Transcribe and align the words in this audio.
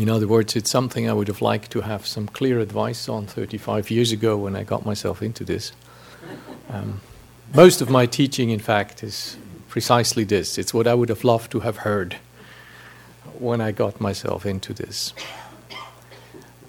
In 0.00 0.08
other 0.08 0.26
words, 0.26 0.56
it's 0.56 0.70
something 0.70 1.10
I 1.10 1.12
would 1.12 1.28
have 1.28 1.42
liked 1.42 1.70
to 1.72 1.82
have 1.82 2.06
some 2.06 2.26
clear 2.26 2.58
advice 2.58 3.06
on 3.06 3.26
35 3.26 3.90
years 3.90 4.12
ago 4.12 4.34
when 4.34 4.56
I 4.56 4.64
got 4.64 4.86
myself 4.86 5.22
into 5.22 5.44
this. 5.44 5.72
Um, 6.70 7.00
most 7.52 7.80
of 7.80 7.90
my 7.90 8.06
teaching, 8.06 8.50
in 8.50 8.60
fact, 8.60 9.02
is 9.02 9.36
precisely 9.68 10.22
this. 10.22 10.56
It's 10.56 10.72
what 10.72 10.86
I 10.86 10.94
would 10.94 11.08
have 11.08 11.24
loved 11.24 11.50
to 11.50 11.60
have 11.60 11.78
heard 11.78 12.16
when 13.40 13.60
I 13.60 13.72
got 13.72 14.00
myself 14.00 14.46
into 14.46 14.72
this. 14.72 15.12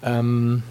Um, 0.02 0.64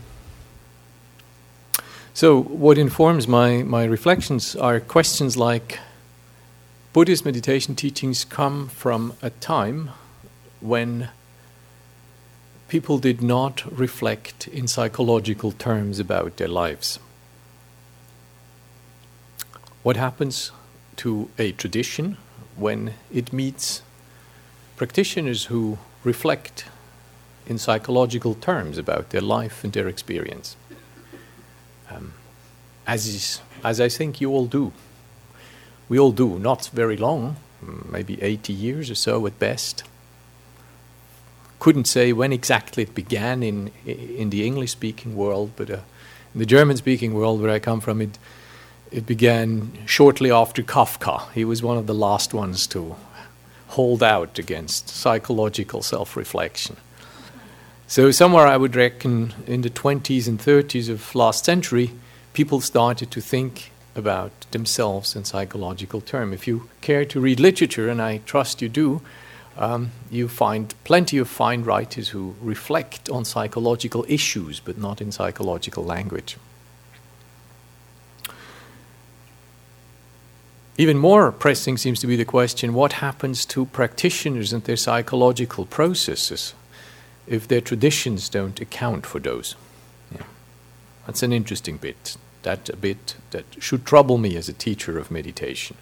so, 2.14 2.42
what 2.42 2.78
informs 2.78 3.26
my, 3.26 3.64
my 3.64 3.86
reflections 3.86 4.54
are 4.58 4.82
questions 4.82 5.38
like 5.38 5.80
Buddhist 6.92 7.24
meditation 7.24 7.74
teachings 7.74 8.26
come 8.26 8.68
from 8.68 9.14
a 9.22 9.30
time 9.30 9.92
when 10.60 11.08
people 12.72 13.00
did 13.00 13.22
not 13.22 13.70
reflect 13.78 14.48
in 14.48 14.66
psychological 14.66 15.52
terms 15.52 16.00
about 16.00 16.38
their 16.38 16.48
lives. 16.48 17.00
What 19.84 19.98
happens 19.98 20.54
to 20.96 21.30
a 21.38 21.52
tradition 21.52 22.16
when 22.56 22.94
it 23.14 23.34
meets 23.34 23.82
practitioners 24.78 25.48
who 25.48 25.80
reflect 26.06 26.64
in 27.46 27.58
psychological 27.58 28.36
terms 28.36 28.78
about 28.78 29.10
their 29.10 29.20
life 29.20 29.66
and 29.66 29.74
their 29.74 29.90
experience? 29.90 30.56
Um, 31.90 32.14
as, 32.88 33.06
is, 33.06 33.42
as 33.66 33.82
I 33.82 33.90
think 33.90 34.22
you 34.22 34.30
all 34.32 34.46
do. 34.46 34.72
We 35.90 36.00
all 36.00 36.14
do, 36.14 36.40
not 36.40 36.70
very 36.72 36.96
long, 36.96 37.36
maybe 37.92 38.24
80 38.24 38.54
years 38.54 38.90
or 38.90 38.96
so 38.96 39.28
at 39.28 39.38
best 39.40 39.84
couldn't 41.62 41.86
say 41.86 42.12
when 42.12 42.34
exactly 42.34 42.84
it 42.84 42.96
began 42.96 43.44
in 43.44 43.72
in 43.86 44.32
the 44.32 44.44
English 44.46 44.72
speaking 44.72 45.16
world, 45.16 45.52
but 45.56 45.70
uh, 45.70 45.80
in 46.34 46.40
the 46.40 46.46
German 46.46 46.76
speaking 46.76 47.14
world 47.14 47.40
where 47.40 47.56
I 47.56 47.60
come 47.60 47.80
from, 47.80 48.02
it 48.02 48.18
it 48.92 49.06
began 49.06 49.72
shortly 49.86 50.32
after 50.32 50.64
Kafka. 50.64 51.32
He 51.34 51.46
was 51.46 51.64
one 51.64 51.78
of 51.78 51.86
the 51.86 51.94
last 51.94 52.34
ones 52.34 52.68
to 52.68 52.96
hold 53.68 54.02
out 54.04 54.40
against 54.40 54.90
psychological 54.90 55.82
self 55.82 56.18
reflection. 56.18 56.78
So, 57.88 58.12
somewhere 58.12 58.48
I 58.48 58.58
would 58.58 58.76
reckon 58.76 59.34
in 59.46 59.62
the 59.62 59.70
20s 59.70 60.28
and 60.28 60.40
30s 60.40 60.90
of 60.90 61.14
last 61.14 61.46
century, 61.46 61.92
people 62.34 62.62
started 62.62 63.12
to 63.12 63.22
think 63.22 63.72
about 63.96 64.32
themselves 64.52 65.16
in 65.16 65.26
psychological 65.26 66.02
terms. 66.02 66.34
If 66.34 66.48
you 66.48 66.70
care 66.82 67.06
to 67.06 67.20
read 67.20 67.40
literature, 67.40 67.90
and 67.90 68.02
I 68.02 68.22
trust 68.26 68.62
you 68.62 68.70
do, 68.70 69.02
um, 69.62 69.92
you 70.10 70.28
find 70.28 70.74
plenty 70.84 71.20
of 71.20 71.30
fine 71.30 71.64
writers 71.64 72.10
who 72.10 72.36
reflect 72.42 73.10
on 73.10 73.24
psychological 73.24 74.04
issues, 74.08 74.60
but 74.60 74.78
not 74.78 75.00
in 75.00 75.12
psychological 75.12 75.84
language. 75.84 76.36
Even 80.80 80.98
more 80.98 81.32
pressing 81.32 81.78
seems 81.78 82.00
to 82.00 82.08
be 82.08 82.16
the 82.16 82.26
question 82.26 82.74
what 82.74 82.94
happens 82.94 83.46
to 83.46 83.68
practitioners 83.68 84.52
and 84.52 84.64
their 84.64 84.78
psychological 84.78 85.68
processes 85.68 86.56
if 87.28 87.48
their 87.48 87.62
traditions 87.62 88.30
don't 88.30 88.60
account 88.60 89.06
for 89.06 89.20
those? 89.20 89.56
Yeah. 90.12 90.24
That's 91.06 91.22
an 91.22 91.32
interesting 91.32 91.78
bit. 91.78 92.18
That 92.42 92.68
a 92.70 92.76
bit 92.76 93.16
that 93.30 93.46
should 93.60 93.86
trouble 93.86 94.18
me 94.18 94.36
as 94.36 94.50
a 94.50 94.54
teacher 94.54 94.98
of 94.98 95.12
meditation. 95.12 95.78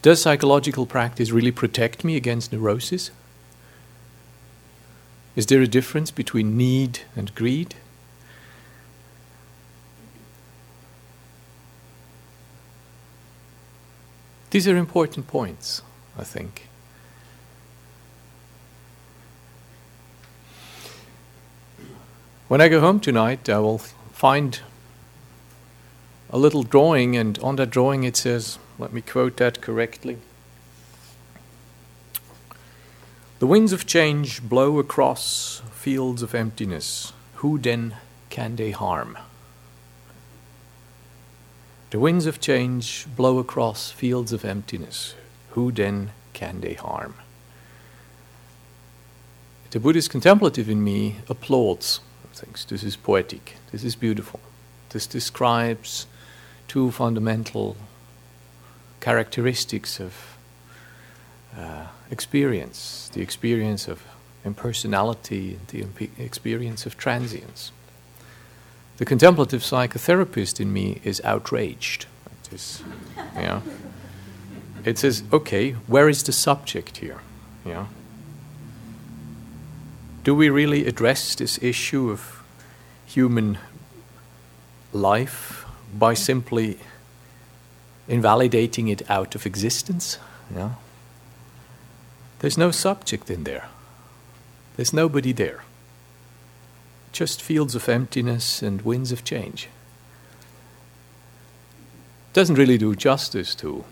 Does 0.00 0.22
psychological 0.22 0.86
practice 0.86 1.32
really 1.32 1.50
protect 1.50 2.04
me 2.04 2.16
against 2.16 2.52
neurosis? 2.52 3.10
Is 5.34 5.46
there 5.46 5.60
a 5.60 5.66
difference 5.66 6.10
between 6.10 6.56
need 6.56 7.00
and 7.16 7.34
greed? 7.34 7.74
These 14.50 14.66
are 14.66 14.76
important 14.76 15.26
points, 15.26 15.82
I 16.16 16.24
think. 16.24 16.68
When 22.48 22.60
I 22.62 22.68
go 22.68 22.80
home 22.80 22.98
tonight, 22.98 23.48
I 23.48 23.58
will 23.58 23.78
find 23.78 24.60
a 26.30 26.38
little 26.38 26.62
drawing, 26.62 27.14
and 27.14 27.38
on 27.40 27.56
that 27.56 27.70
drawing 27.70 28.04
it 28.04 28.16
says, 28.16 28.58
let 28.78 28.92
me 28.92 29.00
quote 29.00 29.36
that 29.38 29.60
correctly. 29.60 30.18
The 33.38 33.46
winds 33.46 33.72
of 33.72 33.86
change 33.86 34.42
blow 34.42 34.78
across 34.78 35.62
fields 35.72 36.22
of 36.22 36.34
emptiness. 36.34 37.12
Who 37.36 37.58
then 37.58 37.96
can 38.30 38.56
they 38.56 38.72
harm? 38.72 39.16
The 41.90 41.98
winds 41.98 42.26
of 42.26 42.40
change 42.40 43.06
blow 43.16 43.38
across 43.38 43.90
fields 43.90 44.32
of 44.32 44.44
emptiness. 44.44 45.14
Who 45.50 45.72
then 45.72 46.10
can 46.32 46.60
they 46.60 46.74
harm? 46.74 47.14
The 49.70 49.80
Buddhist 49.80 50.10
contemplative 50.10 50.68
in 50.68 50.82
me 50.82 51.16
applauds 51.28 52.00
things. 52.32 52.64
This 52.64 52.82
is 52.82 52.96
poetic. 52.96 53.56
This 53.72 53.84
is 53.84 53.96
beautiful. 53.96 54.40
This 54.90 55.06
describes 55.06 56.06
two 56.66 56.90
fundamental 56.90 57.76
characteristics 59.08 60.00
of 60.00 60.12
uh, 61.56 61.86
experience 62.10 63.10
the 63.14 63.22
experience 63.22 63.88
of 63.88 64.02
impersonality, 64.44 65.58
the 65.68 65.86
experience 66.18 66.84
of 66.84 66.98
transience. 66.98 67.72
The 68.98 69.06
contemplative 69.06 69.62
psychotherapist 69.62 70.60
in 70.60 70.74
me 70.74 71.00
is 71.04 71.22
outraged. 71.24 72.04
It, 74.84 74.98
says, 74.98 75.22
okay, 75.32 75.72
where 75.86 76.10
is 76.10 76.22
the 76.22 76.32
subject 76.32 76.98
here? 76.98 77.20
Do 80.22 80.34
we 80.34 80.50
really 80.50 80.86
address 80.86 81.34
this 81.34 81.58
issue 81.62 82.10
of 82.10 82.42
human 83.06 83.56
life 84.92 85.64
by 85.98 86.12
simply 86.12 86.78
invalidating 88.08 88.88
it 88.88 89.08
out 89.10 89.34
of 89.34 89.46
existence. 89.46 90.18
Yeah? 90.54 90.70
There's 92.40 92.58
no 92.58 92.70
subject 92.70 93.30
in 93.30 93.44
there. 93.44 93.68
There's 94.76 94.92
nobody 94.92 95.32
there. 95.32 95.64
Just 97.12 97.42
fields 97.42 97.74
of 97.74 97.88
emptiness 97.88 98.62
and 98.62 98.82
winds 98.82 99.12
of 99.12 99.24
change. 99.24 99.68
Doesn't 102.32 102.56
really 102.56 102.78
do 102.78 102.94
justice 102.94 103.54
to 103.56 103.84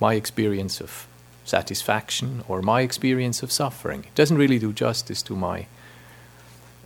my 0.00 0.14
experience 0.14 0.80
of 0.80 1.06
satisfaction 1.44 2.44
or 2.48 2.62
my 2.62 2.82
experience 2.82 3.42
of 3.42 3.50
suffering. 3.50 4.00
It 4.00 4.14
doesn't 4.14 4.36
really 4.36 4.58
do 4.58 4.72
justice 4.72 5.22
to 5.22 5.36
my 5.36 5.66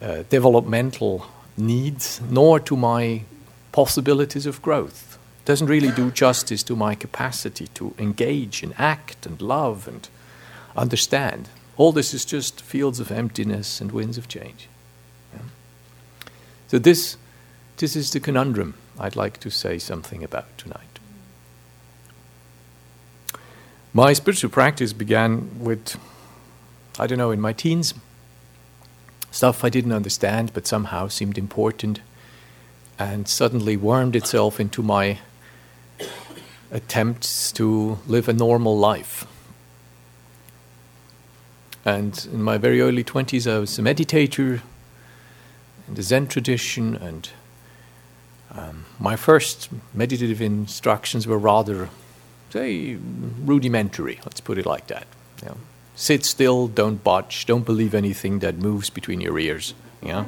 uh, 0.00 0.22
developmental 0.28 1.26
needs 1.56 2.20
nor 2.31 2.60
to 2.60 2.76
my 2.76 3.22
possibilities 3.72 4.47
of 4.47 4.62
growth 4.62 5.07
doesn't 5.48 5.69
really 5.69 5.91
do 5.91 6.10
justice 6.10 6.62
to 6.62 6.76
my 6.76 6.94
capacity 6.94 7.69
to 7.69 7.94
engage 7.98 8.62
and 8.62 8.75
act 8.76 9.25
and 9.25 9.41
love 9.41 9.88
and 9.88 10.06
understand. 10.76 11.48
All 11.78 11.91
this 11.91 12.12
is 12.12 12.26
just 12.26 12.60
fields 12.60 13.00
of 13.00 13.10
emptiness 13.10 13.81
and 13.81 13.91
winds 13.91 14.19
of 14.19 14.28
change. 14.28 14.69
Yeah? 15.32 15.41
So, 16.66 16.78
this, 16.78 17.16
this 17.78 17.97
is 17.97 18.12
the 18.12 18.20
conundrum 18.20 18.75
I'd 18.98 19.16
like 19.16 19.41
to 19.41 19.48
say 19.48 19.78
something 19.78 20.22
about 20.22 20.58
tonight. 20.58 20.98
My 23.94 24.12
spiritual 24.12 24.50
practice 24.50 24.92
began 24.92 25.60
with, 25.60 25.96
I 26.99 27.06
don't 27.06 27.17
know, 27.17 27.31
in 27.31 27.40
my 27.40 27.55
teens, 27.55 27.94
stuff 29.31 29.64
I 29.64 29.70
didn't 29.70 29.93
understand 29.93 30.52
but 30.52 30.67
somehow 30.67 31.08
seemed 31.08 31.38
important 31.38 32.00
and 32.99 33.26
suddenly 33.26 33.78
wormed 33.78 34.14
itself 34.14 34.61
into 34.61 34.82
my 34.82 35.20
attempts 36.70 37.53
to 37.53 37.99
live 38.06 38.29
a 38.29 38.32
normal 38.32 38.79
life. 38.79 39.26
And 41.85 42.29
in 42.32 42.43
my 42.43 42.59
very 42.59 42.81
early 42.81 43.03
20s, 43.03 43.50
I 43.50 43.59
was 43.59 43.79
a 43.79 43.82
meditator 43.82 44.61
in 45.87 45.94
the 45.94 46.03
Zen 46.03 46.26
tradition, 46.26 46.97
and 46.97 47.31
um, 48.50 48.85
my 48.99 49.17
first 49.17 49.70
meditative 49.94 50.43
instructions 50.43 51.26
were 51.26 51.38
rather, 51.38 51.88
say, 52.50 52.99
rudimentary, 53.44 54.21
let's 54.25 54.41
put 54.41 54.59
it 54.59 54.67
like 54.67 54.88
that. 54.88 55.06
You 55.43 55.49
know, 55.49 55.56
sit 55.94 56.25
still, 56.26 56.69
don't 56.69 57.03
budge, 57.03 57.47
don't 57.47 57.64
believe 57.64 57.94
anything 57.94 58.41
that 58.41 58.56
moves 58.56 58.91
between 58.91 59.21
your 59.23 59.38
ears. 59.38 59.73
You 60.03 60.09
know? 60.12 60.26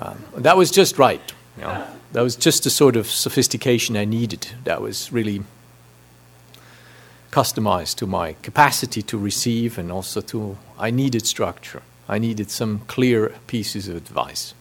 um, 0.00 0.22
that 0.36 0.56
was 0.56 0.70
just 0.70 0.98
right. 0.98 1.32
Know? 1.58 1.86
That 2.12 2.22
was 2.22 2.36
just 2.36 2.64
the 2.64 2.70
sort 2.70 2.96
of 2.96 3.06
sophistication 3.06 3.96
I 3.96 4.04
needed. 4.04 4.48
That 4.64 4.80
was 4.80 5.12
really 5.12 5.42
customized 7.30 7.96
to 7.96 8.06
my 8.06 8.34
capacity 8.42 9.02
to 9.02 9.18
receive 9.18 9.78
and 9.78 9.92
also 9.92 10.20
to 10.22 10.56
I 10.78 10.90
needed 10.90 11.26
structure. 11.26 11.82
I 12.08 12.18
needed 12.18 12.50
some 12.50 12.80
clear 12.86 13.34
pieces 13.46 13.88
of 13.88 13.96
advice. 13.96 14.54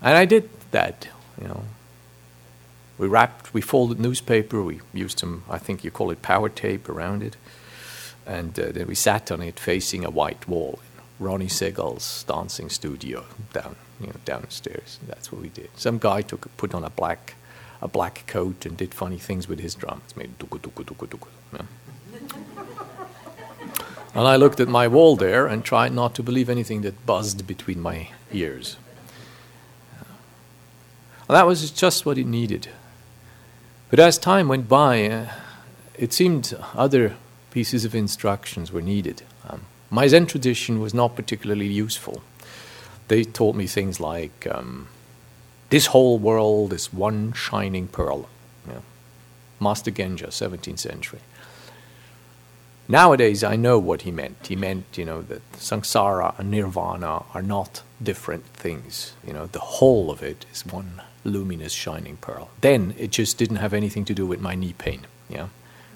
And 0.00 0.16
I 0.16 0.24
did 0.24 0.48
that, 0.70 1.08
you 1.40 1.48
know. 1.48 1.64
We 2.98 3.08
wrapped, 3.08 3.52
we 3.52 3.60
folded 3.60 4.00
newspaper, 4.00 4.62
we 4.62 4.80
used 4.94 5.18
some, 5.18 5.44
I 5.50 5.58
think 5.58 5.84
you 5.84 5.90
call 5.90 6.10
it 6.10 6.22
power 6.22 6.48
tape 6.48 6.88
around 6.88 7.22
it, 7.22 7.36
and 8.26 8.58
uh, 8.58 8.72
then 8.72 8.86
we 8.86 8.94
sat 8.94 9.30
on 9.30 9.42
it 9.42 9.60
facing 9.60 10.02
a 10.04 10.10
white 10.10 10.48
wall 10.48 10.78
in 10.82 11.26
Ronnie 11.26 11.48
Segal's 11.48 12.24
dancing 12.24 12.70
studio 12.70 13.24
down, 13.52 13.76
you 14.00 14.08
know, 14.08 14.16
downstairs. 14.24 14.98
That's 15.06 15.32
what 15.32 15.42
we 15.42 15.48
did. 15.48 15.70
Some 15.76 15.98
guy 15.98 16.22
took 16.22 16.54
put 16.56 16.74
on 16.74 16.84
a 16.84 16.90
black, 16.90 17.34
a 17.80 17.88
black 17.88 18.24
coat 18.26 18.66
and 18.66 18.76
did 18.76 18.94
funny 18.94 19.18
things 19.18 19.48
with 19.48 19.60
his 19.60 19.74
drums, 19.74 20.16
made 20.16 20.38
duku 20.38 20.58
duku 20.60 20.84
duku 20.84 21.06
duku. 21.08 21.28
And 24.16 24.26
I 24.26 24.36
looked 24.36 24.60
at 24.60 24.68
my 24.68 24.88
wall 24.88 25.14
there 25.14 25.46
and 25.46 25.62
tried 25.62 25.92
not 25.92 26.14
to 26.14 26.22
believe 26.22 26.48
anything 26.48 26.80
that 26.80 27.04
buzzed 27.04 27.46
between 27.46 27.82
my 27.82 28.08
ears. 28.32 28.78
And 31.28 31.36
that 31.36 31.46
was 31.46 31.70
just 31.70 32.06
what 32.06 32.16
it 32.16 32.26
needed. 32.26 32.68
But 33.90 34.00
as 34.00 34.16
time 34.16 34.48
went 34.48 34.70
by, 34.70 35.06
uh, 35.06 35.26
it 35.98 36.14
seemed 36.14 36.56
other 36.74 37.16
pieces 37.50 37.84
of 37.84 37.94
instructions 37.94 38.72
were 38.72 38.80
needed. 38.80 39.22
Um, 39.46 39.66
my 39.90 40.06
Zen 40.06 40.26
tradition 40.26 40.80
was 40.80 40.94
not 40.94 41.14
particularly 41.14 41.66
useful. 41.66 42.22
They 43.08 43.24
taught 43.24 43.54
me 43.54 43.66
things 43.66 44.00
like 44.00 44.46
um, 44.50 44.88
this 45.70 45.86
whole 45.86 46.18
world 46.18 46.72
is 46.72 46.92
one 46.92 47.32
shining 47.32 47.88
pearl. 47.88 48.28
Yeah. 48.68 48.80
Master 49.60 49.90
Gensha, 49.90 50.28
17th 50.28 50.78
century. 50.78 51.20
Nowadays, 52.88 53.42
I 53.42 53.56
know 53.56 53.78
what 53.78 54.02
he 54.02 54.12
meant. 54.12 54.46
He 54.46 54.54
meant, 54.54 54.96
you 54.96 55.04
know, 55.04 55.22
that 55.22 55.52
samsara 55.54 56.38
and 56.38 56.50
nirvana 56.50 57.24
are 57.34 57.42
not 57.42 57.82
different 58.00 58.44
things. 58.46 59.14
You 59.26 59.32
know, 59.32 59.46
the 59.46 59.58
whole 59.58 60.10
of 60.10 60.22
it 60.22 60.46
is 60.52 60.64
one 60.64 61.02
luminous 61.24 61.72
shining 61.72 62.16
pearl. 62.18 62.50
Then 62.60 62.94
it 62.96 63.10
just 63.10 63.38
didn't 63.38 63.56
have 63.56 63.74
anything 63.74 64.04
to 64.04 64.14
do 64.14 64.24
with 64.24 64.40
my 64.40 64.54
knee 64.54 64.74
pain. 64.78 65.06
Yeah, 65.28 65.48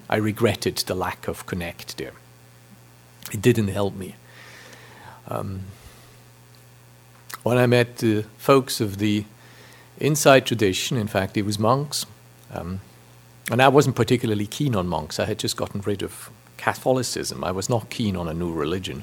I 0.09 0.17
regretted 0.17 0.79
the 0.79 0.97
lack 0.97 1.29
of 1.29 1.47
connect 1.47 1.97
there. 1.97 2.15
It 3.33 3.41
didn't 3.41 3.69
help 3.69 3.95
me. 3.95 4.17
Um, 5.29 5.67
when 7.43 7.59
I 7.59 7.67
met 7.67 7.99
the 7.99 8.25
folks 8.39 8.81
of 8.81 8.99
the 8.99 9.25
Insight 9.99 10.47
tradition, 10.47 10.97
in 10.97 11.07
fact, 11.07 11.37
it 11.37 11.43
was 11.43 11.59
monks, 11.59 12.07
um, 12.55 12.81
and 13.51 13.61
I 13.61 13.69
wasn't 13.69 13.97
particularly 13.97 14.47
keen 14.47 14.75
on 14.75 14.89
monks. 14.89 15.21
I 15.21 15.27
had 15.27 15.39
just 15.39 15.57
gotten 15.57 15.83
rid 15.83 16.03
of 16.03 16.31
Catholicism. 16.57 17.45
I 17.45 17.53
was 17.53 17.69
not 17.69 17.91
keen 17.91 18.17
on 18.17 18.27
a 18.27 18.33
new 18.33 18.51
religion. 18.51 19.03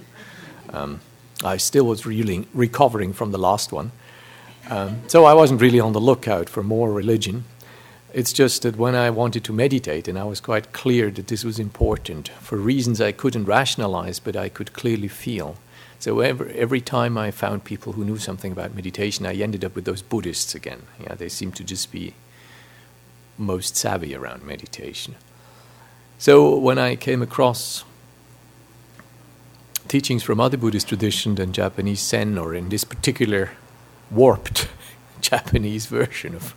Um, 0.71 1.01
I 1.43 1.57
still 1.57 1.85
was 1.85 2.05
really 2.05 2.47
recovering 2.53 3.13
from 3.13 3.31
the 3.31 3.37
last 3.37 3.71
one. 3.71 3.91
Um, 4.69 5.01
so 5.07 5.25
I 5.25 5.33
wasn't 5.33 5.61
really 5.61 5.79
on 5.79 5.93
the 5.93 6.01
lookout 6.01 6.49
for 6.49 6.63
more 6.63 6.91
religion. 6.91 7.43
It's 8.13 8.33
just 8.33 8.63
that 8.63 8.75
when 8.75 8.95
I 8.95 9.11
wanted 9.11 9.43
to 9.43 9.53
meditate, 9.53 10.07
and 10.07 10.17
I 10.17 10.23
was 10.23 10.39
quite 10.39 10.71
clear 10.71 11.11
that 11.11 11.27
this 11.27 11.43
was 11.43 11.59
important 11.59 12.29
for 12.29 12.57
reasons 12.57 12.99
I 12.99 13.11
couldn't 13.11 13.45
rationalize, 13.45 14.19
but 14.19 14.35
I 14.35 14.49
could 14.49 14.73
clearly 14.73 15.07
feel. 15.07 15.57
So 15.99 16.19
every, 16.19 16.53
every 16.53 16.81
time 16.81 17.17
I 17.17 17.31
found 17.31 17.63
people 17.63 17.93
who 17.93 18.05
knew 18.05 18.17
something 18.17 18.51
about 18.51 18.75
meditation, 18.75 19.25
I 19.25 19.35
ended 19.35 19.65
up 19.65 19.75
with 19.75 19.85
those 19.85 20.01
Buddhists 20.01 20.53
again. 20.53 20.83
Yeah, 21.01 21.15
they 21.15 21.29
seem 21.29 21.51
to 21.53 21.63
just 21.63 21.91
be 21.91 22.13
most 23.37 23.75
savvy 23.75 24.15
around 24.15 24.43
meditation. 24.43 25.15
So 26.17 26.55
when 26.55 26.77
I 26.77 26.95
came 26.95 27.21
across 27.21 27.83
teachings 29.87 30.23
from 30.23 30.39
other 30.39 30.57
Buddhist 30.57 30.87
traditions 30.89 31.37
than 31.37 31.53
Japanese 31.53 32.01
Zen, 32.01 32.37
or 32.37 32.53
in 32.53 32.69
this 32.69 32.83
particular 32.83 33.51
warped 34.11 34.67
Japanese 35.21 35.85
version 35.85 36.35
of 36.35 36.55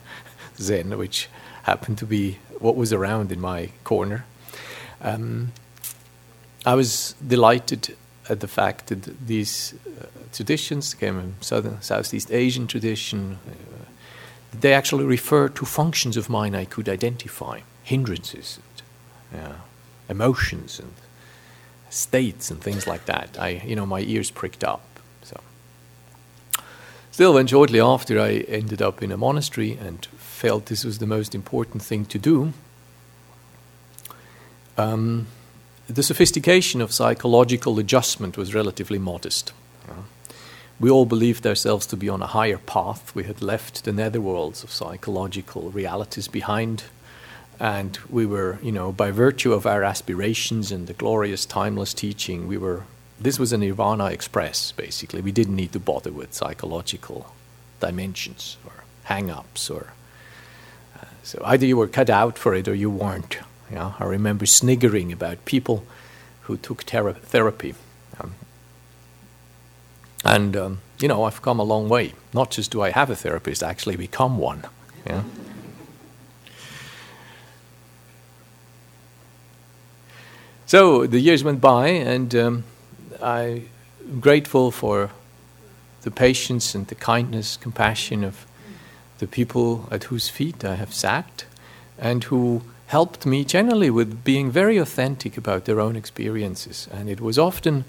Zen, 0.57 0.97
which 0.99 1.29
happened 1.65 1.99
to 1.99 2.07
be 2.07 2.39
what 2.59 2.77
was 2.77 2.93
around 2.93 3.33
in 3.33 3.41
my 3.41 3.71
corner. 3.85 4.25
Um, 5.01 5.53
I 6.67 6.75
was 6.75 7.15
delighted 7.27 7.97
at 8.31 8.41
the 8.41 8.49
fact 8.49 8.87
that 8.87 9.27
these 9.27 9.75
uh, 9.75 10.07
traditions 10.33 10.95
came 10.95 11.21
from 11.21 11.35
Southern 11.41 11.83
Southeast 11.83 12.31
Asian 12.31 12.67
tradition. 12.67 13.39
Uh, 13.47 13.85
they 14.59 14.73
actually 14.73 15.05
refer 15.05 15.49
to 15.49 15.67
functions 15.67 16.17
of 16.17 16.29
mind 16.29 16.57
I 16.57 16.65
could 16.65 16.89
identify, 16.89 17.61
hindrances, 17.83 18.61
and, 19.33 19.43
uh, 19.45 19.55
emotions, 20.09 20.79
and 20.79 20.93
states, 21.91 22.51
and 22.51 22.63
things 22.63 22.87
like 22.87 23.05
that. 23.07 23.37
I, 23.39 23.63
you 23.67 23.75
know, 23.75 23.87
my 23.87 24.01
ears 24.01 24.31
pricked 24.31 24.63
up. 24.63 24.83
So, 25.23 25.41
Still, 27.11 27.35
when 27.35 27.49
shortly 27.49 27.81
after 27.81 28.21
I 28.21 28.45
ended 28.49 28.81
up 28.81 29.03
in 29.03 29.11
a 29.11 29.17
monastery 29.17 29.77
and 29.81 30.07
felt 30.17 30.67
this 30.67 30.85
was 30.85 30.99
the 30.99 31.07
most 31.07 31.35
important 31.35 31.83
thing 31.83 32.05
to 32.07 32.19
do, 32.19 32.53
um, 34.79 35.27
the 35.95 36.03
sophistication 36.03 36.81
of 36.81 36.93
psychological 36.93 37.79
adjustment 37.79 38.37
was 38.37 38.55
relatively 38.55 38.99
modest. 38.99 39.53
We 40.79 40.89
all 40.89 41.05
believed 41.05 41.47
ourselves 41.47 41.85
to 41.89 41.97
be 41.97 42.09
on 42.09 42.23
a 42.23 42.27
higher 42.27 42.57
path. 42.57 43.15
We 43.15 43.25
had 43.25 43.43
left 43.43 43.85
the 43.85 43.91
netherworlds 43.91 44.65
of 44.65 44.73
psychological 44.73 45.71
realities 45.71 46.27
behind, 46.27 46.85
and 47.59 47.99
we 48.09 48.25
were, 48.25 48.59
you 48.63 48.73
know, 48.73 48.91
by 48.91 49.11
virtue 49.11 49.53
of 49.53 49.67
our 49.67 49.85
aspirations 49.85 50.73
and 50.73 50.87
the 50.87 50.95
glorious 50.95 51.45
timeless 51.45 51.93
teaching, 51.93 52.49
we 52.49 52.57
were 52.57 52.85
this 53.21 53.39
was 53.39 53.53
a 53.53 53.59
Nirvana 53.59 54.07
Express, 54.07 54.73
basically. 54.73 55.21
We 55.21 55.33
didn't 55.33 55.57
need 55.57 55.73
to 55.73 55.79
bother 55.79 56.11
with 56.11 56.33
psychological 56.33 57.35
dimensions 57.79 58.57
or 58.65 58.85
hang 59.05 59.31
ups 59.31 59.69
or. 59.69 59.93
Uh, 60.99 61.05
so 61.23 61.43
either 61.45 61.67
you 61.67 61.77
were 61.77 61.87
cut 61.87 62.09
out 62.09 62.39
for 62.39 62.55
it 62.55 62.67
or 62.67 62.75
you 62.75 62.89
weren't. 62.89 63.41
Yeah? 63.73 63.93
I 63.99 64.05
remember 64.05 64.47
sniggering 64.47 65.13
about 65.13 65.45
people 65.45 65.85
who 66.43 66.57
took 66.57 66.85
ter- 66.85 67.13
therapy. 67.13 67.75
Um, 68.21 68.35
and, 70.25 70.57
um, 70.57 70.81
you 70.99 71.09
know, 71.09 71.25
I've 71.25 71.43
come 71.43 71.61
a 71.61 71.65
long 71.65 71.89
way. 71.89 72.15
Not 72.33 72.51
just 72.51 72.71
do 72.71 72.83
I 72.83 72.91
have 72.91 73.11
a 73.11 73.17
therapist, 73.17 73.63
I 73.63 73.71
actually 73.71 73.97
become 73.97 74.39
one. 74.39 74.65
Yeah? 75.07 75.23
So 80.67 81.07
the 81.07 81.19
years 81.19 81.43
went 81.43 81.61
by, 81.61 81.89
and 81.89 82.33
um, 82.35 82.65
I'm 83.21 83.69
grateful 84.21 84.71
for 84.71 85.11
the 86.03 86.11
patience 86.13 86.75
and 86.77 86.87
the 86.87 86.95
kindness, 86.95 87.57
compassion 87.57 88.23
of 88.23 88.47
the 89.19 89.27
people 89.27 89.89
at 89.91 90.05
whose 90.05 90.29
feet 90.29 90.65
I 90.65 90.77
have 90.77 90.95
sat 90.95 91.45
and 91.99 92.23
who 92.25 92.63
helped 92.91 93.25
me 93.25 93.45
generally 93.45 93.89
with 93.89 94.25
being 94.25 94.51
very 94.51 94.77
authentic 94.77 95.37
about 95.37 95.65
their 95.65 95.79
own 95.79 95.95
experiences. 95.95 96.89
And 96.91 97.09
it 97.09 97.21
was 97.21 97.39
often 97.39 97.85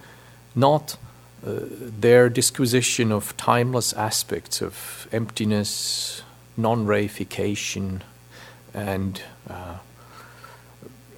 not 0.53 0.95
uh, 1.43 1.61
their 1.99 2.29
disquisition 2.29 3.11
of 3.11 3.35
timeless 3.35 3.93
aspects 3.93 4.61
of 4.61 5.07
emptiness, 5.11 6.21
non 6.55 6.85
reification, 6.85 8.01
and 8.75 9.23
uh, 9.49 9.77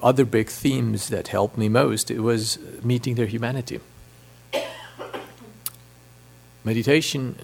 other 0.02 0.24
big 0.24 0.48
themes 0.48 1.08
that 1.10 1.28
helped 1.28 1.58
me 1.58 1.68
most. 1.68 2.10
It 2.10 2.20
was 2.20 2.58
meeting 2.82 3.16
their 3.16 3.26
humanity. 3.26 3.80
Meditation, 6.64 7.36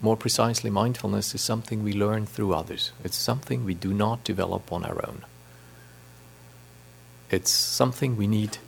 more 0.00 0.16
precisely 0.16 0.70
mindfulness, 0.70 1.32
is 1.32 1.40
something 1.40 1.84
we 1.84 1.92
learn 1.92 2.26
through 2.26 2.54
others. 2.54 2.90
It's 3.04 3.16
something 3.16 3.64
we 3.64 3.74
do 3.74 3.94
not 3.94 4.24
develop 4.24 4.72
on 4.72 4.84
our 4.84 5.00
own. 5.08 5.24
It's 7.30 7.50
something 7.50 8.16
we 8.16 8.26
need 8.26 8.58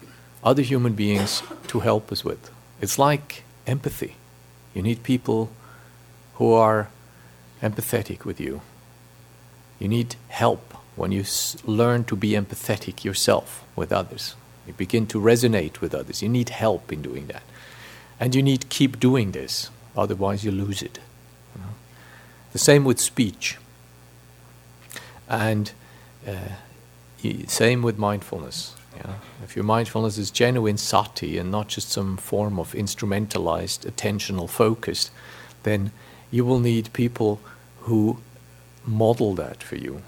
other 0.45 0.63
human 0.63 0.95
beings 0.95 1.43
to 1.69 1.81
help 1.81 2.13
us 2.13 2.25
with. 2.25 2.51
It's 2.81 2.99
like 2.99 3.45
empathy. 3.67 4.17
You 4.75 4.83
need 4.83 5.03
people 5.03 5.51
who 6.35 6.53
are 6.53 6.89
empathetic 7.63 8.25
with 8.25 8.41
you. 8.41 8.63
You 9.79 9.89
need 9.89 10.17
help 10.29 10.75
when 10.97 11.13
you 11.13 11.21
s- 11.21 11.57
learn 11.65 12.05
to 12.05 12.17
be 12.17 12.31
empathetic 12.31 13.05
yourself 13.05 13.65
with 13.77 13.93
others. 13.93 14.35
You 14.67 14.73
begin 14.75 15.07
to 15.09 15.21
resonate 15.21 15.81
with 15.81 15.95
others. 15.95 16.23
You 16.23 16.29
need 16.29 16.51
help 16.51 16.93
in 16.93 17.03
doing 17.03 17.27
that. 17.27 17.43
And 18.19 18.35
you 18.35 18.43
need 18.43 18.69
keep 18.69 19.01
doing 19.01 19.33
this, 19.33 19.71
otherwise, 19.97 20.45
you 20.45 20.51
lose 20.53 20.83
it. 20.83 20.99
The 22.53 22.59
same 22.59 22.85
with 22.85 23.01
speech. 23.01 23.59
And 25.29 25.73
uh, 26.27 26.57
same 27.47 27.83
with 27.83 27.99
mindfulness. 27.99 28.75
Yeah? 28.97 29.15
If 29.43 29.57
your 29.57 29.65
mindfulness 29.65 30.19
is 30.19 30.31
genuine 30.31 30.77
sati 30.77 31.39
and 31.39 31.51
not 31.51 31.69
just 31.69 31.91
some 31.91 32.17
form 32.17 32.59
of 32.59 32.73
instrumentalized 32.73 33.91
attentional 33.91 34.49
focus, 34.49 35.11
then 35.63 35.93
you 36.31 36.45
will 36.45 36.61
need 36.61 36.93
people 36.93 37.41
who 37.81 38.19
model 38.87 39.35
that 39.35 39.63
for 39.63 39.77
you. 39.77 40.03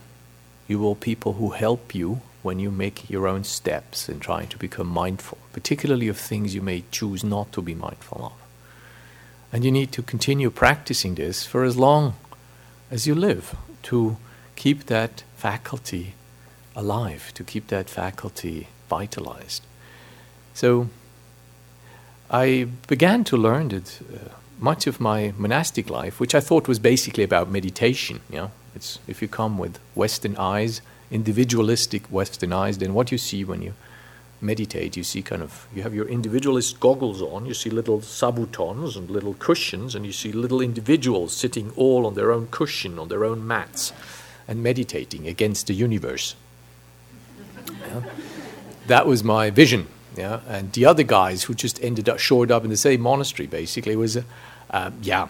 You 0.68 0.78
will 0.78 0.94
people 0.94 1.34
who 1.34 1.50
help 1.50 1.94
you 1.94 2.20
when 2.42 2.58
you 2.58 2.70
make 2.70 3.08
your 3.08 3.28
own 3.28 3.44
steps 3.44 4.08
in 4.08 4.18
trying 4.18 4.48
to 4.48 4.58
become 4.58 4.88
mindful, 4.88 5.38
particularly 5.52 6.08
of 6.08 6.16
things 6.16 6.54
you 6.54 6.62
may 6.62 6.84
choose 6.90 7.22
not 7.22 7.52
to 7.52 7.62
be 7.62 7.74
mindful 7.74 8.24
of. 8.26 8.32
And 9.52 9.64
you 9.64 9.70
need 9.70 9.92
to 9.92 10.02
continue 10.02 10.50
practicing 10.50 11.14
this 11.14 11.46
for 11.46 11.62
as 11.62 11.76
long 11.76 12.14
as 12.90 13.06
you 13.06 13.14
live 13.14 13.54
to 13.84 14.16
keep 14.56 14.86
that 14.86 15.24
faculty 15.36 16.14
alive, 16.74 17.32
to 17.34 17.44
keep 17.44 17.68
that 17.68 17.90
faculty 17.90 18.68
vitalized. 18.88 19.62
So 20.54 20.88
I 22.30 22.68
began 22.88 23.24
to 23.24 23.36
learn 23.36 23.68
that 23.68 24.00
uh, 24.02 24.28
much 24.58 24.86
of 24.86 25.00
my 25.00 25.32
monastic 25.36 25.90
life, 25.90 26.20
which 26.20 26.34
I 26.34 26.40
thought 26.40 26.68
was 26.68 26.78
basically 26.78 27.24
about 27.24 27.50
meditation, 27.50 28.20
you 28.30 28.36
know, 28.36 28.50
it's 28.74 28.98
if 29.06 29.20
you 29.20 29.28
come 29.28 29.58
with 29.58 29.78
Western 29.94 30.36
eyes, 30.36 30.80
individualistic 31.10 32.06
Western 32.06 32.52
eyes, 32.52 32.78
then 32.78 32.94
what 32.94 33.12
you 33.12 33.18
see 33.18 33.44
when 33.44 33.60
you 33.60 33.74
meditate, 34.40 34.96
you 34.96 35.04
see 35.04 35.22
kind 35.22 35.42
of, 35.42 35.66
you 35.74 35.82
have 35.82 35.94
your 35.94 36.08
individualist 36.08 36.80
goggles 36.80 37.22
on, 37.22 37.46
you 37.46 37.54
see 37.54 37.70
little 37.70 38.00
zabutons 38.00 38.96
and 38.96 39.10
little 39.10 39.34
cushions, 39.34 39.94
and 39.94 40.04
you 40.04 40.12
see 40.12 40.32
little 40.32 40.60
individuals 40.60 41.32
sitting 41.32 41.70
all 41.76 42.06
on 42.06 42.14
their 42.14 42.32
own 42.32 42.48
cushion, 42.50 42.98
on 42.98 43.08
their 43.08 43.24
own 43.24 43.46
mats, 43.46 43.92
and 44.48 44.62
meditating 44.62 45.28
against 45.28 45.66
the 45.66 45.74
universe. 45.74 46.34
Yeah. 47.92 48.10
That 48.86 49.06
was 49.06 49.22
my 49.22 49.50
vision. 49.50 49.86
Yeah, 50.16 50.40
and 50.46 50.70
the 50.72 50.84
other 50.84 51.04
guys 51.04 51.44
who 51.44 51.54
just 51.54 51.82
ended 51.82 52.08
up 52.08 52.18
shored 52.18 52.50
up 52.50 52.64
in 52.64 52.70
the 52.70 52.76
same 52.76 53.00
monastery 53.00 53.46
basically 53.46 53.96
was, 53.96 54.18
uh, 54.70 54.90
yeah, 55.00 55.28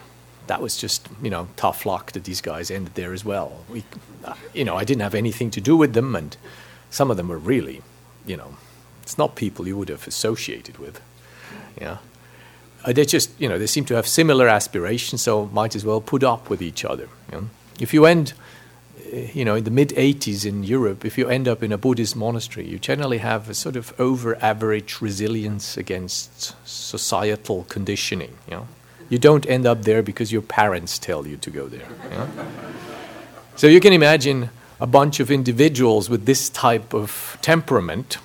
that 0.49 0.61
was 0.61 0.77
just 0.77 1.09
you 1.23 1.31
know 1.31 1.49
tough 1.57 1.87
luck 1.87 2.13
that 2.13 2.25
these 2.25 2.41
guys 2.41 2.71
ended 2.71 2.95
there 2.95 3.13
as 3.13 3.25
well. 3.25 3.65
We, 3.69 3.85
uh, 4.25 4.35
you 4.53 4.65
know, 4.65 4.77
I 4.77 4.85
didn't 4.85 5.03
have 5.03 5.15
anything 5.15 5.51
to 5.53 5.61
do 5.61 5.77
with 5.77 5.93
them, 5.93 6.17
and 6.17 6.37
some 6.91 7.11
of 7.13 7.17
them 7.17 7.29
were 7.29 7.39
really, 7.39 7.83
you 8.27 8.37
know, 8.37 8.57
it's 9.03 9.19
not 9.19 9.37
people 9.37 9.69
you 9.69 9.77
would 9.77 9.89
have 9.89 10.07
associated 10.07 10.79
with. 10.79 11.01
Yeah. 11.81 11.99
Uh, 12.85 12.93
they 12.93 13.05
just, 13.05 13.31
you 13.41 13.49
know, 13.49 13.59
they 13.59 13.67
seem 13.67 13.85
to 13.85 13.95
have 13.95 14.09
similar 14.09 14.49
aspirations, 14.49 15.23
so 15.23 15.47
might 15.47 15.77
as 15.77 15.85
well 15.85 16.01
put 16.01 16.25
up 16.25 16.51
with 16.51 16.61
each 16.61 16.85
other. 16.85 17.09
You 17.31 17.39
know? 17.39 17.49
If 17.81 17.95
you 17.95 18.07
end, 18.07 18.33
you 19.13 19.45
know, 19.45 19.57
in 19.57 19.65
the 19.65 19.71
mid 19.71 19.91
80s 19.91 20.47
in 20.47 20.65
Europe, 20.65 21.05
if 21.05 21.19
you 21.19 21.29
end 21.29 21.47
up 21.47 21.63
in 21.63 21.73
a 21.73 21.79
Buddhist 21.79 22.17
monastery, 22.17 22.67
you 22.67 22.79
generally 22.79 23.19
have 23.19 23.51
a 23.51 23.55
sort 23.55 23.77
of 23.77 23.99
over 24.01 24.43
average 24.43 25.01
resilience 25.01 25.77
against 25.77 26.55
societal 26.67 27.65
conditioning. 27.69 28.37
You 28.49 28.57
know? 28.57 28.69
You 29.09 29.19
don't 29.19 29.47
end 29.47 29.67
up 29.67 29.83
there 29.83 30.03
because 30.03 30.33
your 30.33 30.43
parents 30.43 30.99
tell 30.99 31.27
you 31.27 31.37
to 31.37 31.51
go 31.51 31.69
there. 31.69 31.89
You 32.11 32.19
know? 32.19 32.29
so 33.57 33.67
you 33.67 33.81
can 33.81 33.93
imagine 33.93 34.51
a 34.81 34.87
bunch 34.87 35.21
of 35.21 35.31
individuals 35.31 36.09
with 36.09 36.25
this 36.25 36.49
type 36.49 36.95
of 36.95 37.39
temperament 37.43 38.19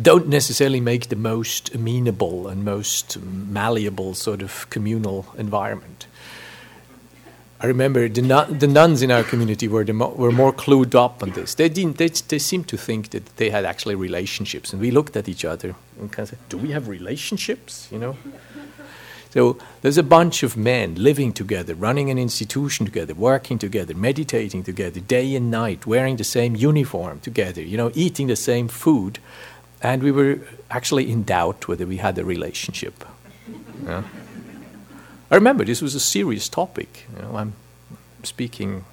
don't 0.00 0.28
necessarily 0.28 0.80
make 0.80 1.08
the 1.08 1.16
most 1.16 1.74
amenable 1.74 2.46
and 2.46 2.64
most 2.64 3.20
malleable 3.20 4.14
sort 4.14 4.40
of 4.40 4.68
communal 4.70 5.26
environment. 5.36 6.06
I 7.62 7.66
remember 7.66 8.08
the, 8.08 8.22
nun, 8.22 8.58
the 8.58 8.66
nuns 8.66 9.02
in 9.02 9.10
our 9.10 9.22
community 9.22 9.68
were, 9.68 9.84
mo- 9.84 10.14
were 10.14 10.32
more 10.32 10.52
clued 10.52 10.94
up 10.94 11.22
on 11.22 11.30
this. 11.30 11.54
They, 11.54 11.68
didn't, 11.68 11.98
they, 11.98 12.08
they 12.08 12.38
seemed 12.38 12.68
to 12.68 12.76
think 12.76 13.10
that 13.10 13.36
they 13.36 13.50
had 13.50 13.64
actually 13.64 13.96
relationships. 13.96 14.72
And 14.72 14.80
we 14.80 14.90
looked 14.90 15.14
at 15.16 15.28
each 15.28 15.44
other 15.44 15.74
and 15.98 16.10
kind 16.10 16.24
of 16.24 16.30
said, 16.30 16.38
Do 16.48 16.56
we 16.56 16.70
have 16.70 16.88
relationships? 16.88 17.88
You 17.92 17.98
know? 17.98 18.16
So 19.30 19.58
there's 19.82 19.98
a 19.98 20.02
bunch 20.02 20.42
of 20.42 20.56
men 20.56 20.96
living 20.96 21.32
together, 21.32 21.74
running 21.74 22.10
an 22.10 22.18
institution 22.18 22.86
together, 22.86 23.14
working 23.14 23.58
together, 23.58 23.94
meditating 23.94 24.64
together, 24.64 24.98
day 24.98 25.36
and 25.36 25.50
night, 25.50 25.86
wearing 25.86 26.16
the 26.16 26.24
same 26.24 26.56
uniform 26.56 27.20
together, 27.20 27.62
you 27.62 27.76
know, 27.76 27.92
eating 27.94 28.26
the 28.26 28.36
same 28.36 28.66
food 28.68 29.20
and 29.82 30.02
we 30.02 30.10
were 30.12 30.40
actually 30.70 31.10
in 31.10 31.22
doubt 31.22 31.68
whether 31.68 31.86
we 31.86 31.96
had 31.96 32.18
a 32.18 32.24
relationship. 32.24 33.04
Yeah. 33.84 34.02
I 35.30 35.36
remember 35.36 35.64
this 35.64 35.80
was 35.80 35.94
a 35.94 36.00
serious 36.00 36.48
topic. 36.48 37.06
You 37.14 37.22
know, 37.22 37.36
I'm 37.36 37.52
speaking. 38.24 38.84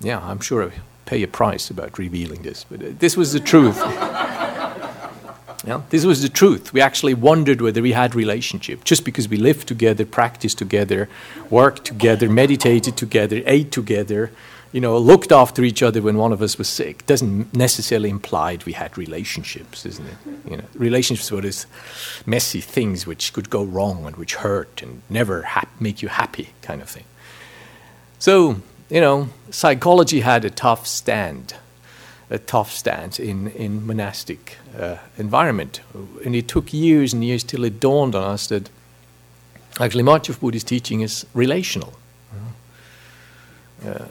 Yeah, 0.00 0.20
I'm 0.20 0.40
sure 0.40 0.68
I 0.68 0.72
pay 1.06 1.22
a 1.22 1.28
price 1.28 1.70
about 1.70 1.98
revealing 1.98 2.42
this, 2.42 2.64
but 2.64 2.82
uh, 2.82 2.86
this 2.98 3.16
was 3.16 3.32
the 3.32 3.38
truth. 3.38 3.76
yeah, 5.64 5.82
this 5.90 6.04
was 6.04 6.22
the 6.22 6.28
truth. 6.28 6.72
We 6.72 6.80
actually 6.80 7.14
wondered 7.14 7.60
whether 7.60 7.80
we 7.80 7.92
had 7.92 8.16
relationship 8.16 8.82
just 8.82 9.04
because 9.04 9.28
we 9.28 9.36
lived 9.36 9.68
together, 9.68 10.04
practiced 10.04 10.58
together, 10.58 11.08
worked 11.48 11.84
together, 11.84 12.28
meditated 12.28 12.96
together, 12.96 13.42
ate 13.46 13.70
together 13.70 14.32
you 14.72 14.80
know, 14.80 14.96
looked 14.96 15.32
after 15.32 15.62
each 15.62 15.82
other 15.82 16.00
when 16.00 16.16
one 16.16 16.32
of 16.32 16.40
us 16.40 16.56
was 16.56 16.68
sick 16.68 17.06
doesn't 17.06 17.54
necessarily 17.54 18.08
imply 18.08 18.58
we 18.64 18.72
had 18.72 18.96
relationships, 18.96 19.84
isn't 19.84 20.06
it? 20.06 20.16
You 20.50 20.56
know, 20.56 20.64
relationships 20.74 21.30
were 21.30 21.42
these 21.42 21.66
messy 22.24 22.62
things 22.62 23.06
which 23.06 23.34
could 23.34 23.50
go 23.50 23.62
wrong 23.62 24.06
and 24.06 24.16
which 24.16 24.36
hurt 24.36 24.82
and 24.82 25.02
never 25.10 25.46
make 25.78 26.00
you 26.00 26.08
happy, 26.08 26.50
kind 26.62 26.80
of 26.80 26.88
thing. 26.88 27.04
So, 28.18 28.62
you 28.88 29.00
know, 29.00 29.28
psychology 29.50 30.20
had 30.20 30.44
a 30.44 30.50
tough 30.50 30.86
stand, 30.86 31.54
a 32.30 32.38
tough 32.38 32.72
stance 32.72 33.20
in 33.20 33.48
in 33.48 33.86
monastic 33.86 34.56
uh, 34.78 34.96
environment, 35.18 35.80
and 36.24 36.34
it 36.34 36.48
took 36.48 36.72
years 36.72 37.12
and 37.12 37.22
years 37.22 37.44
till 37.44 37.64
it 37.64 37.78
dawned 37.78 38.14
on 38.14 38.24
us 38.24 38.46
that 38.46 38.70
actually 39.80 40.02
much 40.02 40.30
of 40.30 40.40
Buddhist 40.40 40.66
teaching 40.66 41.02
is 41.02 41.26
relational. 41.34 41.92
Uh, 43.84 44.04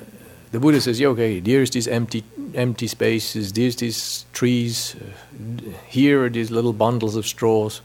the 0.52 0.60
Buddha 0.60 0.82
says, 0.82 1.00
yeah, 1.00 1.08
okay, 1.10 1.40
there's 1.40 1.70
these 1.70 1.88
empty, 1.88 2.24
empty 2.54 2.88
spaces, 2.88 3.54
there's 3.54 3.78
these 3.78 4.26
trees, 4.34 4.96
uh, 4.96 5.72
here 5.88 6.26
are 6.26 6.30
these 6.30 6.52
little 6.52 6.74
bundles 6.74 7.16
of 7.16 7.26
straws. 7.26 7.82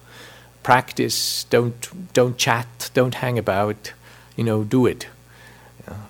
Practice, 0.63 1.45
don't, 1.45 2.13
don't 2.13 2.37
chat, 2.37 2.91
don't 2.93 3.15
hang 3.15 3.39
about, 3.39 3.93
you 4.37 4.43
know, 4.43 4.65
do 4.65 4.85
it. 4.87 5.07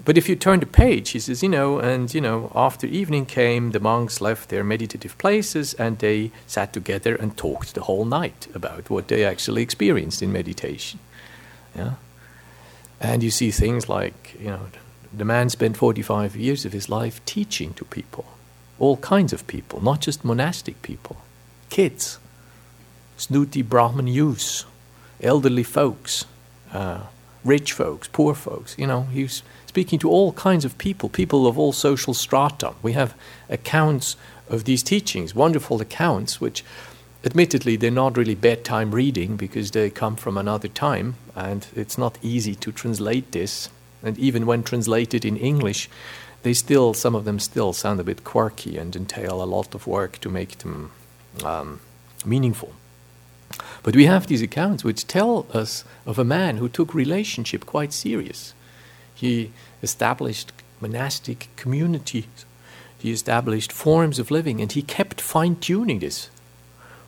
But 0.04 0.16
if 0.16 0.28
you 0.28 0.36
turn 0.36 0.60
the 0.60 0.66
page, 0.66 1.10
he 1.10 1.18
says, 1.18 1.42
you 1.42 1.48
know, 1.48 1.78
and, 1.78 2.14
you 2.14 2.20
know, 2.20 2.50
after 2.54 2.86
evening 2.86 3.26
came, 3.26 3.72
the 3.72 3.80
monks 3.80 4.20
left 4.20 4.48
their 4.48 4.64
meditative 4.64 5.18
places 5.18 5.74
and 5.74 5.98
they 5.98 6.30
sat 6.46 6.72
together 6.72 7.14
and 7.16 7.36
talked 7.36 7.74
the 7.74 7.82
whole 7.82 8.04
night 8.04 8.46
about 8.54 8.88
what 8.88 9.08
they 9.08 9.24
actually 9.24 9.62
experienced 9.62 10.22
in 10.22 10.32
meditation. 10.32 11.00
Yeah? 11.74 11.94
And 13.00 13.22
you 13.22 13.30
see 13.30 13.50
things 13.50 13.88
like, 13.88 14.36
you 14.40 14.48
know, 14.48 14.66
the 15.12 15.24
man 15.24 15.50
spent 15.50 15.76
45 15.76 16.36
years 16.36 16.64
of 16.64 16.72
his 16.72 16.88
life 16.88 17.24
teaching 17.24 17.74
to 17.74 17.84
people, 17.84 18.24
all 18.78 18.96
kinds 18.98 19.32
of 19.32 19.46
people, 19.46 19.82
not 19.82 20.00
just 20.00 20.24
monastic 20.24 20.82
people, 20.82 21.16
kids, 21.70 22.18
snooty 23.16 23.62
Brahmin 23.62 24.06
youths, 24.06 24.64
elderly 25.22 25.62
folks, 25.62 26.26
uh, 26.72 27.02
rich 27.44 27.72
folks, 27.72 28.08
poor 28.08 28.34
folks. 28.34 28.76
You 28.78 28.86
know, 28.86 29.02
he 29.04 29.22
was 29.22 29.42
speaking 29.66 29.98
to 30.00 30.10
all 30.10 30.32
kinds 30.32 30.64
of 30.64 30.76
people, 30.78 31.08
people 31.08 31.46
of 31.46 31.58
all 31.58 31.72
social 31.72 32.14
strata. 32.14 32.74
We 32.82 32.92
have 32.92 33.14
accounts 33.48 34.16
of 34.48 34.64
these 34.64 34.82
teachings, 34.82 35.34
wonderful 35.34 35.80
accounts, 35.80 36.40
which 36.40 36.64
admittedly 37.24 37.76
they're 37.76 37.90
not 37.90 38.16
really 38.16 38.34
bedtime 38.34 38.92
reading 38.92 39.36
because 39.36 39.70
they 39.72 39.90
come 39.90 40.16
from 40.16 40.38
another 40.38 40.68
time 40.68 41.16
and 41.34 41.66
it's 41.74 41.98
not 41.98 42.18
easy 42.22 42.54
to 42.54 42.70
translate 42.70 43.32
this 43.32 43.68
and 44.02 44.18
even 44.18 44.46
when 44.46 44.62
translated 44.62 45.24
in 45.24 45.36
English, 45.36 45.88
they 46.42 46.52
still, 46.52 46.94
some 46.94 47.14
of 47.14 47.24
them 47.24 47.38
still 47.38 47.72
sound 47.72 48.00
a 48.00 48.04
bit 48.04 48.24
quirky 48.24 48.78
and 48.78 48.94
entail 48.94 49.42
a 49.42 49.44
lot 49.44 49.74
of 49.74 49.86
work 49.86 50.20
to 50.20 50.28
make 50.28 50.58
them 50.58 50.92
um, 51.44 51.80
meaningful. 52.24 52.72
But 53.82 53.96
we 53.96 54.06
have 54.06 54.26
these 54.26 54.42
accounts 54.42 54.84
which 54.84 55.06
tell 55.06 55.46
us 55.52 55.84
of 56.04 56.18
a 56.18 56.24
man 56.24 56.58
who 56.58 56.68
took 56.68 56.94
relationship 56.94 57.66
quite 57.66 57.92
serious. 57.92 58.54
He 59.14 59.52
established 59.82 60.52
monastic 60.80 61.48
communities, 61.56 62.44
he 62.98 63.12
established 63.12 63.72
forms 63.72 64.18
of 64.18 64.30
living, 64.30 64.60
and 64.60 64.72
he 64.72 64.82
kept 64.82 65.20
fine 65.20 65.56
tuning 65.56 66.00
this. 66.00 66.30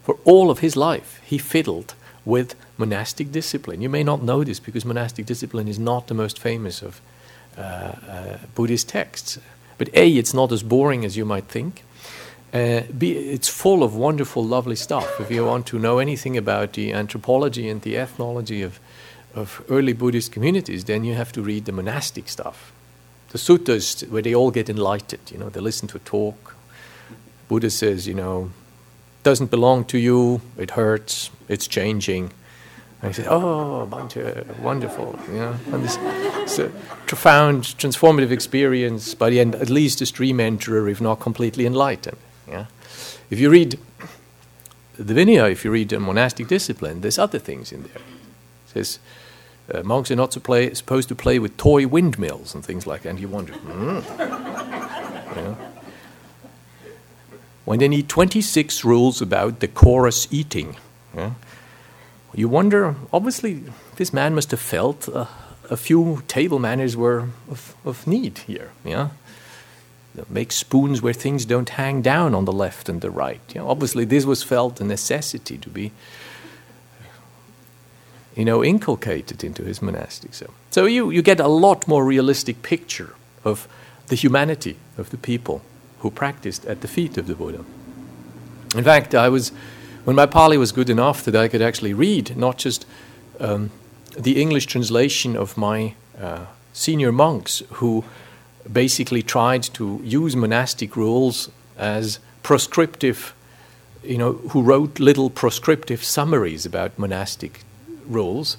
For 0.03 0.19
all 0.25 0.51
of 0.51 0.61
his 0.61 0.77
life, 0.77 1.21
he 1.25 1.39
fiddled 1.39 1.95
with 2.29 2.55
monastic 2.77 3.33
discipline. 3.33 3.81
You 3.81 3.89
may 3.89 4.05
not 4.05 4.23
know 4.23 4.45
this 4.45 4.61
because 4.61 4.85
monastic 4.85 5.25
discipline 5.25 5.67
is 5.67 5.79
not 5.79 6.09
the 6.09 6.15
most 6.15 6.39
famous 6.39 6.83
of 6.83 7.01
uh, 7.57 7.61
uh, 7.61 8.39
Buddhist 8.55 8.91
texts. 8.91 9.39
But 9.79 9.89
A, 9.95 10.11
it's 10.11 10.35
not 10.35 10.53
as 10.53 10.63
boring 10.63 11.07
as 11.07 11.17
you 11.17 11.25
might 11.25 11.49
think. 11.49 11.85
Uh, 12.53 12.83
B, 12.97 13.13
it's 13.13 13.49
full 13.49 13.83
of 13.83 13.95
wonderful, 13.95 14.45
lovely 14.45 14.77
stuff. 14.77 15.19
If 15.19 15.31
you 15.31 15.47
want 15.47 15.67
to 15.69 15.79
know 15.79 15.99
anything 15.99 16.37
about 16.37 16.75
the 16.75 16.93
anthropology 16.93 17.71
and 17.71 17.81
the 17.81 17.97
ethnology 17.97 18.63
of, 18.63 18.79
of 19.35 19.65
early 19.71 19.95
Buddhist 19.95 20.31
communities, 20.31 20.85
then 20.85 21.05
you 21.05 21.15
have 21.15 21.33
to 21.33 21.43
read 21.43 21.65
the 21.65 21.73
monastic 21.73 22.29
stuff. 22.29 22.73
The 23.31 23.39
suttas, 23.39 24.07
where 24.11 24.23
they 24.23 24.35
all 24.35 24.51
get 24.51 24.69
enlightened, 24.69 25.31
you 25.33 25.39
know, 25.39 25.49
they 25.49 25.61
listen 25.61 25.89
to 25.89 25.97
a 25.97 26.01
talk. 26.01 26.57
Buddha 27.49 27.71
says, 27.71 28.07
you 28.07 28.15
know, 28.15 28.51
doesn't 29.29 29.51
belong 29.51 29.85
to 29.85 29.99
you, 29.99 30.41
it 30.57 30.71
hurts, 30.71 31.31
it's 31.49 31.67
changing. 31.69 32.33
And 33.03 33.15
he 33.15 33.23
said, 33.23 33.27
"Oh, 33.29 33.85
wonderful!" 34.63 35.19
You 35.29 35.35
know, 35.35 35.55
and 35.73 35.85
this, 35.85 35.97
this 35.97 36.59
a 36.59 36.69
profound, 37.07 37.65
transformative 37.79 38.31
experience. 38.31 39.15
By 39.15 39.29
the 39.31 39.39
end, 39.39 39.55
at 39.55 39.69
least 39.69 40.01
a 40.01 40.07
stream 40.07 40.39
enterer, 40.39 40.91
if 40.91 41.01
not 41.01 41.21
completely 41.21 41.67
enlightened. 41.67 42.17
Yeah, 42.49 42.67
if 43.29 43.39
you 43.39 43.51
read 43.51 43.79
the 44.99 45.15
Vinaya, 45.15 45.53
if 45.53 45.63
you 45.65 45.71
read 45.71 45.91
the 45.91 46.01
monastic 46.01 46.49
discipline, 46.49 47.03
there's 47.03 47.19
other 47.19 47.39
things 47.39 47.71
in 47.71 47.83
there. 47.83 48.03
It 48.67 48.73
says 48.73 48.99
uh, 49.73 49.83
monks 49.83 50.11
are 50.11 50.17
not 50.17 50.31
to 50.33 50.41
play, 50.41 50.73
supposed 50.75 51.09
to 51.11 51.15
play 51.15 51.39
with 51.39 51.57
toy 51.57 51.87
windmills 51.87 52.55
and 52.55 52.65
things 52.65 52.87
like 52.87 53.03
that. 53.03 53.11
And 53.11 53.21
you 53.21 53.29
wonder, 53.29 53.53
mm. 53.67 54.03
know? 55.37 55.57
When 57.69 57.81
they 57.81 57.89
need 57.89 58.09
26 58.09 58.83
rules 58.83 59.21
about 59.21 59.59
decorous 59.59 60.27
eating. 60.31 60.75
Yeah? 61.15 61.33
You 62.33 62.49
wonder, 62.49 62.95
obviously, 63.13 63.63
this 63.97 64.11
man 64.11 64.35
must 64.35 64.51
have 64.53 64.61
felt 64.61 65.07
uh, 65.07 65.27
a 65.69 65.77
few 65.77 66.23
table 66.29 66.59
manners 66.59 66.97
were 66.97 67.29
of, 67.51 67.75
of 67.85 68.07
need 68.07 68.39
here. 68.39 68.71
Yeah? 68.87 69.11
Make 70.31 70.51
spoons 70.51 71.03
where 71.03 71.13
things 71.13 71.45
don't 71.45 71.69
hang 71.69 72.01
down 72.01 72.35
on 72.35 72.47
the 72.47 72.55
left 72.55 72.89
and 72.89 73.03
the 73.03 73.11
right. 73.11 73.57
Obviously, 73.59 74.07
this 74.07 74.25
was 74.25 74.43
felt 74.43 74.81
a 74.81 74.85
necessity 74.85 75.59
to 75.59 75.69
be, 75.69 75.93
you 78.35 78.47
know, 78.47 78.65
inculcated 78.65 79.45
into 79.45 79.63
his 79.63 79.83
monastic. 79.83 80.33
So, 80.33 80.55
so 80.71 80.87
you, 80.87 81.11
you 81.11 81.21
get 81.21 81.39
a 81.39 81.49
lot 81.49 81.87
more 81.87 82.03
realistic 82.03 82.63
picture 82.63 83.15
of 83.45 83.69
the 84.07 84.17
humanity 84.17 84.77
of 84.97 85.11
the 85.11 85.19
people 85.19 85.61
who 86.01 86.11
practiced 86.11 86.65
at 86.67 86.81
the 86.81 86.89
feet 86.89 87.19
of 87.19 87.27
the 87.27 87.35
Buddha. 87.35 87.65
In 88.75 88.85
fact, 88.85 89.15
I 89.15 89.29
was 89.29 89.53
when 90.05 90.17
my 90.17 90.27
Pali 90.27 90.57
was 90.57 90.73
good 90.73 90.89
enough 90.89 91.25
that 91.25 91.37
I 91.37 91.49
could 91.49 91.61
actually 91.61 91.93
read 91.93 92.37
not 92.37 92.57
just 92.57 92.87
um, 93.41 93.71
the 94.17 94.41
English 94.41 94.67
translation 94.67 95.37
of 95.37 95.57
my 95.57 95.95
uh, 96.19 96.47
senior 96.73 97.13
monks 97.13 97.63
who 97.73 98.05
basically 98.71 99.23
tried 99.23 99.63
to 99.63 100.01
use 100.05 100.35
monastic 100.35 100.97
rules 100.97 101.51
as 101.77 102.19
proscriptive, 102.43 103.35
you 104.03 104.19
know, 104.19 104.33
who 104.51 104.63
wrote 104.63 104.99
little 104.99 105.31
proscriptive 105.31 106.03
summaries 106.03 106.65
about 106.65 106.99
monastic 106.99 107.65
rules, 108.07 108.57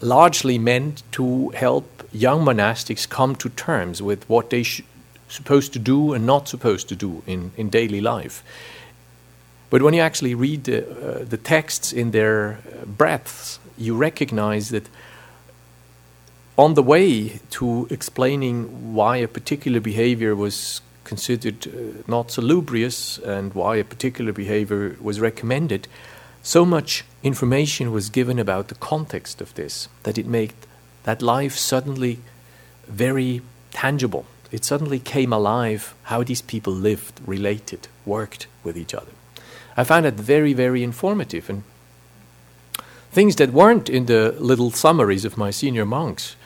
largely 0.00 0.58
meant 0.58 1.02
to 1.12 1.50
help 1.50 2.08
young 2.12 2.44
monastics 2.44 3.08
come 3.08 3.34
to 3.36 3.48
terms 3.50 4.00
with 4.02 4.28
what 4.28 4.50
they 4.50 4.60
are 4.60 4.82
supposed 5.28 5.72
to 5.72 5.78
do 5.78 6.12
and 6.12 6.26
not 6.26 6.48
supposed 6.48 6.88
to 6.88 6.96
do 6.96 7.22
in, 7.26 7.52
in 7.56 7.68
daily 7.68 8.00
life. 8.00 8.42
But 9.70 9.82
when 9.82 9.94
you 9.94 10.00
actually 10.00 10.34
read 10.34 10.64
the, 10.64 10.86
uh, 10.86 11.24
the 11.24 11.36
texts 11.36 11.92
in 11.92 12.12
their 12.12 12.52
uh, 12.52 12.86
breadths, 12.86 13.58
you 13.76 13.96
recognize 13.96 14.70
that 14.70 14.88
on 16.56 16.74
the 16.74 16.82
way 16.82 17.40
to 17.50 17.86
explaining 17.90 18.94
why 18.94 19.16
a 19.16 19.28
particular 19.28 19.80
behavior 19.80 20.34
was 20.34 20.80
considered 21.04 21.66
uh, 21.66 22.02
not 22.06 22.30
salubrious 22.30 23.18
and 23.18 23.54
why 23.54 23.76
a 23.76 23.84
particular 23.84 24.32
behavior 24.32 24.96
was 25.00 25.20
recommended, 25.20 25.88
so 26.42 26.64
much 26.64 27.04
information 27.22 27.92
was 27.92 28.08
given 28.08 28.38
about 28.38 28.68
the 28.68 28.74
context 28.76 29.40
of 29.40 29.52
this 29.54 29.88
that 30.04 30.16
it 30.16 30.26
made 30.26 30.52
that 31.02 31.22
life 31.22 31.56
suddenly 31.56 32.18
very 32.88 33.42
tangible. 33.72 34.24
It 34.52 34.64
suddenly 34.64 34.98
came 34.98 35.32
alive 35.32 35.94
how 36.04 36.22
these 36.22 36.42
people 36.42 36.72
lived, 36.72 37.20
related, 37.26 37.88
worked 38.04 38.46
with 38.62 38.76
each 38.76 38.94
other. 38.94 39.12
I 39.76 39.84
found 39.84 40.06
it 40.06 40.14
very, 40.14 40.52
very 40.52 40.82
informative. 40.82 41.50
And 41.50 41.62
things 43.10 43.36
that 43.36 43.52
weren't 43.52 43.88
in 43.88 44.06
the 44.06 44.34
little 44.38 44.70
summaries 44.70 45.24
of 45.24 45.36
my 45.36 45.50
senior 45.50 45.84
monks 45.84 46.36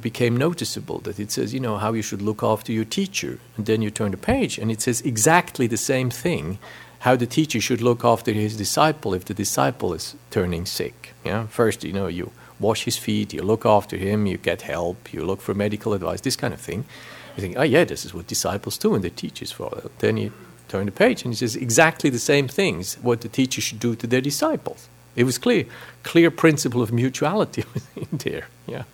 became 0.00 0.36
noticeable. 0.36 0.98
That 0.98 1.18
it 1.18 1.30
says, 1.30 1.54
you 1.54 1.60
know, 1.60 1.78
how 1.78 1.92
you 1.92 2.02
should 2.02 2.22
look 2.22 2.42
after 2.42 2.72
your 2.72 2.84
teacher. 2.84 3.38
And 3.56 3.66
then 3.66 3.82
you 3.82 3.90
turn 3.90 4.10
the 4.10 4.16
page 4.16 4.58
and 4.58 4.70
it 4.70 4.80
says 4.80 5.00
exactly 5.00 5.66
the 5.66 5.76
same 5.76 6.10
thing 6.10 6.58
how 7.00 7.14
the 7.14 7.26
teacher 7.26 7.60
should 7.60 7.80
look 7.80 8.04
after 8.04 8.32
his 8.32 8.56
disciple 8.56 9.14
if 9.14 9.24
the 9.24 9.34
disciple 9.34 9.94
is 9.94 10.16
turning 10.30 10.66
sick. 10.66 11.14
Yeah? 11.24 11.46
First, 11.46 11.84
you 11.84 11.92
know, 11.92 12.06
you 12.06 12.32
wash 12.58 12.84
his 12.84 12.96
feet, 12.96 13.32
you 13.32 13.42
look 13.42 13.66
after 13.66 13.96
him, 13.96 14.26
you 14.26 14.38
get 14.38 14.62
help, 14.62 15.12
you 15.12 15.24
look 15.24 15.40
for 15.40 15.54
medical 15.54 15.92
advice, 15.92 16.20
this 16.22 16.36
kind 16.36 16.54
of 16.54 16.60
thing. 16.60 16.84
You 17.36 17.42
think, 17.42 17.56
oh, 17.58 17.62
yeah, 17.62 17.84
this 17.84 18.04
is 18.04 18.14
what 18.14 18.26
disciples 18.26 18.78
do 18.78 18.94
and 18.94 19.04
the 19.04 19.10
teachers 19.10 19.52
follow. 19.52 19.90
Then 19.98 20.16
you 20.16 20.32
turn 20.68 20.86
the 20.86 20.92
page 20.92 21.22
and 21.22 21.32
he 21.32 21.36
says 21.36 21.54
exactly 21.54 22.10
the 22.10 22.18
same 22.18 22.48
things 22.48 22.94
what 23.02 23.20
the 23.20 23.28
teacher 23.28 23.60
should 23.60 23.78
do 23.78 23.94
to 23.96 24.06
their 24.06 24.20
disciples. 24.20 24.88
It 25.14 25.24
was 25.24 25.38
clear, 25.38 25.64
clear 26.02 26.30
principle 26.30 26.82
of 26.82 26.92
mutuality 26.92 27.64
in 27.96 28.18
there. 28.18 28.48
Yeah, 28.66 28.84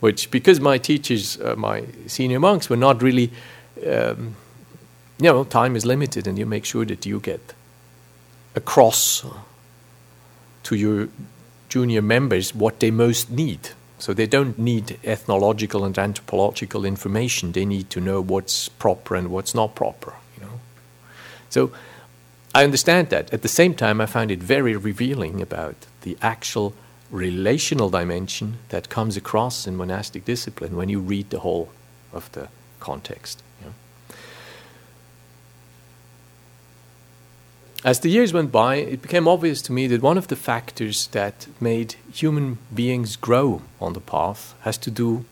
which 0.00 0.30
because 0.30 0.60
my 0.60 0.78
teachers, 0.78 1.40
uh, 1.40 1.54
my 1.56 1.84
senior 2.06 2.38
monks, 2.38 2.68
were 2.68 2.76
not 2.76 3.02
really, 3.02 3.32
um, 3.86 4.36
you 5.18 5.24
know, 5.32 5.44
time 5.44 5.74
is 5.74 5.84
limited, 5.84 6.26
and 6.26 6.38
you 6.38 6.46
make 6.46 6.64
sure 6.64 6.84
that 6.84 7.06
you 7.06 7.18
get 7.20 7.54
across 8.54 9.24
to 10.62 10.74
your 10.74 11.08
junior 11.68 12.02
members 12.02 12.54
what 12.54 12.80
they 12.80 12.90
most 12.90 13.30
need. 13.30 13.70
So 13.98 14.12
they 14.12 14.26
don't 14.26 14.58
need 14.58 14.98
ethnological 15.04 15.84
and 15.84 15.98
anthropological 15.98 16.84
information. 16.84 17.52
They 17.52 17.64
need 17.64 17.88
to 17.90 18.00
know 18.00 18.20
what's 18.20 18.68
proper 18.68 19.14
and 19.14 19.30
what's 19.30 19.54
not 19.54 19.74
proper. 19.74 20.14
You 20.36 20.46
know, 20.46 20.60
so 21.48 21.72
I 22.54 22.64
understand 22.64 23.08
that. 23.10 23.32
At 23.32 23.42
the 23.42 23.48
same 23.48 23.74
time, 23.74 24.00
I 24.00 24.06
find 24.06 24.30
it 24.30 24.42
very 24.42 24.76
revealing 24.76 25.40
about 25.40 25.76
the 26.02 26.16
actual 26.20 26.74
relational 27.10 27.88
dimension 27.90 28.58
that 28.68 28.88
comes 28.88 29.16
across 29.16 29.66
in 29.66 29.76
monastic 29.76 30.24
discipline 30.24 30.76
when 30.76 30.88
you 30.88 31.00
read 31.00 31.30
the 31.30 31.40
whole 31.40 31.70
of 32.12 32.30
the 32.32 32.48
context. 32.80 33.42
As 37.86 38.00
the 38.00 38.10
years 38.10 38.34
went 38.34 38.52
by, 38.52 38.76
it 38.76 39.00
became 39.00 39.26
obvious 39.26 39.62
to 39.62 39.72
me 39.72 39.86
that 39.86 40.02
one 40.02 40.18
of 40.18 40.28
the 40.28 40.36
factors 40.36 41.06
that 41.08 41.46
made 41.60 41.94
human 42.12 42.58
beings 42.74 43.16
grow 43.16 43.62
on 43.80 43.94
the 43.94 44.00
path 44.00 44.54
has 44.60 44.76
to 44.78 44.90
do 44.90 45.24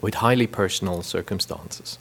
with 0.00 0.14
highly 0.14 0.46
personal 0.46 1.02
circumstances 1.02 1.98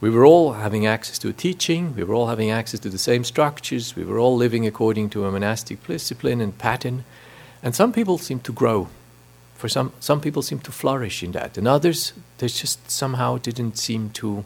we 0.00 0.10
were 0.10 0.26
all 0.26 0.52
having 0.52 0.86
access 0.86 1.18
to 1.18 1.28
a 1.28 1.32
teaching, 1.32 1.94
we 1.96 2.04
were 2.04 2.14
all 2.14 2.26
having 2.26 2.50
access 2.50 2.80
to 2.80 2.90
the 2.90 2.98
same 2.98 3.24
structures, 3.24 3.96
we 3.96 4.04
were 4.04 4.18
all 4.18 4.36
living 4.36 4.66
according 4.66 5.10
to 5.10 5.24
a 5.24 5.32
monastic 5.32 5.84
discipline 5.86 6.40
and 6.40 6.58
pattern. 6.58 7.04
And 7.62 7.74
some 7.74 7.92
people 7.92 8.18
seem 8.18 8.40
to 8.40 8.52
grow. 8.52 8.88
For 9.54 9.68
some, 9.68 9.92
some 10.00 10.20
people 10.20 10.42
seem 10.42 10.58
to 10.60 10.72
flourish 10.72 11.22
in 11.22 11.32
that. 11.32 11.56
And 11.56 11.66
others, 11.66 12.12
they 12.38 12.48
just 12.48 12.90
somehow 12.90 13.38
didn't 13.38 13.78
seem 13.78 14.10
to 14.10 14.44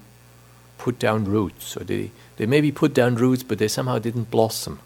put 0.81 0.99
down 0.99 1.27
roots. 1.27 1.77
Or 1.77 1.85
they, 1.85 2.11
they 2.37 2.47
maybe 2.47 2.73
put 2.73 2.95
down 2.95 3.15
roots, 3.17 3.43
but 3.43 3.59
they 3.59 3.69
somehow 3.69 3.99
didn't 3.99 4.31
blossom. 4.31 4.81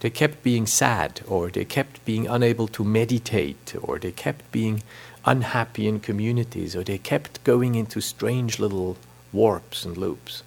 They 0.00 0.10
kept 0.10 0.44
being 0.44 0.66
sad, 0.66 1.22
or 1.26 1.50
they 1.50 1.64
kept 1.64 2.04
being 2.04 2.28
unable 2.28 2.68
to 2.68 2.84
meditate, 2.84 3.74
or 3.82 3.98
they 3.98 4.12
kept 4.12 4.50
being 4.52 4.82
unhappy 5.24 5.88
in 5.88 5.98
communities, 5.98 6.76
or 6.76 6.84
they 6.84 6.98
kept 6.98 7.42
going 7.42 7.74
into 7.74 8.00
strange 8.00 8.60
little 8.60 8.96
warps 9.32 9.84
and 9.84 9.96
loops. 9.96 10.44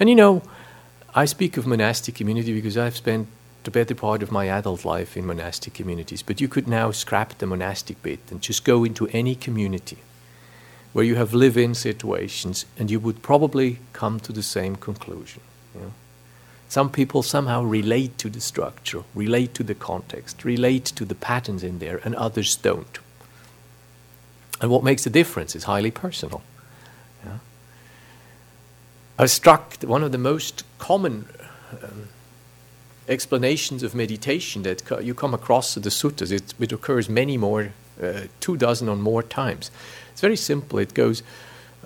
And 0.00 0.08
you 0.08 0.16
know, 0.16 0.42
I 1.14 1.26
speak 1.26 1.56
of 1.56 1.66
monastic 1.66 2.16
community 2.16 2.52
because 2.52 2.76
I've 2.76 2.96
spent 2.96 3.28
the 3.62 3.70
better 3.70 3.94
part 3.94 4.20
of 4.20 4.32
my 4.32 4.48
adult 4.48 4.84
life 4.84 5.16
in 5.16 5.26
monastic 5.26 5.74
communities, 5.74 6.22
but 6.22 6.40
you 6.40 6.48
could 6.48 6.66
now 6.66 6.90
scrap 6.90 7.38
the 7.38 7.46
monastic 7.46 8.02
bit 8.02 8.18
and 8.32 8.40
just 8.40 8.64
go 8.64 8.82
into 8.82 9.06
any 9.08 9.36
community 9.36 9.98
where 10.92 11.04
you 11.04 11.16
have 11.16 11.32
live 11.32 11.56
in 11.56 11.74
situations 11.74 12.66
and 12.78 12.90
you 12.90 13.00
would 13.00 13.22
probably 13.22 13.78
come 13.92 14.20
to 14.20 14.32
the 14.32 14.42
same 14.42 14.76
conclusion. 14.76 15.40
You 15.74 15.80
know? 15.80 15.92
Some 16.68 16.90
people 16.90 17.22
somehow 17.22 17.62
relate 17.62 18.16
to 18.18 18.30
the 18.30 18.40
structure, 18.40 19.04
relate 19.14 19.54
to 19.54 19.62
the 19.62 19.74
context, 19.74 20.44
relate 20.44 20.86
to 20.86 21.04
the 21.04 21.14
patterns 21.14 21.62
in 21.62 21.78
there, 21.78 22.00
and 22.04 22.14
others 22.14 22.56
don't. 22.56 22.98
And 24.60 24.70
what 24.70 24.84
makes 24.84 25.04
the 25.04 25.10
difference 25.10 25.56
is 25.56 25.64
highly 25.64 25.90
personal. 25.90 26.42
Yeah? 27.24 27.38
I 29.18 29.26
struck 29.26 29.82
one 29.82 30.02
of 30.02 30.12
the 30.12 30.18
most 30.18 30.64
common 30.78 31.26
um, 31.82 32.08
explanations 33.08 33.82
of 33.82 33.94
meditation 33.94 34.62
that 34.62 34.84
co- 34.84 35.00
you 35.00 35.14
come 35.14 35.34
across 35.34 35.76
in 35.76 35.82
the 35.82 35.90
suttas, 35.90 36.30
it, 36.30 36.54
it 36.58 36.72
occurs 36.72 37.08
many 37.08 37.36
more, 37.36 37.72
uh, 38.02 38.22
two 38.40 38.56
dozen 38.56 38.88
or 38.88 38.96
more 38.96 39.22
times. 39.22 39.70
It's 40.12 40.20
very 40.20 40.36
simple. 40.36 40.78
It 40.78 40.94
goes, 40.94 41.22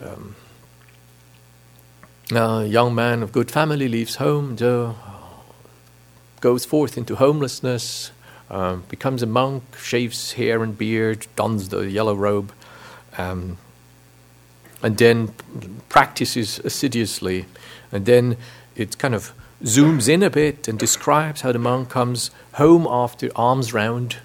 um, 0.01 0.35
a 2.33 2.67
young 2.67 2.95
man 2.95 3.23
of 3.23 3.33
good 3.33 3.51
family 3.51 3.89
leaves 3.89 4.17
home, 4.17 4.57
goes 6.41 6.65
forth 6.65 6.99
into 6.99 7.17
homelessness, 7.17 8.11
um, 8.51 8.85
becomes 8.89 9.23
a 9.23 9.27
monk, 9.27 9.63
shaves 9.77 10.33
hair 10.33 10.63
and 10.63 10.77
beard, 10.77 11.27
dons 11.35 11.69
the 11.69 11.91
yellow 11.91 12.15
robe, 12.15 12.53
um, 13.17 13.59
and 14.83 14.99
then 14.99 15.35
practices 15.89 16.61
assiduously, 16.61 17.47
and 17.91 18.07
then 18.07 18.37
it 18.75 18.99
kind 18.99 19.15
of 19.15 19.33
zooms 19.65 20.09
in 20.09 20.23
a 20.23 20.31
bit 20.31 20.69
and 20.69 20.79
describes 20.79 21.41
how 21.41 21.51
the 21.51 21.59
monk 21.59 21.89
comes 21.89 22.31
home 22.53 22.87
after 22.89 23.31
alms 23.35 23.73
round, 23.73 24.17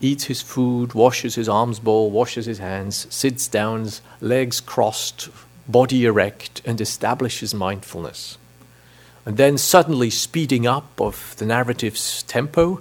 eats 0.00 0.24
his 0.24 0.42
food, 0.42 0.94
washes 0.94 1.34
his 1.34 1.48
alms 1.48 1.78
bowl, 1.78 2.10
washes 2.10 2.46
his 2.46 2.58
hands, 2.58 3.06
sits 3.14 3.48
down, 3.48 3.88
legs 4.20 4.60
crossed, 4.60 5.28
body 5.68 6.04
erect, 6.04 6.62
and 6.64 6.80
establishes 6.80 7.54
mindfulness. 7.54 8.38
And 9.24 9.36
then 9.36 9.58
suddenly 9.58 10.10
speeding 10.10 10.66
up 10.66 11.00
of 11.00 11.34
the 11.38 11.46
narrative's 11.46 12.22
tempo, 12.24 12.80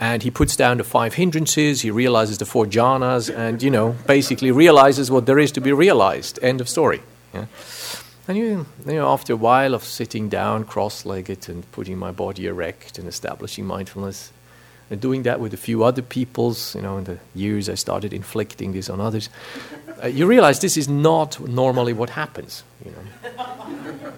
and 0.00 0.22
he 0.22 0.30
puts 0.30 0.56
down 0.56 0.78
the 0.78 0.84
five 0.84 1.14
hindrances, 1.14 1.82
he 1.82 1.90
realizes 1.90 2.38
the 2.38 2.46
four 2.46 2.66
jhanas, 2.66 3.34
and, 3.34 3.62
you 3.62 3.70
know, 3.70 3.94
basically 4.06 4.50
realizes 4.50 5.10
what 5.10 5.26
there 5.26 5.38
is 5.38 5.52
to 5.52 5.60
be 5.60 5.72
realized. 5.72 6.38
End 6.42 6.60
of 6.60 6.68
story. 6.68 7.02
Yeah? 7.34 7.46
And 8.26 8.38
you, 8.38 8.66
you 8.86 8.94
know, 8.94 9.08
after 9.08 9.32
a 9.32 9.36
while 9.36 9.74
of 9.74 9.84
sitting 9.84 10.28
down 10.28 10.64
cross-legged 10.64 11.48
and 11.48 11.70
putting 11.72 11.98
my 11.98 12.12
body 12.12 12.46
erect 12.46 12.98
and 12.98 13.06
establishing 13.06 13.66
mindfulness, 13.66 14.32
and 14.92 15.00
doing 15.00 15.22
that 15.22 15.40
with 15.40 15.54
a 15.54 15.56
few 15.56 15.82
other 15.84 16.02
peoples, 16.02 16.74
you 16.74 16.82
know, 16.82 16.98
in 16.98 17.04
the 17.04 17.18
years 17.34 17.70
I 17.70 17.76
started 17.76 18.12
inflicting 18.12 18.72
this 18.72 18.90
on 18.90 19.00
others, 19.00 19.30
uh, 20.02 20.06
you 20.06 20.26
realize 20.26 20.60
this 20.60 20.76
is 20.76 20.86
not 20.86 21.40
normally 21.40 21.94
what 21.94 22.10
happens, 22.10 22.62
you 22.84 22.92
know. 22.92 24.12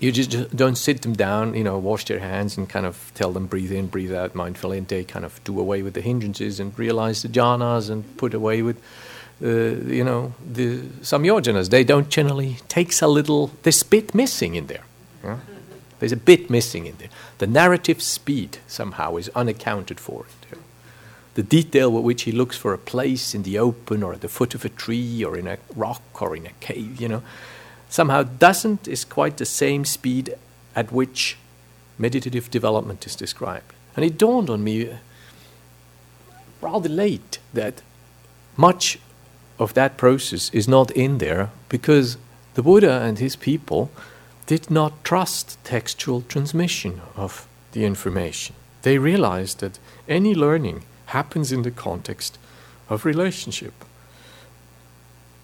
you 0.00 0.10
just 0.10 0.54
don't 0.56 0.74
sit 0.74 1.02
them 1.02 1.12
down, 1.12 1.54
you 1.54 1.62
know, 1.62 1.78
wash 1.78 2.06
their 2.06 2.18
hands 2.18 2.58
and 2.58 2.68
kind 2.68 2.86
of 2.86 3.12
tell 3.14 3.30
them 3.32 3.46
breathe 3.46 3.70
in, 3.70 3.86
breathe 3.86 4.12
out 4.12 4.34
mindfully, 4.34 4.78
and 4.78 4.88
they 4.88 5.04
kind 5.04 5.24
of 5.24 5.40
do 5.44 5.60
away 5.60 5.82
with 5.82 5.94
the 5.94 6.00
hindrances 6.00 6.58
and 6.58 6.76
realize 6.76 7.22
the 7.22 7.28
jhanas 7.28 7.88
and 7.88 8.16
put 8.16 8.34
away 8.34 8.62
with 8.62 8.82
uh, 9.40 9.46
you 9.46 10.02
know, 10.02 10.34
the 10.44 10.78
samyojanas, 11.02 11.70
they 11.70 11.84
don't 11.84 12.08
generally, 12.08 12.56
takes 12.66 13.00
a 13.00 13.06
little, 13.06 13.52
there's 13.62 13.82
a 13.82 13.86
bit 13.86 14.12
missing 14.12 14.56
in 14.56 14.66
there. 14.66 14.82
Yeah? 15.22 15.38
There's 16.00 16.10
a 16.10 16.16
bit 16.16 16.50
missing 16.50 16.86
in 16.86 16.96
there. 16.96 17.10
The 17.38 17.46
narrative 17.46 18.02
speed 18.02 18.58
somehow 18.66 19.16
is 19.16 19.30
unaccounted 19.34 20.00
for. 20.00 20.26
The 21.34 21.42
detail 21.44 21.92
with 21.92 22.04
which 22.04 22.22
he 22.22 22.32
looks 22.32 22.56
for 22.56 22.74
a 22.74 22.78
place 22.78 23.32
in 23.32 23.44
the 23.44 23.58
open 23.58 24.02
or 24.02 24.12
at 24.12 24.22
the 24.22 24.28
foot 24.28 24.54
of 24.54 24.64
a 24.64 24.68
tree 24.68 25.24
or 25.24 25.36
in 25.36 25.46
a 25.46 25.58
rock 25.76 26.02
or 26.20 26.34
in 26.34 26.46
a 26.46 26.52
cave, 26.58 27.00
you 27.00 27.08
know, 27.08 27.22
somehow 27.88 28.24
doesn't, 28.24 28.88
is 28.88 29.04
quite 29.04 29.36
the 29.36 29.46
same 29.46 29.84
speed 29.84 30.34
at 30.74 30.90
which 30.90 31.36
meditative 31.96 32.50
development 32.50 33.06
is 33.06 33.14
described. 33.14 33.72
And 33.94 34.04
it 34.04 34.18
dawned 34.18 34.50
on 34.50 34.64
me 34.64 34.90
uh, 34.90 34.96
rather 36.60 36.88
late 36.88 37.38
that 37.54 37.82
much 38.56 38.98
of 39.60 39.74
that 39.74 39.96
process 39.96 40.50
is 40.52 40.66
not 40.66 40.90
in 40.90 41.18
there 41.18 41.50
because 41.68 42.16
the 42.54 42.62
Buddha 42.62 43.02
and 43.02 43.18
his 43.18 43.36
people 43.36 43.90
did 44.48 44.70
not 44.70 45.04
trust 45.04 45.62
textual 45.62 46.22
transmission 46.22 47.02
of 47.16 47.46
the 47.72 47.84
information. 47.84 48.54
They 48.80 48.96
realized 48.96 49.60
that 49.60 49.78
any 50.08 50.34
learning 50.34 50.84
happens 51.06 51.52
in 51.52 51.62
the 51.62 51.70
context 51.70 52.38
of 52.88 53.04
relationship. 53.04 53.74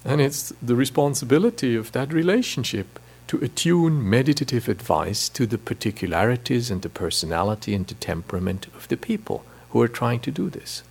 And 0.07 0.23
it's 0.23 0.55
the 0.63 0.75
responsibility 0.75 1.77
of 1.77 1.93
that 1.93 2.15
relationship 2.15 2.99
to 3.27 3.37
attune 3.45 4.09
meditative 4.09 4.71
advice 4.71 5.29
to 5.29 5.45
the 5.45 5.59
particularities 5.59 6.71
and 6.71 6.81
the 6.81 6.89
personality 6.89 7.75
and 7.75 7.87
the 7.87 7.95
temperament 7.95 8.69
of 8.75 8.89
the 8.89 8.97
people 8.97 9.45
who 9.71 9.83
are 9.83 9.99
trying 10.01 10.21
to 10.21 10.31
do 10.31 10.49
this. 10.49 10.83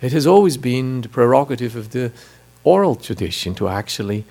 It 0.00 0.12
has 0.12 0.26
always 0.26 0.56
been 0.56 1.00
the 1.00 1.08
prerogative 1.08 1.74
of 1.74 1.90
the 1.90 2.12
oral 2.62 2.94
tradition 2.94 3.56
to 3.56 3.66
actually 3.66 4.24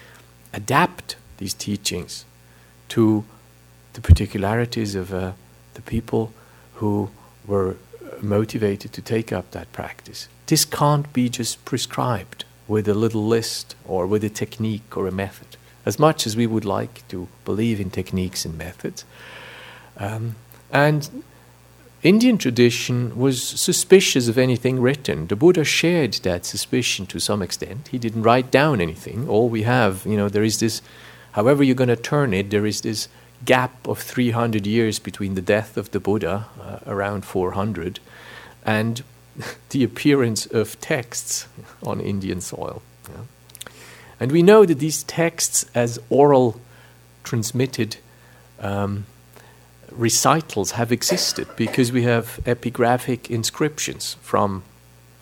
adapt 0.53 1.17
these 1.37 1.53
teachings 1.53 2.23
to 2.93 3.23
the 3.93 4.01
particularities 4.01 4.93
of 4.93 5.11
uh, 5.11 5.31
the 5.73 5.81
people 5.81 6.31
who 6.75 7.09
were 7.47 7.75
motivated 8.21 8.93
to 8.93 9.01
take 9.01 9.33
up 9.33 9.49
that 9.49 9.71
practice. 9.71 10.27
This 10.45 10.63
can't 10.63 11.11
be 11.11 11.27
just 11.27 11.65
prescribed 11.65 12.45
with 12.67 12.87
a 12.87 12.93
little 12.93 13.25
list 13.25 13.75
or 13.85 14.05
with 14.05 14.23
a 14.23 14.29
technique 14.29 14.95
or 14.95 15.07
a 15.07 15.11
method. 15.11 15.57
As 15.85 15.97
much 15.97 16.27
as 16.27 16.37
we 16.37 16.45
would 16.45 16.65
like 16.65 17.07
to 17.07 17.27
believe 17.45 17.79
in 17.79 17.89
techniques 17.89 18.45
and 18.45 18.57
methods. 18.57 19.05
Um, 19.97 20.35
and 20.71 21.23
Indian 22.03 22.37
tradition 22.37 23.17
was 23.17 23.41
suspicious 23.41 24.27
of 24.27 24.37
anything 24.37 24.79
written. 24.79 25.27
The 25.27 25.35
Buddha 25.35 25.63
shared 25.63 26.13
that 26.23 26.45
suspicion 26.45 27.07
to 27.07 27.19
some 27.19 27.41
extent. 27.41 27.87
He 27.87 27.97
didn't 27.97 28.21
write 28.21 28.51
down 28.51 28.81
anything. 28.81 29.27
All 29.27 29.49
we 29.49 29.63
have, 29.63 30.05
you 30.05 30.15
know, 30.15 30.29
there 30.29 30.43
is 30.43 30.59
this, 30.59 30.83
however 31.33 31.63
you're 31.63 31.75
going 31.75 31.89
to 31.89 31.95
turn 31.95 32.33
it, 32.33 32.49
there 32.49 32.65
is 32.65 32.81
this 32.81 33.07
gap 33.45 33.87
of 33.87 33.99
300 33.99 34.65
years 34.65 34.99
between 34.99 35.35
the 35.35 35.41
death 35.41 35.77
of 35.77 35.91
the 35.91 35.99
Buddha, 35.99 36.47
uh, 36.61 36.79
around 36.87 37.25
400, 37.25 37.99
and 38.65 39.03
the 39.69 39.83
appearance 39.83 40.45
of 40.45 40.79
texts 40.79 41.47
on 41.83 41.99
Indian 41.99 42.41
soil. 42.41 42.81
Yeah. 43.09 43.71
And 44.19 44.31
we 44.31 44.41
know 44.41 44.65
that 44.65 44.79
these 44.79 45.03
texts, 45.03 45.65
as 45.75 45.99
oral 46.09 46.59
transmitted, 47.23 47.97
um, 48.59 49.05
recitals 49.91 50.71
have 50.71 50.91
existed 50.91 51.47
because 51.55 51.91
we 51.91 52.03
have 52.03 52.39
epigraphic 52.45 53.29
inscriptions 53.29 54.15
from 54.21 54.63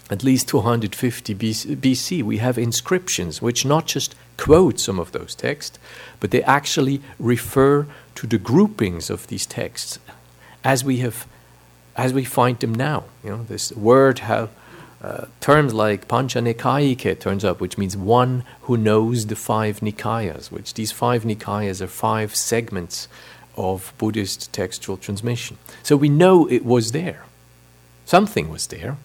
at 0.09 0.23
least 0.23 0.47
250 0.49 1.35
BC. 1.35 2.23
We 2.23 2.37
have 2.37 2.57
inscriptions 2.57 3.41
which 3.41 3.65
not 3.65 3.87
just 3.87 4.15
quote 4.37 4.79
some 4.79 4.99
of 4.99 5.11
those 5.11 5.35
texts, 5.35 5.77
but 6.19 6.31
they 6.31 6.43
actually 6.43 7.01
refer 7.19 7.87
to 8.15 8.27
the 8.27 8.37
groupings 8.37 9.09
of 9.09 9.27
these 9.27 9.45
texts 9.45 9.99
as 10.63 10.83
we 10.83 10.97
have, 10.97 11.27
as 11.95 12.13
we 12.13 12.23
find 12.23 12.59
them 12.59 12.73
now. 12.75 13.05
You 13.23 13.29
know, 13.31 13.43
this 13.43 13.71
word 13.73 14.19
how. 14.19 14.49
Uh, 15.03 15.25
terms 15.39 15.73
like 15.73 16.07
Panchanikayike 16.07 17.19
turns 17.19 17.43
up, 17.43 17.59
which 17.59 17.75
means 17.75 17.97
one 17.97 18.43
who 18.61 18.77
knows 18.77 19.25
the 19.25 19.35
five 19.35 19.79
Nikayas, 19.79 20.51
which 20.51 20.75
these 20.75 20.91
five 20.91 21.23
Nikayas 21.23 21.81
are 21.81 21.87
five 21.87 22.35
segments 22.35 23.07
of 23.57 23.93
Buddhist 23.97 24.53
textual 24.53 24.97
transmission. 24.97 25.57
So 25.81 25.95
we 25.95 26.07
know 26.07 26.47
it 26.47 26.63
was 26.63 26.91
there. 26.91 27.25
Something 28.05 28.49
was 28.49 28.67
there, 28.67 28.97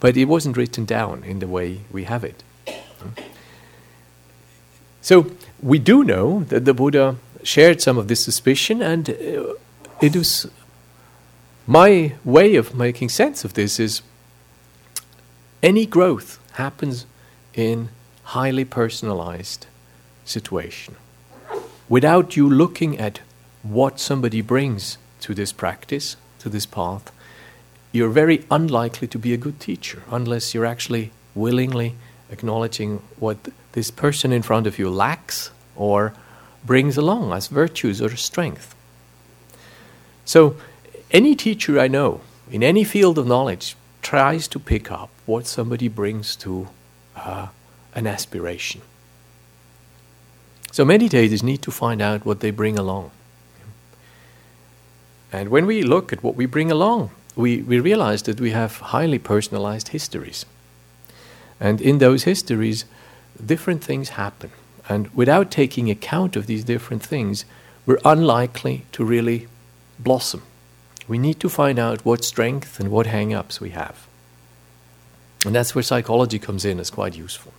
but 0.00 0.16
it 0.16 0.26
wasn't 0.26 0.56
written 0.56 0.84
down 0.84 1.24
in 1.24 1.38
the 1.38 1.48
way 1.48 1.80
we 1.90 2.04
have 2.04 2.24
it. 2.24 2.42
So 5.08 5.24
we 5.62 5.78
do 5.78 6.04
know 6.04 6.44
that 6.50 6.66
the 6.66 6.74
Buddha 6.74 7.16
shared 7.42 7.80
some 7.80 7.96
of 7.96 8.08
this 8.08 8.22
suspicion, 8.22 8.82
and 8.82 9.08
uh, 9.08 9.54
it 10.02 10.14
was 10.14 10.50
my 11.66 12.12
way 12.26 12.56
of 12.56 12.74
making 12.74 13.08
sense 13.08 13.42
of 13.42 13.54
this 13.54 13.80
is 13.80 14.02
any 15.62 15.86
growth 15.86 16.38
happens 16.56 17.06
in 17.54 17.88
highly 18.36 18.66
personalized 18.66 19.64
situation 20.26 20.96
without 21.88 22.36
you 22.36 22.46
looking 22.46 22.98
at 22.98 23.20
what 23.62 23.98
somebody 23.98 24.42
brings 24.42 24.98
to 25.20 25.32
this 25.32 25.52
practice, 25.52 26.16
to 26.38 26.50
this 26.50 26.66
path, 26.66 27.10
you're 27.92 28.10
very 28.10 28.44
unlikely 28.50 29.08
to 29.08 29.18
be 29.18 29.32
a 29.32 29.38
good 29.38 29.58
teacher 29.58 30.02
unless 30.10 30.52
you're 30.52 30.66
actually 30.66 31.12
willingly 31.34 31.94
acknowledging 32.30 33.00
what 33.18 33.38
this 33.78 33.90
person 33.92 34.32
in 34.32 34.42
front 34.42 34.66
of 34.66 34.76
you 34.78 34.90
lacks 34.90 35.52
or 35.76 36.12
brings 36.66 36.96
along 36.98 37.32
as 37.32 37.46
virtues 37.46 38.02
or 38.02 38.10
strength. 38.16 38.74
So, 40.24 40.56
any 41.12 41.36
teacher 41.36 41.78
I 41.78 41.88
know 41.88 42.20
in 42.50 42.62
any 42.62 42.84
field 42.84 43.18
of 43.18 43.26
knowledge 43.26 43.76
tries 44.02 44.48
to 44.48 44.58
pick 44.58 44.90
up 44.90 45.10
what 45.26 45.46
somebody 45.46 45.88
brings 45.88 46.36
to 46.36 46.68
uh, 47.16 47.46
an 47.94 48.06
aspiration. 48.06 48.80
So 50.72 50.84
meditators 50.84 51.42
need 51.42 51.62
to 51.62 51.70
find 51.70 52.02
out 52.02 52.26
what 52.26 52.40
they 52.40 52.50
bring 52.50 52.78
along. 52.78 53.10
And 55.32 55.48
when 55.48 55.66
we 55.66 55.82
look 55.82 56.12
at 56.12 56.22
what 56.22 56.36
we 56.36 56.46
bring 56.46 56.70
along, 56.70 57.10
we, 57.36 57.62
we 57.62 57.80
realize 57.80 58.22
that 58.22 58.40
we 58.40 58.50
have 58.50 58.78
highly 58.94 59.18
personalized 59.18 59.88
histories. 59.88 60.44
And 61.60 61.80
in 61.80 61.98
those 61.98 62.24
histories, 62.24 62.84
different 63.44 63.82
things 63.82 64.10
happen. 64.10 64.50
And 64.88 65.08
without 65.14 65.50
taking 65.50 65.90
account 65.90 66.36
of 66.36 66.46
these 66.46 66.64
different 66.64 67.02
things, 67.02 67.44
we're 67.86 68.00
unlikely 68.04 68.84
to 68.92 69.04
really 69.04 69.48
blossom. 69.98 70.42
We 71.06 71.18
need 71.18 71.40
to 71.40 71.48
find 71.48 71.78
out 71.78 72.04
what 72.04 72.24
strength 72.24 72.78
and 72.80 72.90
what 72.90 73.06
hang 73.06 73.32
ups 73.34 73.60
we 73.60 73.70
have. 73.70 74.06
And 75.44 75.54
that's 75.54 75.74
where 75.74 75.82
psychology 75.82 76.38
comes 76.38 76.64
in 76.64 76.80
as 76.80 76.90
quite 76.90 77.16
useful. 77.16 77.52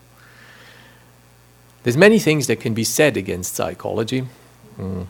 There's 1.83 1.97
many 1.97 2.19
things 2.19 2.47
that 2.47 2.59
can 2.59 2.73
be 2.73 2.83
said 2.83 3.15
against 3.15 3.55
psychology. 3.55 4.27
Mm. 4.77 5.07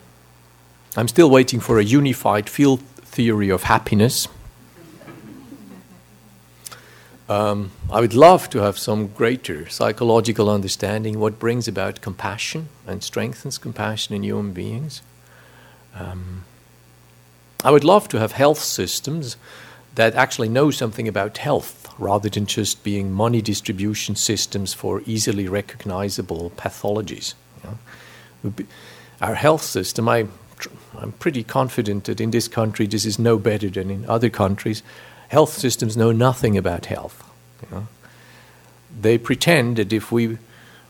I'm 0.96 1.08
still 1.08 1.28
waiting 1.28 1.60
for 1.60 1.78
a 1.78 1.84
unified 1.84 2.48
field 2.48 2.80
theory 2.80 3.50
of 3.50 3.64
happiness. 3.64 4.28
Um, 7.30 7.70
I 7.92 8.00
would 8.00 8.12
love 8.12 8.50
to 8.50 8.58
have 8.58 8.76
some 8.76 9.06
greater 9.06 9.68
psychological 9.68 10.50
understanding 10.50 11.20
what 11.20 11.38
brings 11.38 11.68
about 11.68 12.00
compassion 12.00 12.68
and 12.88 13.04
strengthens 13.04 13.56
compassion 13.56 14.16
in 14.16 14.24
human 14.24 14.52
beings. 14.52 15.00
Um, 15.94 16.42
I 17.62 17.70
would 17.70 17.84
love 17.84 18.08
to 18.08 18.18
have 18.18 18.32
health 18.32 18.58
systems 18.58 19.36
that 19.94 20.16
actually 20.16 20.48
know 20.48 20.72
something 20.72 21.06
about 21.06 21.38
health 21.38 21.94
rather 21.98 22.28
than 22.28 22.46
just 22.46 22.82
being 22.82 23.12
money 23.12 23.40
distribution 23.40 24.16
systems 24.16 24.74
for 24.74 25.00
easily 25.06 25.46
recognizable 25.46 26.50
pathologies. 26.56 27.34
Our 29.20 29.36
health 29.36 29.62
system, 29.62 30.08
I, 30.08 30.26
I'm 30.98 31.12
pretty 31.12 31.44
confident 31.44 32.04
that 32.04 32.20
in 32.20 32.32
this 32.32 32.48
country 32.48 32.88
this 32.88 33.06
is 33.06 33.20
no 33.20 33.38
better 33.38 33.70
than 33.70 33.88
in 33.88 34.04
other 34.06 34.30
countries. 34.30 34.82
Health 35.30 35.52
systems 35.52 35.96
know 35.96 36.12
nothing 36.12 36.56
about 36.56 36.86
health. 36.86 37.22
You 37.62 37.76
know? 37.76 37.86
They 39.00 39.16
pretend 39.16 39.76
that 39.76 39.92
if 39.92 40.10
we 40.10 40.38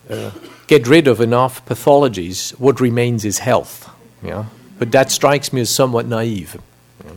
uh, 0.09 0.31
get 0.67 0.89
rid 0.89 1.07
of 1.07 1.21
enough 1.21 1.63
pathologies, 1.67 2.59
what 2.59 2.81
remains 2.81 3.25
is 3.25 3.41
health. 3.41 3.91
You 4.23 4.31
know? 4.31 4.47
But 4.79 4.93
that 4.93 5.11
strikes 5.11 5.53
me 5.53 5.61
as 5.61 5.69
somewhat 5.69 6.07
naive. 6.07 6.57
You 7.05 7.11
know? 7.11 7.17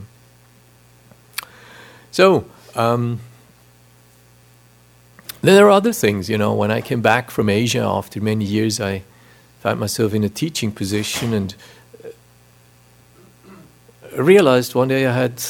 So, 2.12 2.46
um, 2.76 3.22
there 5.42 5.68
are 5.68 5.72
other 5.72 5.94
things, 5.94 6.30
you 6.30 6.38
know. 6.38 6.54
When 6.54 6.72
I 6.72 6.82
came 6.82 7.02
back 7.02 7.32
from 7.32 7.50
Asia 7.50 7.82
after 7.82 8.22
many 8.22 8.46
years, 8.46 8.80
I 8.80 9.04
found 9.60 9.80
myself 9.80 10.14
in 10.14 10.24
a 10.24 10.30
teaching 10.30 10.72
position 10.72 11.34
and 11.34 11.56
uh, 12.04 12.10
realized 14.22 14.76
one 14.76 14.90
day 14.90 15.06
I 15.06 15.14
had, 15.14 15.42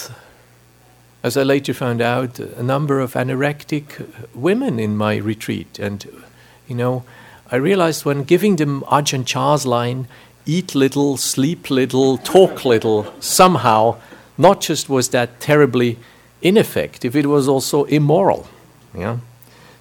as 1.24 1.38
I 1.38 1.44
later 1.44 1.74
found 1.74 2.02
out, 2.02 2.38
a 2.38 2.62
number 2.62 3.00
of 3.00 3.14
anorectic 3.14 4.06
women 4.36 4.78
in 4.78 4.98
my 4.98 5.16
retreat. 5.16 5.80
And, 5.80 6.06
you 6.68 6.76
know, 6.76 7.06
I 7.50 7.56
realized 7.56 8.04
when 8.04 8.24
giving 8.24 8.58
them 8.58 8.82
Ajahn 8.82 9.26
Chah's 9.26 9.66
line, 9.66 10.08
eat 10.46 10.76
little, 10.76 11.16
sleep 11.16 11.70
little, 11.70 12.18
talk 12.18 12.66
little, 12.66 13.14
somehow, 13.22 13.96
not 14.38 14.60
just 14.60 14.90
was 14.90 15.10
that 15.10 15.40
terribly 15.40 15.98
ineffective, 16.42 17.16
it 17.16 17.28
was 17.28 17.48
also 17.48 17.86
immoral. 17.86 18.48
Yeah? 18.94 19.20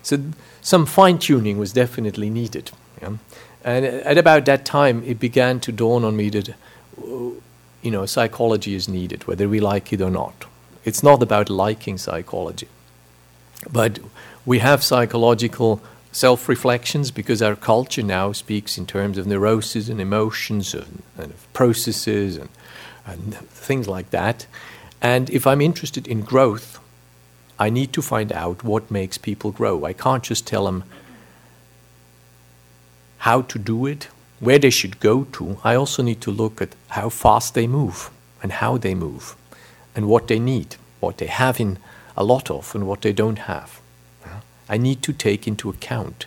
So 0.02 0.20
some 0.60 0.86
fine 0.86 1.18
tuning 1.18 1.58
was 1.58 1.72
definitely 1.72 2.30
needed. 2.30 2.70
Yeah? 3.00 3.16
And 3.64 3.84
at 3.84 4.16
about 4.16 4.44
that 4.44 4.64
time, 4.64 5.02
it 5.04 5.18
began 5.18 5.58
to 5.60 5.72
dawn 5.72 6.04
on 6.04 6.16
me 6.16 6.30
that, 6.30 6.54
you 6.96 7.90
know, 7.90 8.06
psychology 8.06 8.76
is 8.76 8.88
needed, 8.88 9.26
whether 9.26 9.48
we 9.48 9.58
like 9.58 9.92
it 9.92 10.00
or 10.00 10.10
not. 10.10 10.44
It's 10.84 11.02
not 11.02 11.22
about 11.22 11.48
liking 11.48 11.98
psychology, 11.98 12.68
but 13.70 13.98
we 14.44 14.58
have 14.58 14.82
psychological 14.82 15.80
self 16.10 16.48
reflections 16.48 17.10
because 17.10 17.40
our 17.40 17.56
culture 17.56 18.02
now 18.02 18.32
speaks 18.32 18.76
in 18.76 18.86
terms 18.86 19.16
of 19.16 19.26
neuroses 19.26 19.88
and 19.88 20.00
emotions 20.00 20.74
and, 20.74 21.02
and 21.16 21.34
processes 21.52 22.36
and, 22.36 22.48
and 23.06 23.34
things 23.34 23.88
like 23.88 24.10
that. 24.10 24.46
And 25.00 25.30
if 25.30 25.46
I'm 25.46 25.60
interested 25.60 26.06
in 26.06 26.20
growth, 26.20 26.78
I 27.58 27.70
need 27.70 27.92
to 27.92 28.02
find 28.02 28.32
out 28.32 28.64
what 28.64 28.90
makes 28.90 29.18
people 29.18 29.52
grow. 29.52 29.84
I 29.84 29.92
can't 29.92 30.22
just 30.22 30.46
tell 30.46 30.64
them 30.64 30.84
how 33.18 33.42
to 33.42 33.58
do 33.58 33.86
it, 33.86 34.08
where 34.40 34.58
they 34.58 34.70
should 34.70 34.98
go 34.98 35.24
to. 35.24 35.58
I 35.62 35.76
also 35.76 36.02
need 36.02 36.20
to 36.22 36.32
look 36.32 36.60
at 36.60 36.74
how 36.88 37.08
fast 37.08 37.54
they 37.54 37.68
move 37.68 38.10
and 38.42 38.50
how 38.50 38.78
they 38.78 38.94
move 38.94 39.36
and 39.94 40.08
what 40.08 40.28
they 40.28 40.38
need, 40.38 40.76
what 41.00 41.18
they 41.18 41.26
have 41.26 41.60
in 41.60 41.78
a 42.16 42.24
lot 42.24 42.50
of 42.50 42.74
and 42.74 42.86
what 42.86 43.02
they 43.02 43.12
don't 43.12 43.40
have. 43.40 43.80
I 44.68 44.78
need 44.78 45.02
to 45.02 45.12
take 45.12 45.46
into 45.46 45.68
account 45.68 46.26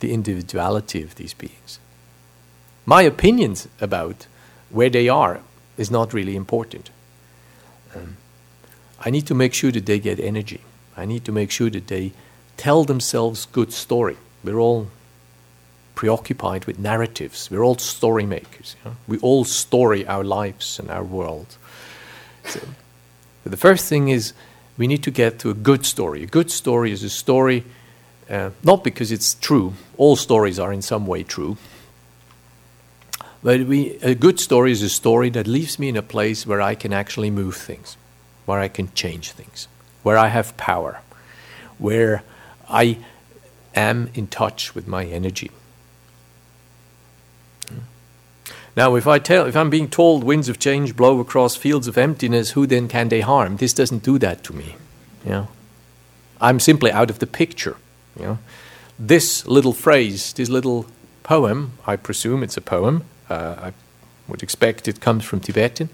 the 0.00 0.12
individuality 0.12 1.02
of 1.02 1.14
these 1.14 1.34
beings. 1.34 1.80
My 2.84 3.02
opinions 3.02 3.66
about 3.80 4.26
where 4.70 4.90
they 4.90 5.08
are 5.08 5.40
is 5.76 5.90
not 5.90 6.14
really 6.14 6.36
important. 6.36 6.90
Um, 7.94 8.16
I 9.00 9.10
need 9.10 9.26
to 9.26 9.34
make 9.34 9.54
sure 9.54 9.72
that 9.72 9.86
they 9.86 9.98
get 9.98 10.20
energy. 10.20 10.60
I 10.96 11.06
need 11.06 11.24
to 11.24 11.32
make 11.32 11.50
sure 11.50 11.70
that 11.70 11.88
they 11.88 12.12
tell 12.56 12.84
themselves 12.84 13.46
good 13.46 13.72
story. 13.72 14.16
We're 14.44 14.60
all 14.60 14.88
preoccupied 15.94 16.66
with 16.66 16.78
narratives. 16.78 17.50
We're 17.50 17.64
all 17.64 17.78
story 17.78 18.26
makers. 18.26 18.76
You 18.84 18.90
know? 18.90 18.96
We 19.08 19.18
all 19.18 19.44
story 19.44 20.06
our 20.06 20.24
lives 20.24 20.78
and 20.78 20.90
our 20.90 21.04
world. 21.04 21.56
So, 22.48 22.60
the 23.44 23.56
first 23.56 23.88
thing 23.88 24.08
is 24.08 24.32
we 24.76 24.86
need 24.86 25.02
to 25.04 25.10
get 25.10 25.38
to 25.40 25.50
a 25.50 25.54
good 25.54 25.86
story. 25.86 26.22
A 26.22 26.26
good 26.26 26.50
story 26.50 26.92
is 26.92 27.02
a 27.02 27.10
story 27.10 27.64
uh, 28.28 28.50
not 28.62 28.82
because 28.82 29.12
it's 29.12 29.34
true. 29.34 29.74
All 29.96 30.16
stories 30.16 30.58
are 30.58 30.72
in 30.72 30.82
some 30.82 31.06
way 31.06 31.22
true. 31.22 31.56
But 33.42 33.60
we, 33.66 33.96
a 34.02 34.14
good 34.14 34.40
story 34.40 34.72
is 34.72 34.82
a 34.82 34.88
story 34.88 35.30
that 35.30 35.46
leaves 35.46 35.78
me 35.78 35.88
in 35.88 35.96
a 35.96 36.02
place 36.02 36.46
where 36.46 36.60
I 36.60 36.74
can 36.74 36.92
actually 36.92 37.30
move 37.30 37.56
things, 37.56 37.96
where 38.44 38.58
I 38.58 38.68
can 38.68 38.92
change 38.94 39.30
things, 39.32 39.68
where 40.02 40.18
I 40.18 40.28
have 40.28 40.56
power, 40.56 41.00
where 41.78 42.24
I 42.68 42.98
am 43.74 44.10
in 44.14 44.26
touch 44.26 44.74
with 44.74 44.88
my 44.88 45.04
energy. 45.04 45.50
Now, 48.76 48.94
if 48.94 49.06
I 49.06 49.18
tell, 49.18 49.46
if 49.46 49.56
I'm 49.56 49.70
being 49.70 49.88
told 49.88 50.22
winds 50.22 50.50
of 50.50 50.58
change 50.58 50.94
blow 50.94 51.18
across 51.18 51.56
fields 51.56 51.88
of 51.88 51.96
emptiness, 51.96 52.50
who 52.50 52.66
then 52.66 52.88
can 52.88 53.08
they 53.08 53.22
harm? 53.22 53.56
This 53.56 53.72
doesn't 53.72 54.02
do 54.02 54.18
that 54.18 54.44
to 54.44 54.52
me. 54.52 54.76
You 55.24 55.30
know? 55.30 55.48
I'm 56.42 56.60
simply 56.60 56.92
out 56.92 57.08
of 57.08 57.18
the 57.18 57.26
picture. 57.26 57.76
You 58.18 58.24
know? 58.26 58.38
This 58.98 59.46
little 59.46 59.72
phrase, 59.72 60.34
this 60.34 60.50
little 60.50 60.86
poem, 61.22 61.72
I 61.86 61.96
presume 61.96 62.42
it's 62.42 62.58
a 62.58 62.60
poem. 62.60 63.04
Uh, 63.30 63.54
I 63.58 63.72
would 64.28 64.42
expect 64.42 64.88
it 64.88 65.00
comes 65.00 65.24
from 65.24 65.40
Tibetan. 65.40 65.88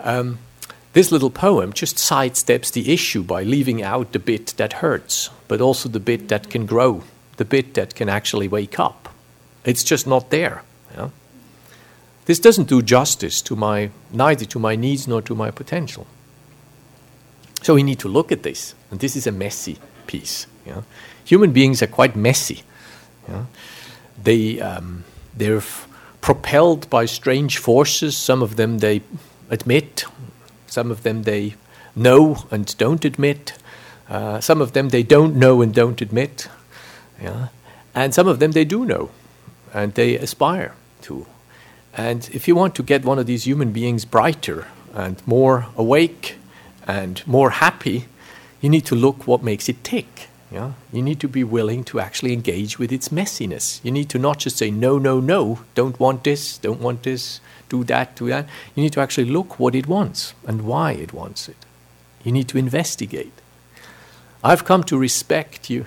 Um, 0.00 0.38
this 0.94 1.12
little 1.12 1.30
poem 1.30 1.72
just 1.74 1.96
sidesteps 1.96 2.72
the 2.72 2.92
issue 2.92 3.22
by 3.22 3.42
leaving 3.42 3.82
out 3.82 4.12
the 4.12 4.18
bit 4.18 4.54
that 4.56 4.74
hurts, 4.74 5.28
but 5.48 5.60
also 5.60 5.88
the 5.88 6.00
bit 6.00 6.28
that 6.28 6.48
can 6.48 6.64
grow, 6.64 7.02
the 7.36 7.44
bit 7.44 7.74
that 7.74 7.94
can 7.94 8.08
actually 8.08 8.48
wake 8.48 8.78
up. 8.78 9.10
It's 9.64 9.84
just 9.84 10.06
not 10.06 10.30
there. 10.30 10.62
This 12.24 12.38
doesn't 12.38 12.68
do 12.68 12.82
justice 12.82 13.42
to 13.42 13.56
my 13.56 13.90
neither 14.12 14.44
to 14.46 14.58
my 14.58 14.76
needs 14.76 15.08
nor 15.08 15.22
to 15.22 15.34
my 15.34 15.50
potential. 15.50 16.06
So 17.62 17.74
we 17.74 17.82
need 17.82 17.98
to 18.00 18.08
look 18.08 18.32
at 18.32 18.42
this, 18.42 18.74
and 18.90 19.00
this 19.00 19.16
is 19.16 19.26
a 19.26 19.32
messy 19.32 19.78
piece. 20.06 20.46
Know? 20.66 20.84
Human 21.24 21.52
beings 21.52 21.82
are 21.82 21.86
quite 21.86 22.16
messy. 22.16 22.62
Know? 23.28 23.46
They 24.22 24.60
um, 24.60 25.04
they're 25.36 25.58
f- 25.58 25.88
propelled 26.20 26.88
by 26.90 27.06
strange 27.06 27.58
forces. 27.58 28.16
Some 28.16 28.42
of 28.42 28.56
them 28.56 28.78
they 28.78 29.02
admit, 29.50 30.04
some 30.66 30.90
of 30.90 31.02
them 31.02 31.22
they 31.24 31.54
know 31.94 32.46
and 32.50 32.76
don't 32.78 33.04
admit. 33.04 33.54
Uh, 34.08 34.40
some 34.40 34.60
of 34.60 34.72
them 34.72 34.90
they 34.90 35.02
don't 35.02 35.36
know 35.36 35.62
and 35.62 35.74
don't 35.74 36.00
admit. 36.00 36.48
Yeah? 37.20 37.48
And 37.94 38.14
some 38.14 38.26
of 38.26 38.38
them 38.38 38.52
they 38.52 38.64
do 38.64 38.84
know 38.84 39.10
and 39.72 39.94
they 39.94 40.16
aspire 40.16 40.74
to. 41.02 41.26
And 41.94 42.28
if 42.32 42.48
you 42.48 42.54
want 42.54 42.74
to 42.76 42.82
get 42.82 43.04
one 43.04 43.18
of 43.18 43.26
these 43.26 43.46
human 43.46 43.72
beings 43.72 44.04
brighter 44.04 44.66
and 44.94 45.20
more 45.26 45.66
awake 45.76 46.36
and 46.86 47.26
more 47.26 47.50
happy, 47.50 48.06
you 48.60 48.70
need 48.70 48.86
to 48.86 48.94
look 48.94 49.26
what 49.26 49.42
makes 49.42 49.68
it 49.68 49.84
tick. 49.84 50.28
Yeah? 50.50 50.72
You 50.92 51.02
need 51.02 51.18
to 51.20 51.28
be 51.28 51.44
willing 51.44 51.82
to 51.84 52.00
actually 52.00 52.32
engage 52.32 52.78
with 52.78 52.92
its 52.92 53.08
messiness. 53.08 53.80
You 53.82 53.90
need 53.90 54.10
to 54.10 54.18
not 54.18 54.38
just 54.38 54.58
say, 54.58 54.70
no, 54.70 54.98
no, 54.98 55.18
no, 55.18 55.60
don't 55.74 55.98
want 55.98 56.24
this, 56.24 56.58
don't 56.58 56.80
want 56.80 57.02
this, 57.02 57.40
do 57.68 57.84
that, 57.84 58.16
do 58.16 58.28
that. 58.28 58.46
You 58.74 58.82
need 58.82 58.92
to 58.92 59.00
actually 59.00 59.30
look 59.30 59.58
what 59.58 59.74
it 59.74 59.86
wants 59.86 60.34
and 60.46 60.62
why 60.62 60.92
it 60.92 61.12
wants 61.14 61.48
it. 61.48 61.56
You 62.22 62.32
need 62.32 62.48
to 62.48 62.58
investigate. 62.58 63.32
I've 64.44 64.64
come 64.64 64.84
to 64.84 64.98
respect 64.98 65.70
you, 65.70 65.86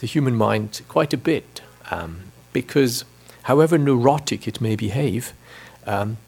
the 0.00 0.06
human 0.06 0.34
mind 0.34 0.80
quite 0.88 1.12
a 1.12 1.18
bit 1.18 1.60
um, 1.90 2.32
because, 2.52 3.04
however 3.48 3.78
neurotic 3.78 4.46
it 4.46 4.60
may 4.60 4.76
behave, 4.76 5.32
um, 5.86 6.18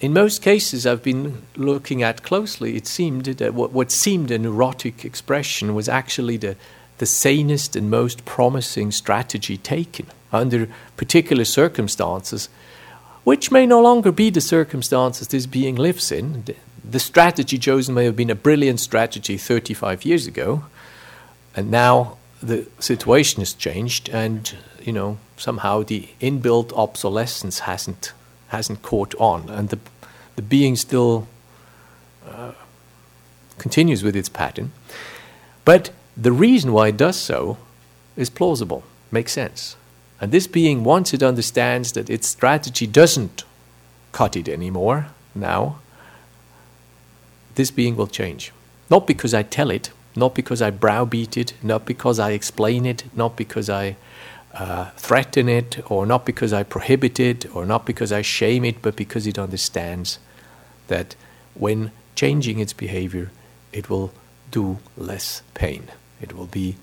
in 0.00 0.12
most 0.12 0.42
cases 0.42 0.84
I've 0.84 1.04
been 1.04 1.42
looking 1.54 2.02
at 2.02 2.24
closely, 2.24 2.76
it 2.76 2.88
seemed 2.88 3.26
that 3.26 3.54
what, 3.54 3.70
what 3.70 3.92
seemed 3.92 4.32
a 4.32 4.38
neurotic 4.38 5.04
expression 5.04 5.72
was 5.72 5.88
actually 5.88 6.36
the, 6.36 6.56
the 6.98 7.06
sanest 7.06 7.76
and 7.76 7.88
most 7.88 8.24
promising 8.24 8.90
strategy 8.90 9.56
taken 9.56 10.06
under 10.32 10.68
particular 10.96 11.44
circumstances, 11.44 12.48
which 13.22 13.52
may 13.52 13.64
no 13.64 13.80
longer 13.80 14.10
be 14.10 14.30
the 14.30 14.40
circumstances 14.40 15.28
this 15.28 15.46
being 15.46 15.76
lives 15.76 16.10
in. 16.10 16.42
The, 16.42 16.56
the 16.82 16.98
strategy 16.98 17.56
chosen 17.56 17.94
may 17.94 18.04
have 18.04 18.16
been 18.16 18.30
a 18.30 18.34
brilliant 18.34 18.80
strategy 18.80 19.36
35 19.36 20.04
years 20.04 20.26
ago, 20.26 20.64
and 21.54 21.70
now 21.70 22.18
the 22.44 22.66
situation 22.78 23.40
has 23.40 23.54
changed, 23.54 24.08
and 24.10 24.54
you 24.82 24.92
know 24.92 25.18
somehow 25.36 25.82
the 25.82 26.08
inbuilt 26.20 26.72
obsolescence 26.72 27.60
hasn't 27.60 28.12
hasn't 28.48 28.82
caught 28.82 29.14
on, 29.16 29.48
and 29.48 29.70
the, 29.70 29.78
the 30.36 30.42
being 30.42 30.76
still 30.76 31.26
uh, 32.28 32.52
continues 33.58 34.02
with 34.02 34.14
its 34.14 34.28
pattern. 34.28 34.72
But 35.64 35.90
the 36.16 36.32
reason 36.32 36.72
why 36.72 36.88
it 36.88 36.96
does 36.96 37.16
so 37.16 37.56
is 38.16 38.30
plausible, 38.30 38.84
makes 39.10 39.32
sense. 39.32 39.76
And 40.20 40.30
this 40.30 40.46
being, 40.46 40.84
once 40.84 41.12
it 41.12 41.22
understands 41.22 41.92
that 41.92 42.08
its 42.08 42.28
strategy 42.28 42.86
doesn't 42.86 43.44
cut 44.12 44.36
it 44.36 44.48
anymore 44.48 45.08
now, 45.34 45.80
this 47.56 47.70
being 47.70 47.96
will 47.96 48.06
change. 48.06 48.52
Not 48.90 49.06
because 49.06 49.34
I 49.34 49.42
tell 49.42 49.70
it, 49.70 49.90
not 50.16 50.34
because 50.34 50.62
I 50.62 50.70
browbeat 50.70 51.36
it, 51.36 51.54
not 51.62 51.84
because 51.84 52.18
I 52.18 52.30
explain 52.30 52.86
it, 52.86 53.04
not 53.14 53.36
because 53.36 53.68
I 53.68 53.96
uh, 54.52 54.90
threaten 54.96 55.48
it, 55.48 55.90
or 55.90 56.06
not 56.06 56.24
because 56.24 56.52
I 56.52 56.62
prohibit 56.62 57.18
it, 57.18 57.54
or 57.54 57.66
not 57.66 57.84
because 57.84 58.12
I 58.12 58.22
shame 58.22 58.64
it, 58.64 58.80
but 58.82 58.96
because 58.96 59.26
it 59.26 59.38
understands 59.38 60.18
that 60.86 61.16
when 61.54 61.90
changing 62.14 62.60
its 62.60 62.72
behavior, 62.72 63.30
it 63.72 63.90
will 63.90 64.12
do 64.50 64.78
less 64.96 65.42
pain. 65.54 65.88
It 66.20 66.36
will 66.36 66.46
be 66.46 66.76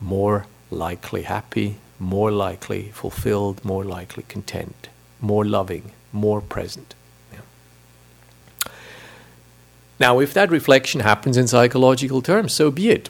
more 0.00 0.46
likely 0.70 1.22
happy, 1.22 1.76
more 1.98 2.30
likely 2.30 2.90
fulfilled, 2.92 3.64
more 3.64 3.84
likely 3.84 4.24
content, 4.24 4.88
more 5.20 5.44
loving, 5.44 5.92
more 6.12 6.40
present. 6.40 6.94
Now, 10.00 10.20
if 10.20 10.32
that 10.34 10.50
reflection 10.50 11.00
happens 11.00 11.36
in 11.36 11.48
psychological 11.48 12.22
terms, 12.22 12.52
so 12.52 12.70
be 12.70 12.90
it. 12.90 13.08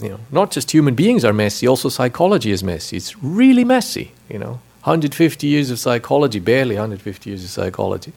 You 0.00 0.10
know, 0.10 0.20
not 0.30 0.50
just 0.50 0.70
human 0.72 0.94
beings 0.94 1.24
are 1.24 1.32
messy, 1.32 1.66
also 1.66 1.88
psychology 1.88 2.50
is 2.50 2.62
messy. 2.64 2.96
It's 2.96 3.22
really 3.22 3.64
messy, 3.64 4.12
you 4.28 4.38
know. 4.38 4.60
150 4.84 5.46
years 5.46 5.70
of 5.70 5.78
psychology, 5.78 6.40
barely 6.40 6.74
150 6.74 7.30
years 7.30 7.44
of 7.44 7.50
psychology. 7.50 8.12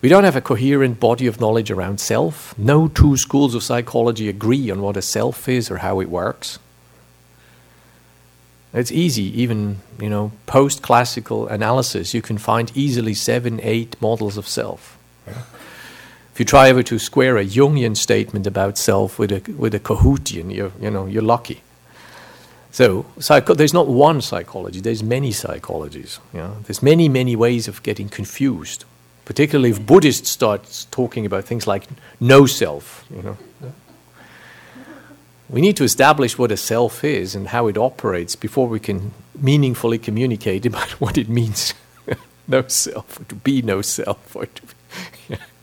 We 0.00 0.08
don't 0.08 0.24
have 0.24 0.36
a 0.36 0.40
coherent 0.40 1.00
body 1.00 1.26
of 1.26 1.40
knowledge 1.40 1.70
around 1.70 1.98
self. 1.98 2.56
No 2.56 2.86
two 2.86 3.16
schools 3.16 3.56
of 3.56 3.64
psychology 3.64 4.28
agree 4.28 4.70
on 4.70 4.82
what 4.82 4.96
a 4.96 5.02
self 5.02 5.48
is 5.48 5.68
or 5.68 5.78
how 5.78 6.00
it 6.00 6.08
works. 6.08 6.60
It's 8.72 8.92
easy, 8.92 9.24
even 9.40 9.78
you 10.00 10.10
know, 10.10 10.32
post-classical 10.46 11.48
analysis, 11.48 12.12
you 12.12 12.22
can 12.22 12.38
find 12.38 12.70
easily 12.76 13.14
seven, 13.14 13.58
eight 13.62 13.96
models 14.00 14.36
of 14.36 14.46
self. 14.46 14.98
If 16.36 16.40
you 16.40 16.44
try 16.44 16.68
ever 16.68 16.82
to 16.82 16.98
square 16.98 17.38
a 17.38 17.46
Jungian 17.46 17.96
statement 17.96 18.46
about 18.46 18.76
self 18.76 19.18
with 19.18 19.32
a 19.32 19.40
with 19.52 19.74
a 19.74 19.80
Kohutian, 19.80 20.54
you're 20.54 20.70
you 20.78 20.90
know 20.90 21.06
you're 21.06 21.22
lucky. 21.22 21.62
So 22.70 23.06
psycho- 23.18 23.54
there's 23.54 23.72
not 23.72 23.88
one 23.88 24.20
psychology. 24.20 24.80
There's 24.82 25.02
many 25.02 25.30
psychologies. 25.30 26.18
Yeah? 26.34 26.50
There's 26.64 26.82
many 26.82 27.08
many 27.08 27.36
ways 27.36 27.68
of 27.68 27.82
getting 27.82 28.10
confused. 28.10 28.84
Particularly 29.24 29.70
if 29.70 29.86
Buddhists 29.86 30.28
start 30.28 30.86
talking 30.90 31.24
about 31.24 31.44
things 31.46 31.66
like 31.66 31.84
no 32.20 32.44
self. 32.44 33.06
You 33.08 33.22
know. 33.22 33.36
We 35.48 35.62
need 35.62 35.78
to 35.78 35.84
establish 35.84 36.36
what 36.36 36.52
a 36.52 36.58
self 36.58 37.02
is 37.02 37.34
and 37.34 37.48
how 37.48 37.66
it 37.66 37.78
operates 37.78 38.36
before 38.36 38.68
we 38.68 38.78
can 38.78 39.12
meaningfully 39.34 39.96
communicate 39.98 40.66
about 40.66 40.90
what 41.00 41.16
it 41.16 41.30
means 41.30 41.72
no 42.46 42.68
self, 42.68 43.20
or 43.20 43.24
to 43.24 43.34
be 43.36 43.62
no 43.62 43.80
self, 43.80 44.36
or 44.36 44.44
to 44.44 44.62
be, 44.62 44.74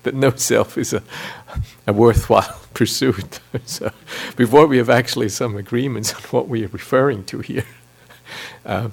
that 0.03 0.13
no 0.13 0.31
self 0.31 0.77
is 0.77 0.93
a, 0.93 1.03
a 1.87 1.93
worthwhile 1.93 2.59
pursuit. 2.73 3.39
so, 3.65 3.91
before 4.35 4.67
we 4.67 4.77
have 4.77 4.89
actually 4.89 5.29
some 5.29 5.57
agreements 5.57 6.13
on 6.13 6.21
what 6.23 6.47
we 6.47 6.63
are 6.63 6.69
referring 6.69 7.23
to 7.25 7.39
here, 7.39 7.65
uh, 8.65 8.89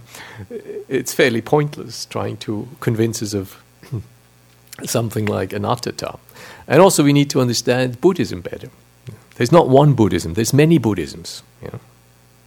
it's 0.89 1.13
fairly 1.13 1.43
pointless 1.43 2.07
trying 2.07 2.37
to 2.39 2.69
convince 2.81 3.23
us 3.23 3.35
of 3.35 3.63
something 4.85 5.27
like 5.27 5.53
anatta. 5.53 6.19
And 6.67 6.81
also, 6.81 7.05
we 7.05 7.13
need 7.13 7.31
to 7.31 7.41
understand 7.41 8.01
Buddhism 8.01 8.41
better. 8.41 8.71
There's 9.37 9.53
not 9.53 9.69
one 9.69 9.95
Buddhism, 9.95 10.35
there's 10.35 10.53
many 10.53 10.79
Buddhisms. 10.79 11.43
You 11.63 11.69
know? 11.69 11.81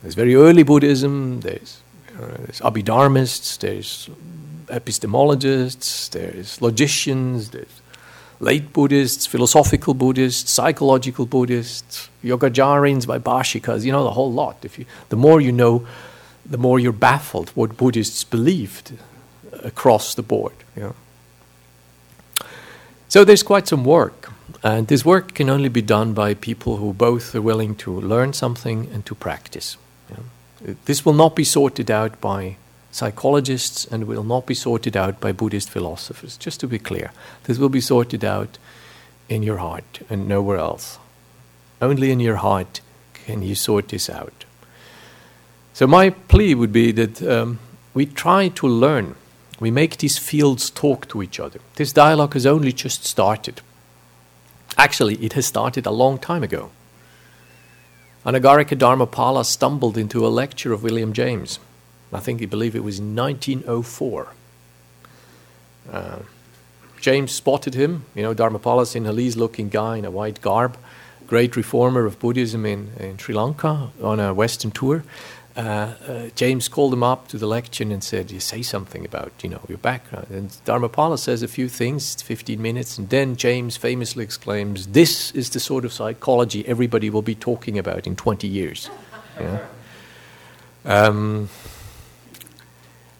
There's 0.01 0.15
very 0.15 0.35
early 0.35 0.63
Buddhism, 0.63 1.39
there's, 1.41 1.81
uh, 2.19 2.37
there's 2.37 2.59
Abhidharmists, 2.59 3.57
there's 3.57 4.09
epistemologists, 4.67 6.09
there's 6.09 6.61
logicians, 6.61 7.49
there's 7.49 7.81
late 8.43 8.73
Buddhists, 8.73 9.25
philosophical 9.25 9.93
Buddhists, 9.93 10.51
psychological 10.51 11.25
Buddhists, 11.25 12.09
Yogacarins, 12.23 13.05
Vaibhashikas, 13.05 13.83
you 13.85 13.91
know, 13.91 14.03
the 14.03 14.11
whole 14.11 14.31
lot. 14.31 14.65
If 14.65 14.77
you, 14.77 14.85
the 15.09 15.15
more 15.15 15.39
you 15.39 15.51
know, 15.51 15.87
the 16.45 16.57
more 16.57 16.79
you're 16.79 16.91
baffled 16.91 17.49
what 17.49 17.77
Buddhists 17.77 18.23
believed 18.23 18.93
across 19.63 20.15
the 20.15 20.23
board. 20.23 20.53
You 20.75 20.81
know. 20.81 20.95
So 23.07 23.23
there's 23.23 23.43
quite 23.43 23.67
some 23.67 23.85
work 23.85 24.33
and 24.63 24.87
this 24.87 25.05
work 25.05 25.33
can 25.33 25.49
only 25.49 25.69
be 25.69 25.81
done 25.81 26.13
by 26.13 26.33
people 26.33 26.77
who 26.77 26.93
both 26.93 27.35
are 27.35 27.41
willing 27.41 27.75
to 27.75 27.91
learn 27.91 28.33
something 28.33 28.89
and 28.93 29.05
to 29.05 29.15
practice. 29.15 29.77
This 30.85 31.05
will 31.05 31.13
not 31.13 31.35
be 31.35 31.43
sorted 31.43 31.91
out 31.91 32.21
by 32.21 32.55
psychologists 32.93 33.85
and 33.85 34.05
will 34.05 34.23
not 34.23 34.45
be 34.45 34.53
sorted 34.53 34.95
out 34.95 35.19
by 35.19 35.31
Buddhist 35.31 35.69
philosophers, 35.69 36.37
just 36.37 36.59
to 36.59 36.67
be 36.67 36.77
clear. 36.77 37.11
This 37.45 37.57
will 37.57 37.69
be 37.69 37.81
sorted 37.81 38.23
out 38.23 38.59
in 39.27 39.41
your 39.41 39.57
heart 39.57 40.01
and 40.09 40.27
nowhere 40.27 40.57
else. 40.57 40.99
Only 41.81 42.11
in 42.11 42.19
your 42.19 42.35
heart 42.37 42.81
can 43.13 43.41
you 43.41 43.55
sort 43.55 43.89
this 43.89 44.09
out. 44.09 44.45
So, 45.73 45.87
my 45.87 46.11
plea 46.11 46.53
would 46.53 46.71
be 46.71 46.91
that 46.91 47.21
um, 47.23 47.59
we 47.95 48.05
try 48.05 48.49
to 48.49 48.67
learn. 48.67 49.15
We 49.59 49.71
make 49.71 49.97
these 49.97 50.19
fields 50.19 50.69
talk 50.69 51.07
to 51.09 51.23
each 51.23 51.39
other. 51.39 51.59
This 51.75 51.93
dialogue 51.93 52.35
has 52.35 52.45
only 52.45 52.71
just 52.71 53.05
started. 53.05 53.61
Actually, 54.77 55.15
it 55.15 55.33
has 55.33 55.47
started 55.47 55.87
a 55.87 55.91
long 55.91 56.19
time 56.19 56.43
ago. 56.43 56.69
Anagarika 58.23 58.77
Dharmapala 58.77 59.45
stumbled 59.45 59.97
into 59.97 60.25
a 60.25 60.29
lecture 60.29 60.73
of 60.73 60.83
William 60.83 61.11
James. 61.11 61.59
I 62.13 62.19
think 62.19 62.39
he 62.39 62.45
believed 62.45 62.75
it 62.75 62.83
was 62.83 62.99
1904. 62.99 64.27
Uh, 65.91 66.19
James 67.01 67.31
spotted 67.31 67.73
him, 67.73 68.05
you 68.15 68.23
know, 68.23 68.33
Dharmapala, 68.33 68.85
Sinhalese 68.85 69.35
looking 69.35 69.69
guy 69.69 69.97
in 69.97 70.05
a 70.05 70.11
white 70.11 70.39
garb, 70.41 70.77
great 71.27 71.55
reformer 71.55 72.05
of 72.05 72.19
Buddhism 72.19 72.65
in, 72.65 72.91
in 72.99 73.17
Sri 73.17 73.35
Lanka 73.35 73.89
on 74.01 74.19
a 74.19 74.33
Western 74.33 74.71
tour. 74.71 75.03
Uh, 75.55 75.59
uh, 75.59 76.29
James 76.35 76.67
called 76.67 76.93
him 76.93 77.03
up 77.03 77.27
to 77.27 77.37
the 77.37 77.45
lecture 77.45 77.83
and 77.83 78.03
said, 78.03 78.31
"You 78.31 78.39
say 78.39 78.63
something 78.63 79.05
about 79.05 79.31
you 79.43 79.49
know 79.49 79.61
your 79.67 79.77
background." 79.77 80.27
And 80.31 80.49
Dharmapala 80.65 81.19
says 81.19 81.43
a 81.43 81.47
few 81.47 81.69
things, 81.69 82.19
15 82.23 82.59
minutes, 82.59 82.97
and 82.97 83.09
then 83.09 83.35
James 83.35 83.77
famously 83.77 84.23
exclaims, 84.23 84.87
"This 84.87 85.29
is 85.31 85.51
the 85.51 85.59
sort 85.59 85.85
of 85.85 85.93
psychology 85.93 86.65
everybody 86.67 87.11
will 87.11 87.21
be 87.21 87.35
talking 87.35 87.77
about 87.77 88.07
in 88.07 88.15
20 88.15 88.47
years." 88.47 88.89
Yeah. 89.39 89.59
Um, 90.85 91.49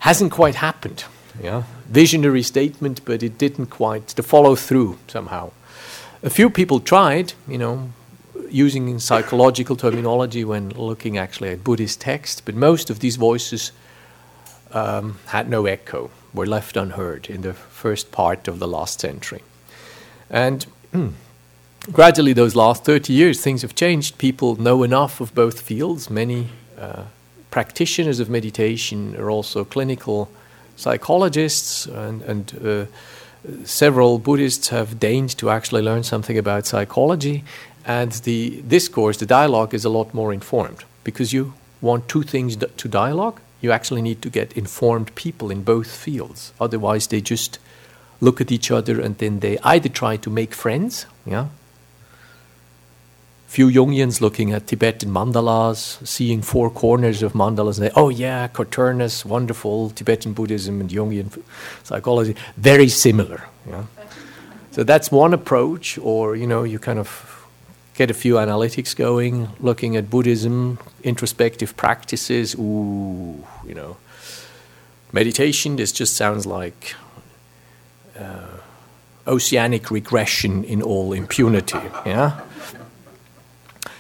hasn't 0.04 0.34
quite 0.34 0.56
happened. 0.56 1.06
Yeah, 1.42 1.64
visionary 1.90 2.44
statement, 2.44 3.06
but 3.06 3.24
it 3.24 3.38
didn't 3.38 3.68
quite 3.68 4.08
to 4.10 4.24
follow 4.24 4.56
through 4.56 4.98
somehow. 5.08 5.52
A 6.22 6.30
few 6.30 6.50
people 6.50 6.82
tried, 6.82 7.34
you 7.48 7.58
know, 7.58 7.90
using 8.50 9.00
psychological 9.00 9.78
terminology 9.78 10.44
when 10.44 10.70
looking 10.72 11.18
actually 11.18 11.52
at 11.52 11.64
Buddhist 11.64 12.02
texts, 12.02 12.42
but 12.42 12.54
most 12.54 12.90
of 12.90 13.00
these 13.00 13.16
voices 13.16 13.72
um, 14.74 15.20
had 15.28 15.50
no 15.50 15.66
echo, 15.66 16.12
were 16.34 16.46
left 16.46 16.76
unheard 16.76 17.30
in 17.30 17.42
the 17.42 17.54
first 17.54 18.12
part 18.12 18.50
of 18.50 18.60
the 18.60 18.68
last 18.68 19.00
century. 19.00 19.42
And 20.30 20.66
gradually, 21.94 22.34
those 22.34 22.58
last 22.58 22.84
30 22.84 23.14
years, 23.14 23.42
things 23.42 23.62
have 23.62 23.74
changed. 23.74 24.18
People 24.18 24.62
know 24.62 24.84
enough 24.84 25.22
of 25.22 25.34
both 25.34 25.62
fields. 25.62 26.10
Many 26.10 26.50
uh, 26.78 27.04
practitioners 27.54 28.20
of 28.20 28.32
meditation 28.32 29.16
are 29.16 29.30
also 29.30 29.64
clinical 29.64 30.28
psychologists, 30.76 31.86
and, 31.86 32.24
and 32.24 32.44
uh, 32.66 32.86
several 33.64 34.18
Buddhists 34.18 34.70
have 34.70 35.00
deigned 35.00 35.38
to 35.38 35.52
actually 35.52 35.84
learn 35.84 36.02
something 36.02 36.36
about 36.36 36.66
psychology. 36.66 37.44
And 37.86 38.12
the 38.24 38.64
discourse, 38.68 39.18
the 39.18 39.28
dialogue, 39.28 39.76
is 39.76 39.86
a 39.86 39.90
lot 39.90 40.16
more 40.16 40.34
informed 40.34 40.84
because 41.04 41.32
you 41.32 41.54
want 41.80 42.10
two 42.10 42.24
things 42.24 42.56
to 42.56 42.88
dialogue. 42.88 43.40
You 43.62 43.72
actually 43.72 44.02
need 44.02 44.24
to 44.24 44.32
get 44.32 44.54
informed 44.54 45.14
people 45.14 45.52
in 45.52 45.62
both 45.62 45.92
fields. 45.92 46.54
Otherwise, 46.60 47.06
they 47.06 47.22
just 47.22 47.60
look 48.20 48.42
at 48.42 48.52
each 48.52 48.72
other 48.72 49.00
and 49.00 49.16
then 49.20 49.42
they 49.42 49.60
either 49.60 49.90
try 49.90 50.18
to 50.18 50.32
make 50.32 50.56
friends, 50.56 51.06
yeah. 51.24 51.50
Few 53.54 53.68
Jungians 53.70 54.20
looking 54.20 54.52
at 54.52 54.66
Tibetan 54.66 55.12
mandalas, 55.12 56.04
seeing 56.08 56.42
four 56.42 56.72
corners 56.72 57.22
of 57.22 57.34
mandalas, 57.34 57.78
and 57.78 57.86
they, 57.86 57.92
oh 57.96 58.10
yeah, 58.10 58.48
quaternios, 58.48 59.24
wonderful, 59.26 59.92
Tibetan 59.92 60.34
Buddhism 60.34 60.82
and 60.82 60.90
Jungian 60.90 61.30
psychology, 61.84 62.36
very 62.58 62.90
similar. 62.90 63.44
Yeah? 63.70 63.84
So 64.72 64.84
that's 64.84 65.12
one 65.12 65.36
approach, 65.36 66.00
or 66.00 66.36
you 66.36 66.48
know, 66.48 66.64
you 66.64 66.80
kind 66.80 66.98
of 66.98 67.46
get 67.94 68.10
a 68.10 68.16
few 68.16 68.38
analytics 68.38 68.96
going, 68.96 69.50
looking 69.60 69.96
at 69.98 70.10
Buddhism, 70.10 70.80
introspective 71.04 71.78
practices. 71.78 72.56
Ooh, 72.56 73.46
you 73.68 73.76
know, 73.76 73.98
meditation. 75.12 75.76
This 75.76 75.92
just 75.92 76.16
sounds 76.16 76.48
like 76.48 76.96
uh, 78.20 78.58
oceanic 79.28 79.92
regression 79.92 80.64
in 80.64 80.82
all 80.82 81.14
impunity. 81.14 81.78
Yeah. 82.04 82.42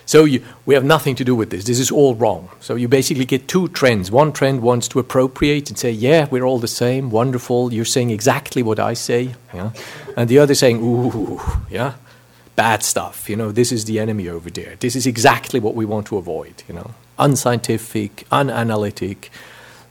So 0.06 0.26
you, 0.26 0.44
we 0.66 0.76
have 0.76 0.84
nothing 0.84 1.16
to 1.16 1.24
do 1.24 1.36
with 1.36 1.50
this. 1.50 1.64
This 1.64 1.80
is 1.80 1.92
all 1.92 2.16
wrong. 2.16 2.50
So 2.60 2.76
you 2.76 2.88
basically 2.88 3.26
get 3.26 3.48
two 3.48 3.68
trends. 3.70 4.12
One 4.12 4.34
trend 4.34 4.62
wants 4.62 4.88
to 4.90 5.00
appropriate 5.00 5.70
and 5.70 5.80
say, 5.80 5.92
"Yeah, 5.92 6.28
we're 6.30 6.44
all 6.44 6.60
the 6.60 6.68
same. 6.68 7.10
Wonderful. 7.10 7.74
You're 7.74 7.86
saying 7.86 8.12
exactly 8.12 8.62
what 8.62 8.80
I 8.80 8.94
say." 8.94 9.36
Yeah? 9.54 9.72
And 10.18 10.30
the 10.30 10.40
other 10.40 10.56
saying, 10.56 10.82
"Ooh, 10.82 11.40
yeah, 11.70 11.94
bad 12.56 12.84
stuff. 12.84 13.30
You 13.30 13.38
know, 13.38 13.52
this 13.52 13.72
is 13.72 13.86
the 13.86 14.00
enemy 14.00 14.28
over 14.28 14.50
there. 14.50 14.76
This 14.80 14.96
is 14.96 15.08
exactly 15.08 15.60
what 15.60 15.76
we 15.76 15.86
want 15.86 16.08
to 16.08 16.18
avoid. 16.18 16.64
You 16.68 16.76
know, 16.76 16.92
unscientific, 17.18 18.26
unanalytic, 18.30 19.30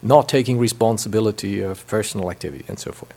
not 0.03 0.29
taking 0.29 0.59
responsibility 0.59 1.61
of 1.61 1.87
personal 1.87 2.31
activity, 2.31 2.65
and 2.69 2.79
so 2.79 2.93
forth." 2.93 3.15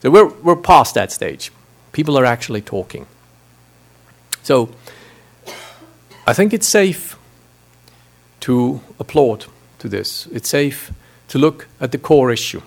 So 0.00 0.10
we're 0.10 0.28
we're 0.42 0.56
past 0.56 0.94
that 0.94 1.12
stage. 1.12 1.52
People 1.92 2.18
are 2.18 2.24
actually 2.24 2.62
talking. 2.62 3.06
So 4.42 4.70
I 6.26 6.32
think 6.32 6.54
it's 6.54 6.66
safe 6.66 7.16
to 8.40 8.80
applaud 8.98 9.46
to 9.78 9.88
this. 9.88 10.26
It's 10.32 10.48
safe 10.48 10.90
to 11.28 11.38
look 11.38 11.68
at 11.80 11.92
the 11.92 11.98
core 11.98 12.32
issue. 12.32 12.62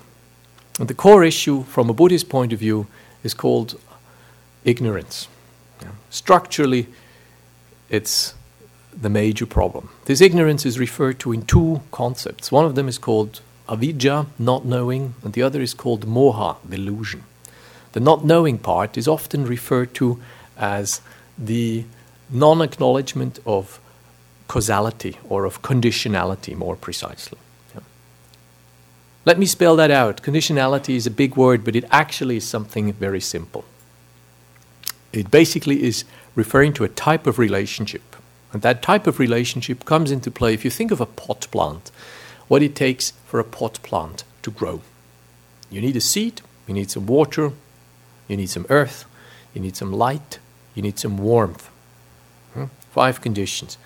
And 0.80 0.88
the 0.88 0.94
core 0.94 1.24
issue, 1.24 1.64
from 1.64 1.90
a 1.90 1.94
Buddhist 1.94 2.30
point 2.30 2.54
of 2.54 2.60
view, 2.60 2.86
is 3.24 3.34
called 3.34 3.80
ignorance. 4.64 5.28
Yeah. 5.82 5.90
Structurally, 6.12 6.88
it's 7.90 8.36
the 9.02 9.10
major 9.10 9.48
problem. 9.48 9.90
This 10.06 10.22
ignorance 10.22 10.66
is 10.66 10.78
referred 10.78 11.20
to 11.20 11.32
in 11.32 11.44
two 11.44 11.82
concepts. 11.92 12.52
One 12.52 12.66
of 12.66 12.76
them 12.76 12.88
is 12.88 13.00
called 13.00 13.42
avidya, 13.68 14.28
not 14.38 14.66
knowing, 14.66 15.16
and 15.24 15.34
the 15.34 15.42
other 15.42 15.62
is 15.62 15.74
called 15.74 16.06
moha, 16.06 16.58
delusion. 16.70 17.24
The 17.94 18.00
not 18.00 18.24
knowing 18.24 18.60
part 18.60 18.98
is 18.98 19.08
often 19.08 19.46
referred 19.46 19.96
to 19.96 20.20
as 20.58 21.02
the 21.38 21.86
non 22.30 22.62
acknowledgement 22.62 23.40
of 23.46 23.80
causality 24.48 25.18
or 25.30 25.46
of 25.46 25.62
conditionality, 25.62 26.56
more 26.56 26.76
precisely. 26.76 27.38
Let 29.28 29.38
me 29.38 29.46
spell 29.46 29.76
that 29.76 29.92
out. 29.92 30.22
Conditionality 30.22 30.96
is 30.96 31.06
a 31.06 31.12
big 31.12 31.36
word, 31.36 31.66
but 31.66 31.76
it 31.76 31.84
actually 31.92 32.38
is 32.38 32.48
something 32.48 32.94
very 32.94 33.20
simple. 33.20 33.66
It 35.12 35.30
basically 35.30 35.84
is 35.84 36.06
referring 36.34 36.72
to 36.76 36.86
a 36.86 36.88
type 36.88 37.28
of 37.28 37.38
relationship. 37.38 38.16
And 38.54 38.62
that 38.62 38.82
type 38.82 39.06
of 39.06 39.20
relationship 39.20 39.84
comes 39.84 40.12
into 40.12 40.32
play 40.32 40.54
if 40.54 40.64
you 40.64 40.72
think 40.72 40.92
of 40.92 41.02
a 41.02 41.06
pot 41.06 41.46
plant, 41.52 41.92
what 42.48 42.64
it 42.64 42.74
takes 42.74 43.12
for 43.26 43.42
a 43.42 43.44
pot 43.44 43.80
plant 43.84 44.24
to 44.44 44.52
grow. 44.52 44.82
You 45.70 45.82
need 45.82 45.98
a 45.98 46.02
seed, 46.02 46.40
you 46.66 46.74
need 46.74 46.90
some 46.90 47.06
water, 47.06 47.52
you 48.30 48.38
need 48.38 48.50
some 48.50 48.66
earth, 48.70 49.04
you 49.54 49.60
need 49.60 49.76
some 49.76 49.92
light, 49.92 50.40
you 50.74 50.82
need 50.82 51.00
some 51.00 51.18
warmth. 51.18 51.70
Five 52.98 53.22
conditions. 53.22 53.78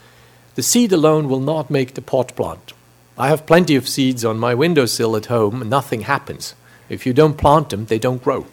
The 0.55 0.64
seed 0.64 0.93
alone 0.93 1.28
will 1.28 1.41
not 1.41 1.70
make 1.70 1.95
the 1.95 2.01
pot 2.01 2.34
plant. 2.34 2.72
I 3.18 3.28
have 3.28 3.45
plenty 3.45 3.76
of 3.76 3.89
seeds 3.89 4.24
on 4.24 4.39
my 4.39 4.55
windowsill 4.55 5.18
at 5.18 5.26
home, 5.26 5.59
and 5.59 5.70
nothing 5.70 6.03
happens. 6.03 6.55
If 6.88 7.05
you 7.05 7.12
don't 7.12 7.38
plant 7.38 7.72
them, 7.72 7.88
they 7.88 7.99
don't 7.99 8.24
grow. 8.24 8.45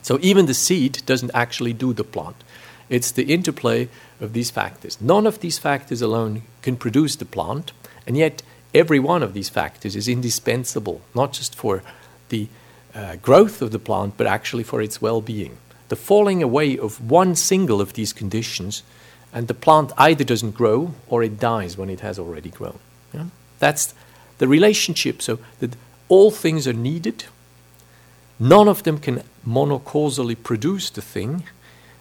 So 0.00 0.20
even 0.22 0.46
the 0.46 0.54
seed 0.54 1.02
doesn't 1.06 1.32
actually 1.34 1.72
do 1.72 1.92
the 1.92 2.04
plant. 2.04 2.36
It's 2.88 3.10
the 3.10 3.24
interplay 3.24 3.88
of 4.20 4.32
these 4.32 4.52
factors. 4.52 5.00
None 5.00 5.26
of 5.26 5.40
these 5.40 5.58
factors 5.58 6.00
alone 6.00 6.42
can 6.62 6.76
produce 6.76 7.16
the 7.16 7.24
plant, 7.24 7.72
and 8.06 8.16
yet 8.16 8.42
every 8.72 9.00
one 9.00 9.24
of 9.24 9.34
these 9.34 9.48
factors 9.48 9.96
is 9.96 10.06
indispensable, 10.06 11.00
not 11.16 11.32
just 11.32 11.56
for 11.56 11.82
the 12.28 12.46
uh, 12.94 13.16
growth 13.16 13.60
of 13.60 13.72
the 13.72 13.80
plant, 13.80 14.16
but 14.16 14.28
actually 14.28 14.62
for 14.62 14.80
its 14.80 15.02
well 15.02 15.20
being. 15.20 15.56
The 15.88 15.96
falling 15.96 16.44
away 16.44 16.78
of 16.78 17.10
one 17.10 17.34
single 17.34 17.80
of 17.80 17.94
these 17.94 18.12
conditions 18.12 18.84
and 19.36 19.48
the 19.48 19.54
plant 19.54 19.92
either 19.98 20.24
doesn't 20.24 20.52
grow 20.52 20.94
or 21.08 21.22
it 21.22 21.38
dies 21.38 21.76
when 21.76 21.90
it 21.90 22.00
has 22.00 22.18
already 22.18 22.48
grown. 22.48 22.78
Yeah? 23.12 23.26
That's 23.58 23.92
the 24.38 24.48
relationship, 24.48 25.20
so 25.20 25.38
that 25.60 25.76
all 26.08 26.30
things 26.30 26.66
are 26.66 26.72
needed, 26.72 27.26
none 28.40 28.66
of 28.66 28.84
them 28.84 28.98
can 28.98 29.22
monocausally 29.46 30.42
produce 30.42 30.88
the 30.88 31.02
thing, 31.02 31.42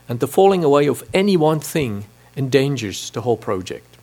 and 0.07 0.21
the 0.21 0.29
falling 0.29 0.63
away 0.63 0.87
of 0.87 1.03
any 1.13 1.35
one 1.35 1.59
thing 1.59 2.05
endangers 2.37 3.09
the 3.09 3.21
whole 3.21 3.37
project. 3.37 3.97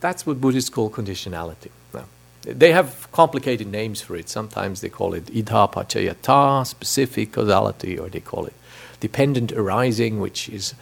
That's 0.00 0.24
what 0.24 0.40
Buddhists 0.40 0.70
call 0.70 0.88
conditionality. 0.88 1.70
Now, 1.92 2.06
they 2.44 2.72
have 2.72 3.12
complicated 3.12 3.66
names 3.66 4.00
for 4.00 4.16
it. 4.16 4.30
Sometimes 4.30 4.80
they 4.80 4.88
call 4.88 5.12
it 5.12 5.26
idappaccayata, 5.26 6.66
specific 6.66 7.32
causality, 7.32 7.98
or 7.98 8.08
they 8.08 8.20
call 8.20 8.46
it 8.46 8.54
dependent 9.00 9.52
arising, 9.52 10.18
which 10.18 10.48
is 10.48 10.74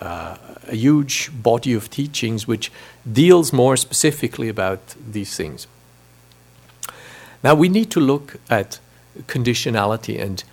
uh, 0.00 0.36
a 0.68 0.74
huge 0.74 1.30
body 1.42 1.74
of 1.74 1.90
teachings 1.90 2.46
which 2.46 2.70
deals 3.10 3.52
more 3.52 3.76
specifically 3.76 4.48
about 4.48 4.80
these 5.12 5.36
things. 5.36 5.66
Now 7.42 7.54
we 7.54 7.68
need 7.68 7.90
to 7.92 8.00
look 8.00 8.36
at 8.50 8.80
conditionality 9.26 10.20
and 10.20 10.44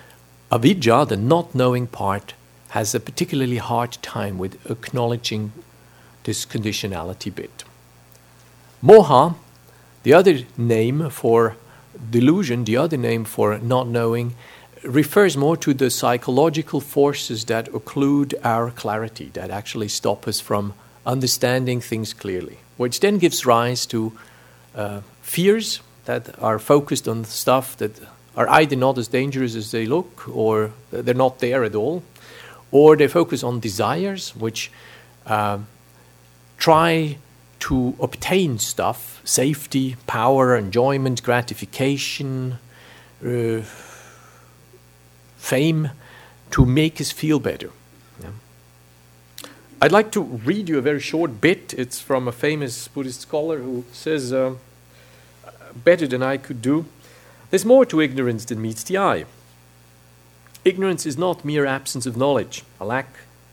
avidya, 0.51 1.05
the 1.05 1.17
not 1.17 1.53
knowing 1.55 1.87
part, 1.87 2.33
has 2.69 2.95
a 2.95 2.99
particularly 2.99 3.57
hard 3.57 3.97
time 4.01 4.37
with 4.37 4.69
acknowledging 4.69 5.51
this 6.23 6.45
conditionality 6.45 7.33
bit. 7.33 7.63
Moha, 8.83 9.35
the 10.03 10.13
other 10.13 10.39
name 10.57 11.09
for 11.09 11.55
delusion, 12.09 12.65
the 12.65 12.77
other 12.77 12.97
name 12.97 13.25
for 13.25 13.57
not 13.57 13.87
knowing, 13.87 14.35
refers 14.85 15.35
more 15.35 15.57
to 15.57 15.73
the 15.73 15.89
psychological 15.89 16.79
forces 16.79 17.45
that 17.45 17.71
occlude 17.71 18.33
our 18.43 18.71
clarity, 18.71 19.29
that 19.33 19.49
actually 19.49 19.87
stop 19.87 20.27
us 20.27 20.39
from 20.39 20.73
understanding 21.05 21.81
things 21.81 22.13
clearly, 22.13 22.57
which 22.77 22.99
then 22.99 23.17
gives 23.17 23.45
rise 23.45 23.85
to 23.87 24.11
uh, 24.75 25.01
fears 25.21 25.81
that 26.05 26.37
are 26.41 26.59
focused 26.59 27.07
on 27.07 27.25
stuff 27.25 27.77
that 27.77 27.91
are 28.35 28.49
either 28.49 28.75
not 28.75 28.97
as 28.97 29.07
dangerous 29.07 29.55
as 29.55 29.71
they 29.71 29.85
look, 29.85 30.27
or 30.29 30.71
they're 30.91 31.13
not 31.13 31.39
there 31.39 31.63
at 31.63 31.75
all, 31.75 32.03
or 32.71 32.95
they 32.95 33.07
focus 33.07 33.43
on 33.43 33.59
desires 33.59 34.35
which 34.35 34.71
uh, 35.25 35.57
try 36.57 37.17
to 37.59 37.95
obtain 37.99 38.59
stuff 38.59 39.21
safety, 39.23 39.95
power, 40.05 40.55
enjoyment, 40.55 41.23
gratification. 41.23 42.57
Uh, 43.25 43.61
fame 45.45 45.91
to 46.49 46.65
make 46.65 46.99
us 46.99 47.11
feel 47.11 47.39
better. 47.39 47.69
Yeah. 48.19 48.29
I'd 49.79 49.91
like 49.91 50.11
to 50.13 50.21
read 50.21 50.67
you 50.69 50.79
a 50.79 50.81
very 50.81 50.99
short 50.99 51.39
bit. 51.39 51.73
It's 51.77 51.99
from 51.99 52.27
a 52.27 52.31
famous 52.31 52.87
Buddhist 52.87 53.21
scholar 53.21 53.59
who 53.59 53.85
says, 53.91 54.33
uh, 54.33 54.55
better 55.83 56.07
than 56.07 56.23
I 56.23 56.37
could 56.37 56.61
do, 56.63 56.85
there's 57.49 57.65
more 57.65 57.85
to 57.85 58.01
ignorance 58.01 58.45
than 58.45 58.59
meets 58.59 58.83
the 58.83 58.97
eye. 58.97 59.25
Ignorance 60.63 61.05
is 61.05 61.15
not 61.15 61.45
mere 61.45 61.67
absence 61.67 62.07
of 62.07 62.17
knowledge, 62.17 62.63
a 62.79 62.85
lack 62.85 63.09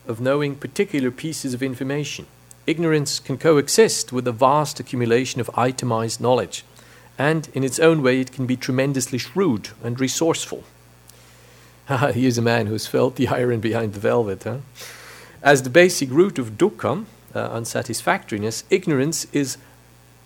of 0.09 0.19
knowing 0.19 0.57
particular 0.57 1.11
pieces 1.11 1.53
of 1.53 1.63
information. 1.63 2.27
Ignorance 2.67 3.21
can 3.21 3.37
coexist 3.37 4.13
with 4.13 4.27
a 4.27 4.33
vast 4.33 4.81
accumulation 4.81 5.43
of 5.43 5.51
itemized 5.59 6.23
knowledge, 6.23 6.65
and 7.19 7.51
in 7.53 7.65
its 7.65 7.79
own 7.79 8.03
way, 8.03 8.21
it 8.21 8.33
can 8.33 8.47
be 8.47 8.57
tremendously 8.57 9.19
shrewd 9.19 9.69
and 9.85 10.01
resourceful. 10.01 10.65
he 12.15 12.27
is 12.27 12.39
a 12.39 12.43
man 12.43 12.67
who's 12.67 12.87
felt 12.87 13.17
the 13.17 13.29
iron 13.29 13.61
behind 13.61 13.95
the 13.95 14.01
velvet. 14.01 14.45
Huh? 14.45 14.59
As 15.43 15.63
the 15.63 15.71
basic 15.71 16.11
root 16.11 16.39
of 16.39 16.53
dukkha, 16.59 17.05
uh, 17.35 17.49
unsatisfactoriness, 17.51 18.65
ignorance 18.71 19.27
is 19.33 19.57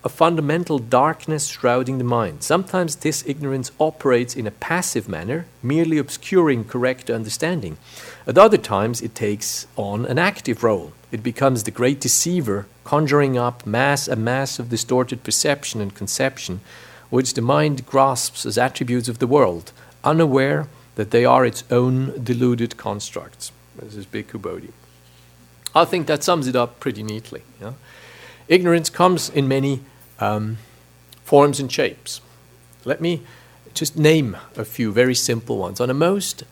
a 0.04 0.08
fundamental 0.08 0.78
darkness 0.78 1.48
shrouding 1.48 1.98
the 1.98 2.04
mind. 2.04 2.42
Sometimes 2.42 2.96
this 2.96 3.26
ignorance 3.26 3.72
operates 3.80 4.36
in 4.36 4.46
a 4.46 4.52
passive 4.52 5.08
manner, 5.08 5.46
merely 5.62 5.98
obscuring 5.98 6.64
correct 6.64 7.10
understanding. 7.10 7.76
At 8.26 8.38
other 8.38 8.58
times, 8.58 9.02
it 9.02 9.16
takes 9.16 9.66
on 9.74 10.06
an 10.06 10.18
active 10.18 10.62
role. 10.62 10.92
It 11.10 11.24
becomes 11.24 11.64
the 11.64 11.72
great 11.72 11.98
deceiver, 12.00 12.66
conjuring 12.84 13.36
up 13.36 13.66
mass 13.66 14.06
a 14.06 14.14
mass 14.14 14.60
of 14.60 14.68
distorted 14.68 15.24
perception 15.24 15.80
and 15.80 15.92
conception, 15.92 16.60
which 17.10 17.34
the 17.34 17.42
mind 17.42 17.84
grasps 17.86 18.46
as 18.46 18.58
attributes 18.58 19.08
of 19.08 19.18
the 19.18 19.26
world, 19.26 19.72
unaware 20.04 20.68
that 20.96 21.10
they 21.10 21.24
are 21.24 21.46
its 21.46 21.62
own 21.70 22.22
deluded 22.22 22.76
constructs. 22.76 23.52
This 23.80 23.94
is 23.94 24.06
Bhikkhu 24.06 24.42
Bodhi. 24.42 24.72
I 25.74 25.84
think 25.84 26.06
that 26.06 26.24
sums 26.24 26.46
it 26.46 26.56
up 26.56 26.80
pretty 26.80 27.02
neatly. 27.02 27.42
Yeah? 27.60 27.74
Ignorance 28.48 28.90
comes 28.90 29.28
in 29.28 29.46
many 29.46 29.80
um, 30.18 30.56
forms 31.22 31.60
and 31.60 31.70
shapes. 31.70 32.20
Let 32.84 33.00
me 33.00 33.22
just 33.74 33.96
name 33.96 34.36
a 34.56 34.64
few 34.64 34.90
very 34.90 35.14
simple 35.14 35.58
ones. 35.58 35.80
On 35.80 35.90
a 35.90 35.94
most 35.94 36.44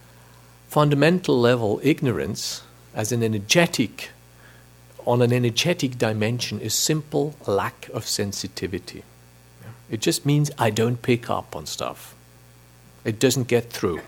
fundamental 0.68 1.40
level, 1.40 1.80
ignorance, 1.82 2.62
as 2.94 3.12
an 3.12 3.22
energetic, 3.22 4.10
on 5.06 5.22
an 5.22 5.32
energetic 5.32 5.96
dimension, 5.96 6.60
is 6.60 6.74
simple 6.74 7.34
lack 7.46 7.88
of 7.94 8.06
sensitivity. 8.06 9.04
It 9.88 10.00
just 10.00 10.26
means 10.26 10.50
I 10.58 10.68
don't 10.68 11.00
pick 11.00 11.30
up 11.30 11.56
on 11.56 11.64
stuff. 11.64 12.14
It 13.04 13.18
doesn't 13.18 13.48
get 13.48 13.70
through. 13.70 14.00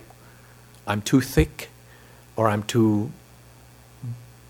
I'm 0.87 1.03
too 1.03 1.21
thick 1.21 1.71
or 2.37 2.49
I'm 2.49 2.63
too 2.63 3.11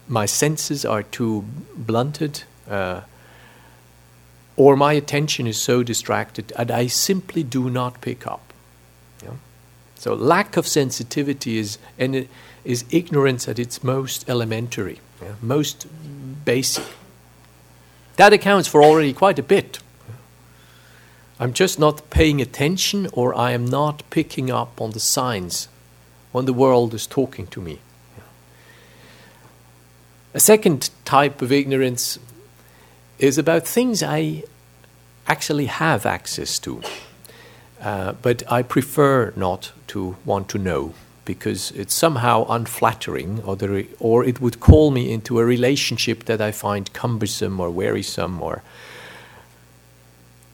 my 0.08 0.26
senses 0.26 0.84
are 0.84 1.02
too 1.02 1.44
blunted, 1.76 2.44
uh, 2.68 3.00
or 4.56 4.76
my 4.76 4.92
attention 4.92 5.46
is 5.46 5.58
so 5.60 5.82
distracted 5.82 6.48
that 6.56 6.70
I 6.70 6.86
simply 6.86 7.42
do 7.42 7.68
not 7.68 8.00
pick 8.00 8.26
up. 8.26 8.52
Yeah? 9.22 9.32
So, 9.96 10.14
lack 10.14 10.56
of 10.56 10.66
sensitivity 10.66 11.58
is, 11.58 11.78
and 11.98 12.28
is 12.64 12.84
ignorance 12.90 13.48
at 13.48 13.58
its 13.58 13.82
most 13.82 14.28
elementary, 14.28 15.00
yeah? 15.20 15.34
most 15.42 15.86
basic. 16.44 16.84
That 18.16 18.32
accounts 18.32 18.68
for 18.68 18.82
already 18.82 19.12
quite 19.12 19.38
a 19.38 19.42
bit. 19.42 19.80
I'm 21.38 21.52
just 21.52 21.78
not 21.78 22.08
paying 22.08 22.40
attention, 22.40 23.08
or 23.12 23.34
I 23.34 23.50
am 23.50 23.66
not 23.66 24.08
picking 24.08 24.50
up 24.50 24.80
on 24.80 24.92
the 24.92 25.00
signs 25.00 25.68
when 26.36 26.44
the 26.44 26.52
world 26.52 26.92
is 26.92 27.06
talking 27.06 27.46
to 27.46 27.62
me. 27.62 27.78
A 30.34 30.38
second 30.38 30.90
type 31.06 31.40
of 31.40 31.50
ignorance 31.50 32.18
is 33.18 33.38
about 33.38 33.66
things 33.66 34.02
I 34.02 34.44
actually 35.26 35.64
have 35.64 36.04
access 36.04 36.58
to, 36.58 36.82
uh, 37.80 38.12
but 38.20 38.42
I 38.52 38.60
prefer 38.60 39.32
not 39.34 39.72
to 39.86 40.16
want 40.26 40.50
to 40.50 40.58
know 40.58 40.92
because 41.24 41.70
it's 41.70 41.94
somehow 41.94 42.44
unflattering, 42.50 43.40
or, 43.40 43.56
re- 43.56 43.88
or 43.98 44.22
it 44.22 44.38
would 44.38 44.60
call 44.60 44.90
me 44.90 45.10
into 45.10 45.38
a 45.38 45.44
relationship 45.46 46.26
that 46.26 46.42
I 46.42 46.52
find 46.52 46.92
cumbersome 46.92 47.58
or 47.58 47.70
wearisome, 47.70 48.42
or 48.42 48.62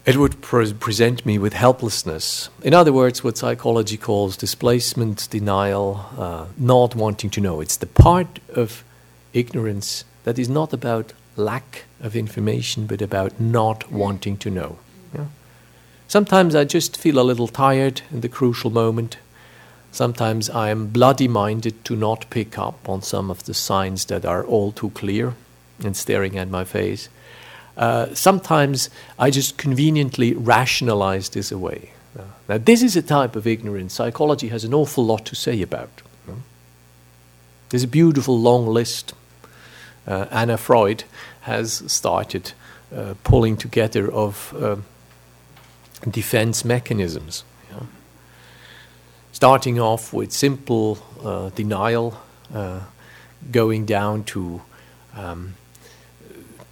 it 0.05 0.17
would 0.17 0.41
pre- 0.41 0.73
present 0.73 1.25
me 1.25 1.39
with 1.39 1.53
helplessness. 1.53 2.49
In 2.63 2.75
other 2.75 2.93
words, 2.93 3.23
what 3.23 3.39
psychology 3.39 3.97
calls 3.97 4.37
displacement, 4.37 5.29
denial, 5.31 6.07
uh, 6.19 6.47
not 6.57 6.95
wanting 6.95 7.31
to 7.31 7.41
know. 7.41 7.61
It's 7.61 7.77
the 7.77 7.87
part 7.87 8.41
of 8.55 8.85
ignorance 9.33 10.05
that 10.25 10.39
is 10.39 10.49
not 10.49 10.73
about 10.73 11.13
lack 11.37 11.85
of 12.01 12.17
information, 12.17 12.87
but 12.87 13.01
about 13.01 13.41
not 13.41 13.91
wanting 13.91 14.37
to 14.39 14.51
know. 14.51 14.79
Yeah? 15.15 15.27
Sometimes 16.09 16.55
I 16.55 16.65
just 16.65 16.97
feel 16.97 17.19
a 17.19 17.23
little 17.23 17.49
tired 17.49 18.03
in 18.11 18.21
the 18.21 18.29
crucial 18.29 18.71
moment 18.71 19.17
Sometimes 19.93 20.49
I 20.49 20.71
am 20.71 20.87
bloody 20.87 21.29
minded 21.29 21.85
to 21.85 21.95
not 21.95 22.31
pick 22.31 22.59
up 22.59 22.89
on 22.89 23.03
some 23.03 23.31
of 23.31 23.45
the 23.45 23.53
signs 23.53 24.07
that 24.07 24.25
are 24.25 24.43
all 24.43 24.73
too 24.73 24.89
clear 24.91 25.35
and 25.85 25.95
staring 25.95 26.39
at 26.39 26.49
my 26.49 26.65
face. 26.65 27.11
Uh, 27.77 28.15
sometimes 28.15 28.91
I 29.19 29.31
just 29.31 29.57
conveniently 29.57 30.35
rationalize 30.35 31.31
this 31.31 31.51
away. 31.51 31.93
Uh, 32.19 32.25
now, 32.49 32.59
this 32.59 32.83
is 32.83 32.97
a 32.97 33.03
type 33.03 33.37
of 33.37 33.47
ignorance 33.47 33.95
psychology 33.95 34.49
has 34.49 34.65
an 34.65 34.75
awful 34.75 35.05
lot 35.05 35.25
to 35.27 35.35
say 35.35 35.63
about. 35.63 36.03
There's 37.71 37.85
a 37.85 37.89
beautiful 37.89 38.39
long 38.39 38.67
list. 38.67 39.15
Uh, 40.07 40.27
Anna 40.31 40.59
Freud 40.59 41.05
has 41.43 41.83
started 41.91 42.53
uh, 42.95 43.15
pulling 43.25 43.57
together 43.57 44.13
of 44.13 44.55
uh, 44.61 44.77
defense 46.11 46.67
mechanisms 46.67 47.45
starting 49.33 49.81
off 49.81 50.13
with 50.13 50.31
simple 50.31 50.99
uh, 51.25 51.49
denial, 51.57 52.17
going 53.51 53.85
down 53.85 54.23
to 54.23 54.63
um, 55.17 55.55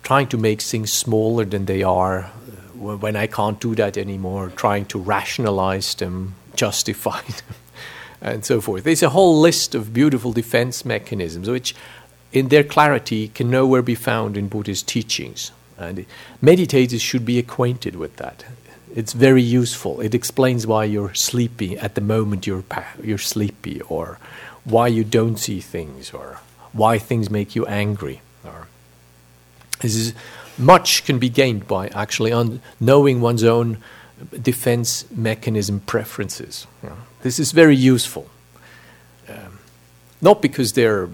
trying 0.03 0.28
to 0.28 0.38
make 0.38 0.62
things 0.62 0.92
smaller 0.92 1.44
than 1.44 1.66
they 1.66 1.82
are. 1.82 2.24
Uh, 2.24 2.96
when 2.96 3.16
I 3.16 3.26
can't 3.26 3.61
do 3.61 3.74
that 3.74 3.96
anymore, 3.96 4.51
trying 4.55 4.86
to 4.86 4.98
rationalize 4.98 5.94
them, 5.94 6.34
justify 6.57 7.20
them, 7.22 7.57
and 8.20 8.44
so 8.44 8.61
forth. 8.61 8.84
There's 8.84 9.03
a 9.03 9.11
whole 9.11 9.40
list 9.40 9.74
of 9.74 9.92
beautiful 9.92 10.32
defense 10.32 10.84
mechanisms 10.84 11.48
which, 11.48 11.74
in 12.32 12.48
their 12.48 12.64
clarity, 12.64 13.28
can 13.28 13.51
nowhere 13.51 13.82
be 13.82 13.94
found 13.94 14.36
in 14.36 14.48
Buddhist 14.48 14.88
teachings. 14.88 15.53
And 15.78 16.05
meditators 16.42 17.01
should 17.01 17.24
be 17.24 17.38
acquainted 17.38 17.96
with 17.96 18.16
that 18.16 18.44
it's 18.94 19.12
very 19.12 19.42
useful. 19.42 20.01
It 20.01 20.14
explains 20.14 20.66
why 20.66 20.84
you're 20.84 21.14
sleepy 21.14 21.78
at 21.78 21.94
the 21.94 22.01
moment 22.01 22.46
you're 22.46 22.64
you're 23.03 23.18
sleepy, 23.18 23.80
or 23.82 24.18
why 24.64 24.88
you 24.88 25.05
don't 25.05 25.36
see 25.36 25.61
things, 25.61 26.12
or 26.12 26.40
why 26.72 26.98
things 26.98 27.30
make 27.30 27.55
you 27.55 27.66
angry. 27.66 28.20
Is 29.83 30.14
much 30.59 31.05
can 31.05 31.18
be 31.18 31.28
gained 31.28 31.66
by 31.66 31.89
actually 31.89 32.33
on 32.33 32.61
knowing 32.78 33.20
one's 33.20 33.45
own 33.45 33.78
defense 34.43 35.11
mechanism 35.11 35.81
preferences. 35.81 36.66
This 37.22 37.39
is 37.39 37.53
very 37.53 37.76
useful. 37.76 38.28
Um, 39.28 39.59
not 40.20 40.43
because 40.43 40.72
they're 40.72 41.09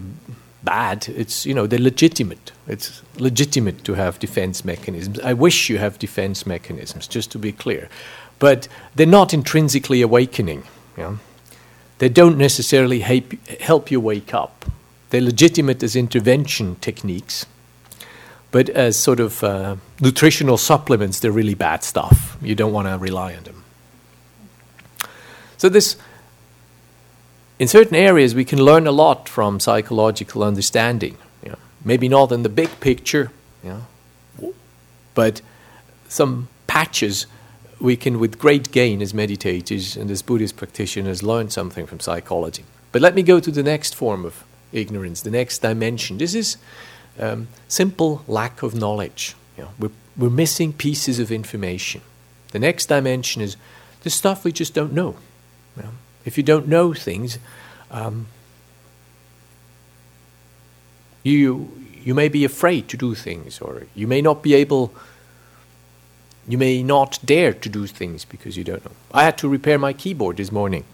bad. 0.62 1.08
It's 1.08 1.46
you 1.46 1.54
know 1.54 1.66
they're 1.66 1.78
legitimate. 1.78 2.52
It's 2.66 3.02
legitimate 3.18 3.84
to 3.84 3.94
have 3.94 4.18
defense 4.18 4.64
mechanisms. 4.64 5.20
I 5.20 5.32
wish 5.32 5.70
you 5.70 5.78
have 5.78 5.98
defense 5.98 6.46
mechanisms, 6.46 7.06
just 7.06 7.30
to 7.32 7.38
be 7.38 7.52
clear, 7.52 7.88
but 8.38 8.68
they're 8.94 9.06
not 9.06 9.32
intrinsically 9.32 10.02
awakening. 10.02 10.64
Yeah? 10.96 11.16
They 11.98 12.08
don't 12.08 12.36
necessarily 12.36 13.00
help, 13.00 13.32
help 13.60 13.90
you 13.90 14.00
wake 14.00 14.34
up. 14.34 14.66
They're 15.10 15.22
legitimate 15.22 15.82
as 15.82 15.96
intervention 15.96 16.76
techniques, 16.76 17.46
but 18.50 18.68
as 18.70 18.96
sort 18.96 19.20
of 19.20 19.42
uh, 19.42 19.76
nutritional 20.00 20.56
supplements, 20.56 21.20
they're 21.20 21.32
really 21.32 21.54
bad 21.54 21.82
stuff. 21.82 22.36
You 22.40 22.54
don't 22.54 22.72
want 22.72 22.88
to 22.88 22.96
rely 22.98 23.34
on 23.34 23.42
them. 23.44 23.64
So 25.56 25.68
this 25.68 25.96
in 27.58 27.68
certain 27.68 27.96
areas, 27.96 28.34
we 28.34 28.44
can 28.44 28.62
learn 28.62 28.86
a 28.86 28.92
lot 28.92 29.28
from 29.28 29.60
psychological 29.60 30.42
understanding. 30.42 31.16
You 31.42 31.50
know, 31.50 31.58
maybe 31.84 32.08
not 32.08 32.32
in 32.32 32.42
the 32.42 32.48
big 32.48 32.80
picture, 32.80 33.30
you 33.64 33.70
know, 34.40 34.54
but 35.14 35.40
some 36.08 36.48
patches 36.66 37.26
we 37.80 37.96
can, 37.96 38.18
with 38.18 38.38
great 38.38 38.72
gain 38.72 39.02
as 39.02 39.12
meditators 39.12 39.96
and 39.96 40.10
as 40.10 40.22
Buddhist 40.22 40.56
practitioners, 40.56 41.22
learn 41.22 41.50
something 41.50 41.86
from 41.86 42.00
psychology. 42.00 42.64
But 42.92 43.02
let 43.02 43.14
me 43.14 43.22
go 43.22 43.40
to 43.40 43.50
the 43.50 43.62
next 43.62 43.94
form 43.94 44.24
of 44.24 44.44
ignorance, 44.72 45.22
the 45.22 45.30
next 45.30 45.58
dimension. 45.58 46.18
This 46.18 46.34
is 46.34 46.56
um, 47.18 47.48
simple 47.68 48.24
lack 48.26 48.62
of 48.62 48.74
knowledge. 48.74 49.34
You 49.56 49.64
know, 49.64 49.70
we're, 49.78 49.90
we're 50.16 50.30
missing 50.30 50.72
pieces 50.72 51.18
of 51.18 51.30
information. 51.30 52.02
The 52.52 52.58
next 52.58 52.86
dimension 52.86 53.42
is 53.42 53.56
the 54.02 54.10
stuff 54.10 54.44
we 54.44 54.52
just 54.52 54.74
don't 54.74 54.92
know. 54.92 55.16
You 55.76 55.82
know 55.82 55.90
if 56.26 56.36
you 56.36 56.42
don't 56.42 56.66
know 56.68 56.92
things, 56.92 57.38
um, 57.90 58.26
you 61.22 61.70
you 62.04 62.14
may 62.14 62.28
be 62.28 62.44
afraid 62.44 62.88
to 62.88 62.96
do 62.96 63.14
things, 63.14 63.60
or 63.60 63.86
you 63.94 64.06
may 64.06 64.20
not 64.20 64.42
be 64.42 64.52
able. 64.54 64.92
You 66.48 66.58
may 66.58 66.82
not 66.82 67.18
dare 67.24 67.52
to 67.52 67.68
do 67.68 67.86
things 67.88 68.24
because 68.24 68.56
you 68.56 68.62
don't 68.62 68.84
know. 68.84 68.92
I 69.12 69.24
had 69.24 69.36
to 69.38 69.48
repair 69.48 69.78
my 69.78 69.92
keyboard 69.92 70.36
this 70.36 70.52
morning. 70.52 70.84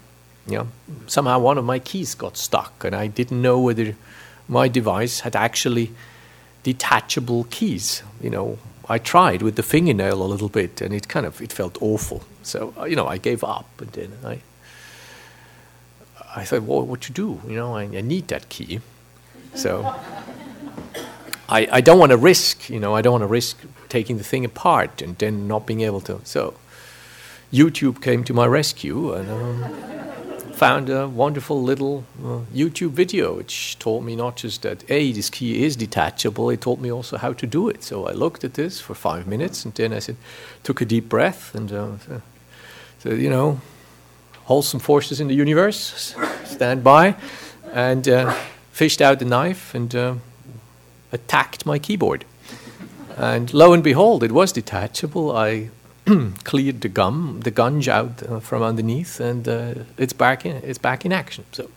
You 0.47 0.57
know, 0.57 0.67
somehow 1.05 1.39
one 1.39 1.57
of 1.57 1.65
my 1.65 1.79
keys 1.79 2.15
got 2.15 2.37
stuck, 2.37 2.83
and 2.83 2.95
I 2.95 3.07
didn't 3.07 3.41
know 3.41 3.59
whether 3.59 3.95
my 4.47 4.67
device 4.67 5.21
had 5.21 5.35
actually 5.35 5.91
detachable 6.63 7.45
keys. 7.49 8.03
You 8.21 8.29
know, 8.29 8.57
I 8.89 8.97
tried 8.97 9.41
with 9.41 9.55
the 9.55 9.63
fingernail 9.63 10.21
a 10.21 10.25
little 10.25 10.49
bit, 10.49 10.81
and 10.81 10.93
it 10.93 11.07
kind 11.07 11.25
of 11.25 11.41
it 11.41 11.53
felt 11.53 11.77
awful. 11.81 12.23
So 12.41 12.73
you 12.87 12.95
know, 12.95 13.07
I 13.07 13.17
gave 13.17 13.43
up, 13.43 13.69
and 13.79 13.91
then 13.91 14.11
I 14.25 14.41
I 16.35 16.43
thought, 16.45 16.63
well, 16.63 16.81
what 16.81 17.01
to 17.01 17.11
do? 17.11 17.41
You 17.47 17.55
know, 17.55 17.75
I, 17.75 17.83
I 17.83 18.01
need 18.01 18.27
that 18.29 18.49
key. 18.49 18.79
So 19.53 19.83
I, 21.47 21.67
I 21.71 21.81
don't 21.81 21.99
want 21.99 22.11
to 22.11 22.17
risk, 22.17 22.69
you 22.69 22.79
know, 22.79 22.95
I 22.95 23.01
don't 23.01 23.13
want 23.13 23.21
to 23.21 23.27
risk 23.27 23.59
taking 23.89 24.17
the 24.17 24.23
thing 24.23 24.43
apart 24.43 25.01
and 25.01 25.17
then 25.19 25.47
not 25.47 25.67
being 25.67 25.81
able 25.81 26.01
to. 26.01 26.21
So 26.23 26.55
YouTube 27.51 28.01
came 28.01 28.23
to 28.23 28.33
my 28.33 28.47
rescue 28.47 29.13
and 29.13 29.29
um, 29.29 30.02
found 30.53 30.89
a 30.89 31.07
wonderful 31.07 31.61
little 31.61 32.05
uh, 32.23 32.39
YouTube 32.53 32.91
video 32.91 33.33
which 33.33 33.77
told 33.79 34.05
me 34.05 34.15
not 34.15 34.35
just 34.35 34.61
that, 34.61 34.83
A, 34.89 35.11
this 35.11 35.29
key 35.29 35.65
is 35.65 35.75
detachable, 35.75 36.49
it 36.49 36.61
told 36.61 36.79
me 36.81 36.91
also 36.91 37.17
how 37.17 37.33
to 37.33 37.47
do 37.47 37.69
it. 37.69 37.83
So 37.83 38.07
I 38.07 38.11
looked 38.11 38.43
at 38.43 38.53
this 38.53 38.79
for 38.79 38.93
five 38.93 39.27
minutes 39.27 39.65
and 39.65 39.73
then 39.73 39.93
I 39.93 39.99
said, 39.99 40.15
took 40.63 40.81
a 40.81 40.85
deep 40.85 41.09
breath 41.09 41.55
and 41.55 41.71
uh, 41.71 41.91
said, 42.99 43.19
you 43.19 43.29
know, 43.29 43.59
wholesome 44.45 44.79
forces 44.79 45.19
in 45.19 45.27
the 45.27 45.35
universe, 45.35 46.15
stand 46.45 46.83
by, 46.83 47.15
and 47.73 48.07
uh, 48.07 48.33
fished 48.71 49.01
out 49.01 49.19
the 49.19 49.25
knife 49.25 49.73
and 49.73 49.95
uh, 49.95 50.15
attacked 51.11 51.65
my 51.65 51.79
keyboard. 51.79 52.25
And 53.17 53.53
lo 53.53 53.73
and 53.73 53.83
behold, 53.83 54.23
it 54.23 54.31
was 54.31 54.51
detachable. 54.51 55.31
I 55.35 55.69
cleared 56.43 56.81
the 56.81 56.89
gum, 56.89 57.41
the 57.43 57.51
gunge 57.51 57.87
out 57.87 58.23
uh, 58.23 58.39
from 58.39 58.61
underneath, 58.61 59.19
and 59.19 59.47
uh, 59.47 59.73
it's 59.97 60.13
back 60.13 60.45
in. 60.45 60.57
It's 60.57 60.79
back 60.79 61.05
in 61.05 61.11
action. 61.11 61.45
So, 61.51 61.69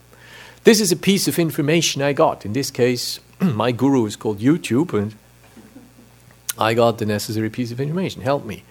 this 0.64 0.80
is 0.80 0.90
a 0.90 0.96
piece 0.96 1.28
of 1.28 1.38
information 1.38 2.02
I 2.02 2.12
got. 2.12 2.44
In 2.44 2.52
this 2.52 2.70
case, 2.70 3.20
my 3.40 3.72
guru 3.72 4.06
is 4.06 4.16
called 4.16 4.40
YouTube, 4.40 4.92
and 4.92 5.14
I 6.58 6.74
got 6.74 6.98
the 6.98 7.06
necessary 7.06 7.50
piece 7.50 7.70
of 7.70 7.80
information. 7.80 8.22
Help 8.22 8.44
me 8.44 8.64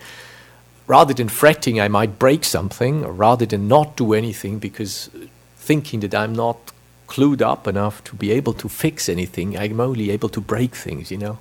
rather 0.87 1.13
than 1.13 1.29
fretting 1.29 1.79
I 1.79 1.87
might 1.87 2.19
break 2.19 2.43
something, 2.43 3.03
or 3.03 3.11
rather 3.11 3.45
than 3.45 3.67
not 3.67 3.97
do 3.97 4.13
anything 4.13 4.59
because 4.59 5.09
thinking 5.57 6.01
that 6.01 6.13
I'm 6.13 6.33
not 6.33 6.71
clued 7.07 7.41
up 7.41 7.67
enough 7.67 8.03
to 8.05 8.15
be 8.15 8.31
able 8.31 8.53
to 8.53 8.69
fix 8.69 9.09
anything. 9.09 9.57
I'm 9.57 9.79
only 9.79 10.09
able 10.11 10.29
to 10.29 10.41
break 10.41 10.75
things, 10.75 11.11
you 11.11 11.17
know. 11.17 11.39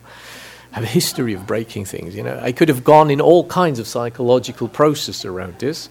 Have 0.74 0.82
a 0.82 0.88
history 0.88 1.34
of 1.34 1.46
breaking 1.46 1.84
things, 1.84 2.16
you 2.16 2.24
know. 2.24 2.36
I 2.42 2.50
could 2.50 2.68
have 2.68 2.82
gone 2.82 3.08
in 3.08 3.20
all 3.20 3.46
kinds 3.46 3.78
of 3.78 3.86
psychological 3.86 4.66
process 4.66 5.24
around 5.24 5.60
this. 5.60 5.88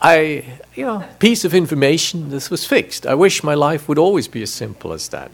I, 0.00 0.58
you 0.74 0.86
know, 0.86 1.04
piece 1.18 1.44
of 1.44 1.52
information, 1.52 2.30
this 2.30 2.48
was 2.48 2.64
fixed. 2.64 3.06
I 3.06 3.14
wish 3.14 3.44
my 3.44 3.52
life 3.52 3.90
would 3.90 3.98
always 3.98 4.28
be 4.28 4.42
as 4.42 4.50
simple 4.50 4.94
as 4.94 5.08
that. 5.10 5.30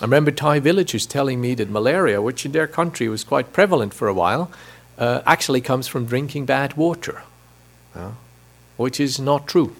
I 0.00 0.04
remember 0.04 0.32
Thai 0.32 0.58
villagers 0.58 1.06
telling 1.06 1.40
me 1.40 1.54
that 1.54 1.70
malaria, 1.70 2.20
which 2.20 2.44
in 2.44 2.50
their 2.50 2.66
country 2.66 3.08
was 3.08 3.22
quite 3.22 3.52
prevalent 3.52 3.94
for 3.94 4.08
a 4.08 4.14
while, 4.14 4.50
uh, 4.98 5.22
actually 5.26 5.60
comes 5.60 5.86
from 5.86 6.06
drinking 6.06 6.44
bad 6.46 6.76
water, 6.76 7.22
which 8.76 8.98
is 8.98 9.20
not 9.20 9.46
true. 9.46 9.76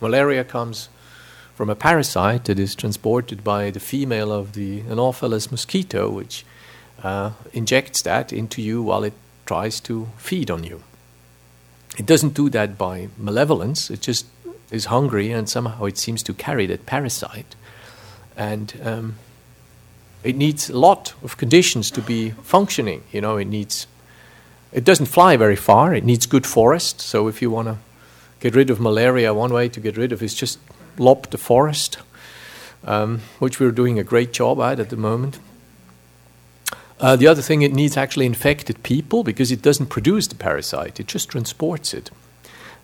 Malaria 0.00 0.44
comes 0.44 0.88
from 1.62 1.70
a 1.70 1.76
parasite 1.76 2.46
that 2.46 2.58
is 2.58 2.74
transported 2.74 3.44
by 3.44 3.70
the 3.70 3.78
female 3.78 4.32
of 4.32 4.54
the 4.54 4.80
Anopheles 4.90 5.52
mosquito, 5.52 6.10
which 6.10 6.44
uh, 7.04 7.30
injects 7.52 8.02
that 8.02 8.32
into 8.32 8.60
you 8.60 8.82
while 8.82 9.04
it 9.04 9.12
tries 9.46 9.78
to 9.78 10.08
feed 10.16 10.50
on 10.50 10.64
you. 10.64 10.82
It 11.96 12.04
doesn't 12.04 12.34
do 12.34 12.50
that 12.50 12.76
by 12.76 13.10
malevolence, 13.16 13.90
it 13.92 14.00
just 14.00 14.26
is 14.72 14.86
hungry 14.86 15.30
and 15.30 15.48
somehow 15.48 15.84
it 15.84 15.98
seems 15.98 16.24
to 16.24 16.34
carry 16.34 16.66
that 16.66 16.84
parasite 16.84 17.54
and 18.36 18.74
um, 18.82 19.14
it 20.24 20.34
needs 20.34 20.68
a 20.68 20.76
lot 20.76 21.14
of 21.22 21.36
conditions 21.36 21.92
to 21.92 22.00
be 22.00 22.30
functioning. 22.42 23.04
You 23.12 23.20
know, 23.20 23.36
it 23.36 23.46
needs. 23.46 23.86
It 24.72 24.82
doesn't 24.82 25.06
fly 25.06 25.36
very 25.36 25.54
far. 25.54 25.94
It 25.94 26.02
needs 26.02 26.26
good 26.26 26.44
forest. 26.44 27.00
So 27.00 27.28
if 27.28 27.40
you 27.40 27.52
want 27.52 27.68
to 27.68 27.76
get 28.40 28.56
rid 28.56 28.68
of 28.68 28.80
malaria, 28.80 29.32
one 29.32 29.52
way 29.52 29.68
to 29.68 29.78
get 29.78 29.96
rid 29.96 30.10
of 30.10 30.22
it 30.22 30.24
is 30.24 30.34
just 30.34 30.58
lop 30.98 31.30
the 31.30 31.38
forest, 31.38 31.98
um, 32.84 33.20
which 33.38 33.60
we're 33.60 33.70
doing 33.70 33.98
a 33.98 34.04
great 34.04 34.32
job 34.32 34.60
at 34.60 34.80
at 34.80 34.90
the 34.90 34.96
moment. 34.96 35.38
Uh, 37.00 37.16
the 37.16 37.26
other 37.26 37.42
thing, 37.42 37.62
it 37.62 37.72
needs 37.72 37.96
actually 37.96 38.26
infected 38.26 38.82
people 38.82 39.24
because 39.24 39.50
it 39.50 39.62
doesn't 39.62 39.86
produce 39.86 40.28
the 40.28 40.36
parasite; 40.36 41.00
it 41.00 41.06
just 41.06 41.28
transports 41.28 41.92
it. 41.94 42.10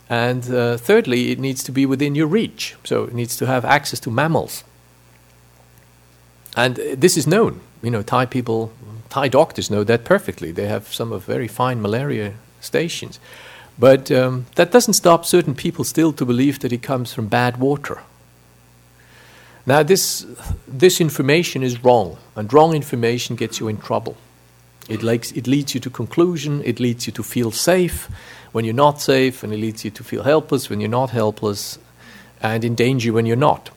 And 0.08 0.50
uh, 0.50 0.76
thirdly, 0.78 1.30
it 1.30 1.38
needs 1.38 1.62
to 1.64 1.72
be 1.72 1.84
within 1.84 2.14
your 2.14 2.26
reach. 2.26 2.76
So 2.84 3.04
it 3.04 3.14
needs 3.14 3.36
to 3.36 3.46
have 3.46 3.64
access 3.64 4.00
to 4.00 4.10
mammals. 4.10 4.64
And 6.56 6.76
this 6.76 7.16
is 7.16 7.26
known. 7.26 7.60
You 7.82 7.90
know, 7.90 8.02
Thai 8.02 8.26
people, 8.26 8.72
Thai 9.10 9.28
doctors 9.28 9.70
know 9.70 9.84
that 9.84 10.04
perfectly. 10.04 10.50
They 10.50 10.66
have 10.66 10.92
some 10.92 11.12
of 11.12 11.24
very 11.24 11.46
fine 11.46 11.80
malaria 11.80 12.34
stations. 12.60 13.20
But 13.78 14.10
um, 14.10 14.46
that 14.56 14.72
doesn't 14.72 14.94
stop 14.94 15.24
certain 15.24 15.54
people 15.54 15.84
still 15.84 16.12
to 16.14 16.24
believe 16.24 16.58
that 16.60 16.72
it 16.72 16.82
comes 16.82 17.12
from 17.12 17.28
bad 17.28 17.58
water. 17.58 18.00
Now, 19.66 19.82
this, 19.82 20.26
this 20.66 21.00
information 21.00 21.62
is 21.62 21.84
wrong, 21.84 22.16
and 22.34 22.52
wrong 22.52 22.74
information 22.74 23.36
gets 23.36 23.60
you 23.60 23.68
in 23.68 23.76
trouble. 23.76 24.16
It, 24.88 25.02
likes, 25.02 25.30
it 25.32 25.46
leads 25.46 25.74
you 25.74 25.80
to 25.80 25.90
conclusion, 25.90 26.62
it 26.64 26.80
leads 26.80 27.06
you 27.06 27.12
to 27.12 27.22
feel 27.22 27.50
safe 27.50 28.08
when 28.52 28.64
you're 28.64 28.74
not 28.74 29.00
safe, 29.00 29.42
and 29.42 29.52
it 29.52 29.58
leads 29.58 29.84
you 29.84 29.90
to 29.90 30.02
feel 30.02 30.22
helpless 30.22 30.70
when 30.70 30.80
you're 30.80 30.88
not 30.88 31.10
helpless, 31.10 31.78
and 32.40 32.64
in 32.64 32.74
danger 32.74 33.12
when 33.12 33.26
you're 33.26 33.36
not. 33.36 33.70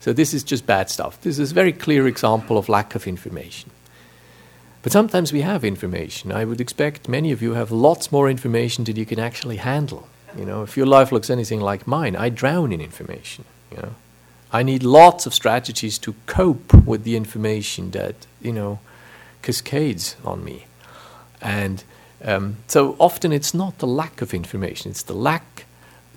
So 0.00 0.12
this 0.12 0.34
is 0.34 0.44
just 0.44 0.66
bad 0.66 0.90
stuff. 0.90 1.20
This 1.22 1.38
is 1.38 1.52
a 1.52 1.54
very 1.54 1.72
clear 1.72 2.06
example 2.06 2.58
of 2.58 2.68
lack 2.68 2.94
of 2.94 3.06
information. 3.06 3.70
But 4.82 4.92
sometimes 4.92 5.32
we 5.32 5.42
have 5.42 5.64
information. 5.64 6.32
I 6.32 6.44
would 6.44 6.60
expect 6.60 7.08
many 7.08 7.30
of 7.30 7.40
you 7.40 7.54
have 7.54 7.70
lots 7.70 8.10
more 8.10 8.28
information 8.28 8.84
than 8.84 8.96
you 8.96 9.06
can 9.06 9.20
actually 9.20 9.56
handle. 9.56 10.08
You 10.36 10.44
know, 10.44 10.62
if 10.62 10.76
your 10.76 10.86
life 10.86 11.12
looks 11.12 11.30
anything 11.30 11.60
like 11.60 11.86
mine, 11.86 12.16
I 12.16 12.28
drown 12.30 12.72
in 12.72 12.80
information. 12.80 13.44
You 13.70 13.76
know, 13.78 13.94
I 14.52 14.62
need 14.62 14.82
lots 14.82 15.24
of 15.26 15.34
strategies 15.34 15.98
to 15.98 16.14
cope 16.26 16.74
with 16.74 17.04
the 17.04 17.16
information 17.16 17.90
that 17.92 18.14
you 18.40 18.52
know 18.52 18.80
cascades 19.42 20.16
on 20.24 20.42
me, 20.44 20.66
and 21.40 21.84
um, 22.24 22.56
so 22.66 22.96
often 22.98 23.32
it's 23.32 23.54
not 23.54 23.78
the 23.78 23.86
lack 23.86 24.22
of 24.22 24.34
information; 24.34 24.90
it's 24.90 25.02
the 25.02 25.14
lack 25.14 25.66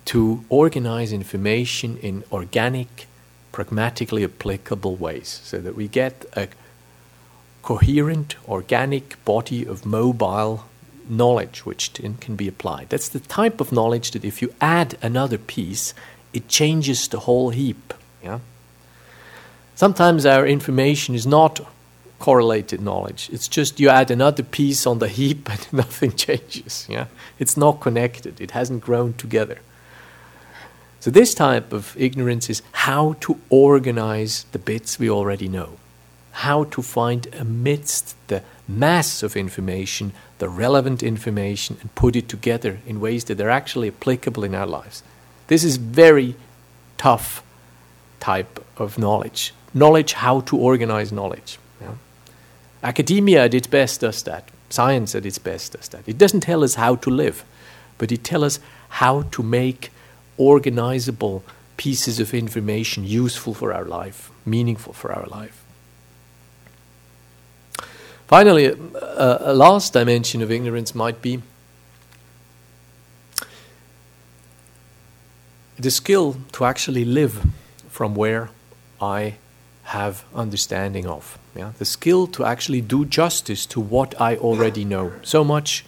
to 0.06 0.44
organize 0.48 1.12
information 1.12 1.98
in 1.98 2.24
organic 2.32 3.06
pragmatically 3.52 4.22
applicable 4.22 4.96
ways 4.96 5.40
so 5.42 5.58
that 5.58 5.74
we 5.74 5.88
get 5.88 6.24
a 6.34 6.48
coherent, 7.66 8.36
organic 8.48 9.22
body 9.24 9.66
of 9.66 9.84
mobile 9.84 10.64
knowledge 11.08 11.66
which 11.66 11.92
can 12.20 12.36
be 12.36 12.46
applied. 12.46 12.88
That's 12.90 13.08
the 13.08 13.18
type 13.18 13.60
of 13.60 13.72
knowledge 13.72 14.12
that 14.12 14.24
if 14.24 14.40
you 14.40 14.54
add 14.60 14.96
another 15.02 15.36
piece, 15.36 15.92
it 16.32 16.46
changes 16.46 17.08
the 17.08 17.18
whole 17.18 17.50
heap. 17.50 17.92
Yeah? 18.22 18.38
Sometimes 19.74 20.24
our 20.24 20.46
information 20.46 21.16
is 21.16 21.26
not 21.26 21.60
correlated 22.20 22.80
knowledge. 22.80 23.28
It's 23.32 23.48
just 23.48 23.80
you 23.80 23.88
add 23.88 24.12
another 24.12 24.44
piece 24.44 24.86
on 24.86 25.00
the 25.00 25.08
heap 25.08 25.50
and 25.54 25.72
nothing 25.72 26.12
changes. 26.12 26.86
Yeah? 26.88 27.06
It's 27.40 27.56
not 27.56 27.80
connected. 27.80 28.40
It 28.40 28.52
hasn't 28.52 28.84
grown 28.84 29.14
together. 29.14 29.58
So, 31.00 31.10
this 31.10 31.34
type 31.34 31.72
of 31.72 31.96
ignorance 31.96 32.48
is 32.48 32.62
how 32.86 33.16
to 33.22 33.40
organize 33.50 34.44
the 34.52 34.58
bits 34.60 35.00
we 35.00 35.10
already 35.10 35.48
know, 35.48 35.78
how 36.40 36.64
to 36.64 36.82
find 36.82 37.26
amidst 37.34 38.14
the 38.28 38.42
mass 38.68 39.22
of 39.22 39.36
information 39.36 40.12
the 40.38 40.48
relevant 40.48 41.02
information 41.02 41.78
and 41.80 41.94
put 41.94 42.14
it 42.14 42.28
together 42.28 42.78
in 42.86 43.00
ways 43.00 43.24
that 43.24 43.40
are 43.40 43.50
actually 43.50 43.88
applicable 43.88 44.44
in 44.44 44.54
our 44.54 44.66
lives. 44.66 45.02
This 45.46 45.64
is 45.64 45.76
very 45.76 46.34
tough 46.98 47.42
type 48.20 48.62
of 48.76 48.98
knowledge. 48.98 49.54
Knowledge 49.72 50.14
how 50.14 50.40
to 50.42 50.56
organize 50.56 51.12
knowledge. 51.12 51.58
Yeah? 51.80 51.94
Academia 52.82 53.44
at 53.44 53.54
its 53.54 53.66
best 53.66 54.00
does 54.00 54.22
that. 54.24 54.50
Science 54.68 55.14
at 55.14 55.24
its 55.24 55.38
best 55.38 55.72
does 55.72 55.88
that. 55.88 56.06
It 56.08 56.18
doesn't 56.18 56.40
tell 56.40 56.64
us 56.64 56.74
how 56.74 56.96
to 56.96 57.10
live, 57.10 57.44
but 57.98 58.12
it 58.12 58.24
tells 58.24 58.44
us 58.44 58.60
how 58.88 59.22
to 59.22 59.42
make 59.42 59.90
organizable 60.38 61.42
pieces 61.76 62.20
of 62.20 62.34
information 62.34 63.04
useful 63.04 63.54
for 63.54 63.72
our 63.72 63.84
life, 63.84 64.30
meaningful 64.44 64.92
for 64.92 65.12
our 65.12 65.26
life. 65.26 65.65
Finally, 68.26 68.66
a, 68.66 69.38
a 69.40 69.54
last 69.54 69.92
dimension 69.92 70.42
of 70.42 70.50
ignorance 70.50 70.94
might 70.94 71.22
be 71.22 71.42
the 75.78 75.90
skill 75.90 76.36
to 76.52 76.64
actually 76.64 77.04
live 77.04 77.46
from 77.88 78.14
where 78.14 78.50
I 79.00 79.36
have 79.84 80.24
understanding 80.34 81.06
of. 81.06 81.38
Yeah? 81.54 81.72
The 81.78 81.84
skill 81.84 82.26
to 82.28 82.44
actually 82.44 82.80
do 82.80 83.04
justice 83.04 83.66
to 83.66 83.80
what 83.80 84.20
I 84.20 84.36
already 84.36 84.84
know. 84.84 85.12
So 85.22 85.44
much, 85.44 85.84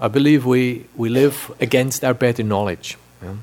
I 0.00 0.08
believe 0.08 0.46
we, 0.46 0.86
we 0.96 1.10
live 1.10 1.54
against 1.60 2.02
our 2.02 2.14
better 2.14 2.42
knowledge. 2.42 2.96
Yeah? 3.22 3.34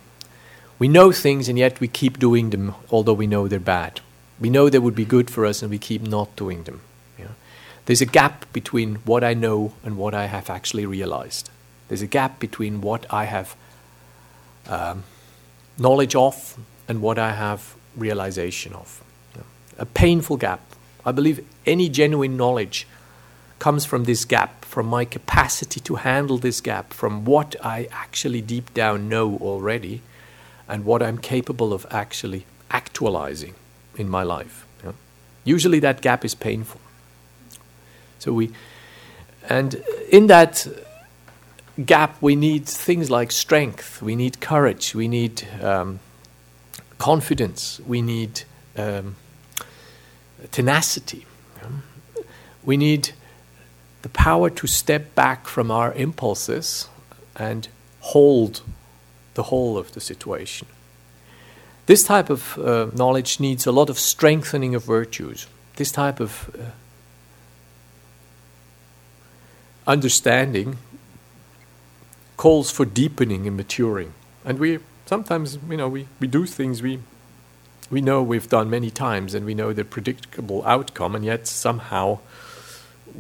We 0.80 0.88
know 0.88 1.12
things 1.12 1.48
and 1.50 1.58
yet 1.58 1.80
we 1.80 1.88
keep 1.88 2.18
doing 2.18 2.50
them, 2.50 2.74
although 2.92 3.14
we 3.14 3.28
know 3.28 3.48
they're 3.48 3.60
bad. 3.60 4.02
We 4.40 4.50
know 4.50 4.70
they 4.70 4.80
would 4.80 4.96
be 4.96 5.06
good 5.06 5.30
for 5.30 5.46
us 5.46 5.62
and 5.62 5.70
we 5.70 5.78
keep 5.78 6.02
not 6.02 6.36
doing 6.36 6.64
them. 6.64 6.82
There's 7.88 8.02
a 8.02 8.06
gap 8.06 8.52
between 8.52 8.96
what 9.06 9.24
I 9.24 9.34
know 9.34 9.72
and 9.82 9.98
what 9.98 10.14
I 10.14 10.26
have 10.26 10.50
actually 10.50 10.86
realized. 10.86 11.50
There's 11.88 12.02
a 12.02 12.08
gap 12.08 12.38
between 12.38 12.82
what 12.82 13.06
I 13.10 13.24
have 13.24 13.56
um, 14.68 15.06
knowledge 15.78 16.14
of 16.14 16.58
and 16.90 17.02
what 17.02 17.18
I 17.18 17.32
have 17.32 17.76
realization 17.96 18.74
of. 18.74 19.02
Yeah? 19.34 19.44
A 19.78 19.86
painful 19.86 20.36
gap. 20.36 20.60
I 21.06 21.14
believe 21.14 21.46
any 21.66 21.88
genuine 21.88 22.36
knowledge 22.36 22.86
comes 23.58 23.86
from 23.86 24.04
this 24.04 24.26
gap, 24.26 24.66
from 24.66 24.86
my 24.88 25.06
capacity 25.06 25.80
to 25.80 25.96
handle 25.96 26.38
this 26.38 26.60
gap, 26.60 26.92
from 26.92 27.24
what 27.24 27.56
I 27.64 27.88
actually 27.94 28.42
deep 28.42 28.74
down 28.74 29.08
know 29.08 29.38
already, 29.38 30.02
and 30.68 30.84
what 30.84 31.02
I'm 31.02 31.18
capable 31.18 31.72
of 31.72 31.86
actually 31.90 32.46
actualizing 32.70 33.56
in 33.96 34.10
my 34.10 34.24
life. 34.24 34.66
Yeah? 34.84 34.92
Usually 35.46 35.80
that 35.80 36.02
gap 36.02 36.26
is 36.26 36.36
painful. 36.36 36.82
So 38.28 38.34
we, 38.34 38.52
and 39.48 39.82
in 40.10 40.28
that 40.28 40.68
gap, 41.86 42.18
we 42.20 42.36
need 42.36 42.66
things 42.66 43.10
like 43.10 43.32
strength, 43.32 44.02
we 44.02 44.18
need 44.18 44.42
courage, 44.42 44.94
we 44.94 45.08
need 45.08 45.48
um, 45.62 46.02
confidence, 46.98 47.80
we 47.88 48.02
need 48.02 48.44
um, 48.76 49.16
tenacity. 50.52 51.26
We 52.66 52.76
need 52.76 53.12
the 54.02 54.10
power 54.10 54.50
to 54.50 54.68
step 54.68 55.16
back 55.16 55.48
from 55.48 55.72
our 55.72 55.94
impulses 55.94 56.90
and 57.38 57.70
hold 58.02 58.62
the 59.36 59.44
whole 59.44 59.78
of 59.78 59.94
the 59.94 60.02
situation. 60.02 60.68
This 61.86 62.04
type 62.04 62.30
of 62.30 62.58
uh, 62.58 62.88
knowledge 62.94 63.40
needs 63.40 63.66
a 63.66 63.72
lot 63.72 63.90
of 63.90 63.98
strengthening 63.98 64.76
of 64.76 64.84
virtues. 64.84 65.48
This 65.78 65.94
type 65.94 66.20
of 66.20 66.54
uh, 66.54 66.72
understanding 69.88 70.78
calls 72.36 72.70
for 72.70 72.86
deepening 72.86 73.48
and 73.48 73.58
maturing. 73.58 74.14
And 74.46 74.60
we 74.60 74.80
sometimes, 75.06 75.58
you 75.70 75.78
know, 75.78 75.90
we, 75.90 76.08
we 76.20 76.28
do 76.28 76.46
things 76.46 76.82
we 76.82 77.00
we 77.90 78.02
know 78.02 78.22
we've 78.22 78.50
done 78.50 78.70
many 78.70 78.90
times 78.90 79.34
and 79.34 79.46
we 79.46 79.54
know 79.54 79.72
the 79.74 79.86
predictable 79.86 80.62
outcome, 80.66 81.16
and 81.16 81.24
yet 81.24 81.48
somehow 81.48 82.20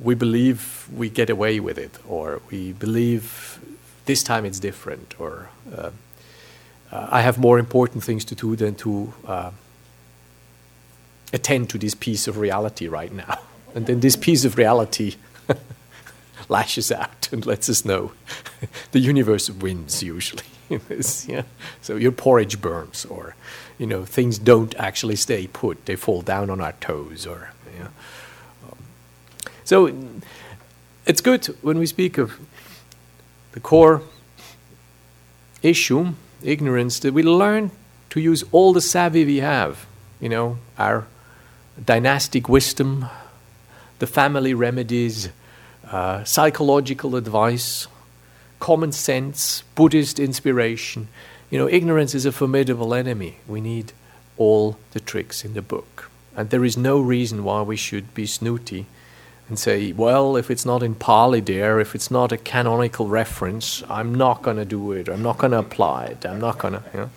we 0.03 0.13
believe 0.13 0.87
we 0.93 1.09
get 1.09 1.29
away 1.29 1.59
with 1.59 1.77
it, 1.77 1.97
or 2.07 2.41
we 2.51 2.73
believe 2.73 3.59
this 4.05 4.23
time 4.23 4.45
it's 4.45 4.59
different, 4.59 5.15
or 5.19 5.49
uh, 5.75 5.91
uh, 6.91 7.07
I 7.09 7.21
have 7.21 7.37
more 7.37 7.59
important 7.59 8.03
things 8.03 8.25
to 8.25 8.35
do 8.35 8.55
than 8.55 8.75
to 8.75 9.13
uh, 9.25 9.51
attend 11.31 11.69
to 11.69 11.77
this 11.77 11.95
piece 11.95 12.27
of 12.27 12.37
reality 12.37 12.87
right 12.87 13.11
now. 13.11 13.39
And 13.75 13.85
then 13.85 13.99
this 13.99 14.15
piece 14.15 14.43
of 14.43 14.57
reality 14.57 15.17
lashes 16.49 16.91
out 16.91 17.29
and 17.31 17.45
lets 17.45 17.69
us 17.69 17.85
know 17.85 18.11
the 18.91 18.99
universe 18.99 19.49
wins 19.49 20.03
usually. 20.03 20.43
yeah. 21.27 21.43
So 21.81 21.95
your 21.95 22.11
porridge 22.11 22.61
burns, 22.61 23.05
or 23.05 23.35
you 23.77 23.87
know 23.87 24.05
things 24.05 24.37
don't 24.37 24.75
actually 24.75 25.15
stay 25.15 25.47
put; 25.47 25.85
they 25.85 25.95
fall 25.95 26.21
down 26.21 26.49
on 26.49 26.59
our 26.61 26.73
toes, 26.73 27.25
or 27.25 27.51
yeah. 27.77 27.87
Um, 28.63 28.77
so 29.63 30.05
it's 31.05 31.21
good 31.21 31.45
when 31.61 31.79
we 31.79 31.85
speak 31.85 32.17
of 32.17 32.37
the 33.53 33.59
core 33.59 34.01
issue, 35.63 36.13
ignorance, 36.43 36.99
that 36.99 37.13
we 37.13 37.23
learn 37.23 37.71
to 38.09 38.19
use 38.19 38.43
all 38.51 38.73
the 38.73 38.81
savvy 38.81 39.25
we 39.25 39.37
have. 39.37 39.85
You 40.19 40.29
know, 40.29 40.57
our 40.77 41.07
dynastic 41.83 42.49
wisdom, 42.49 43.05
the 43.99 44.07
family 44.07 44.53
remedies, 44.53 45.29
uh, 45.91 46.23
psychological 46.23 47.15
advice, 47.15 47.87
common 48.59 48.91
sense, 48.91 49.63
Buddhist 49.75 50.19
inspiration. 50.19 51.07
You 51.49 51.59
know, 51.59 51.69
ignorance 51.69 52.13
is 52.13 52.25
a 52.25 52.31
formidable 52.31 52.93
enemy. 52.93 53.37
We 53.47 53.61
need 53.61 53.93
all 54.37 54.77
the 54.91 54.99
tricks 54.99 55.45
in 55.45 55.53
the 55.53 55.61
book. 55.61 56.09
And 56.35 56.49
there 56.49 56.65
is 56.65 56.77
no 56.77 56.99
reason 56.99 57.43
why 57.43 57.61
we 57.61 57.75
should 57.75 58.13
be 58.13 58.25
snooty 58.25 58.85
and 59.49 59.57
say, 59.57 59.93
well, 59.93 60.35
if 60.35 60.51
it's 60.51 60.65
not 60.65 60.83
in 60.83 60.93
Pali 60.93 61.39
there, 61.39 61.79
if 61.79 61.95
it's 61.95 62.11
not 62.11 62.31
a 62.31 62.37
canonical 62.37 63.07
reference, 63.07 63.81
I'm 63.89 64.13
not 64.13 64.41
going 64.41 64.57
to 64.57 64.65
do 64.65 64.91
it. 64.91 65.07
I'm 65.07 65.23
not 65.23 65.37
going 65.37 65.51
to 65.51 65.59
apply 65.59 66.05
it. 66.05 66.25
I'm 66.25 66.39
not 66.39 66.59
going 66.59 66.73
to. 66.73 66.83
You 66.93 66.99
know. 66.99 67.09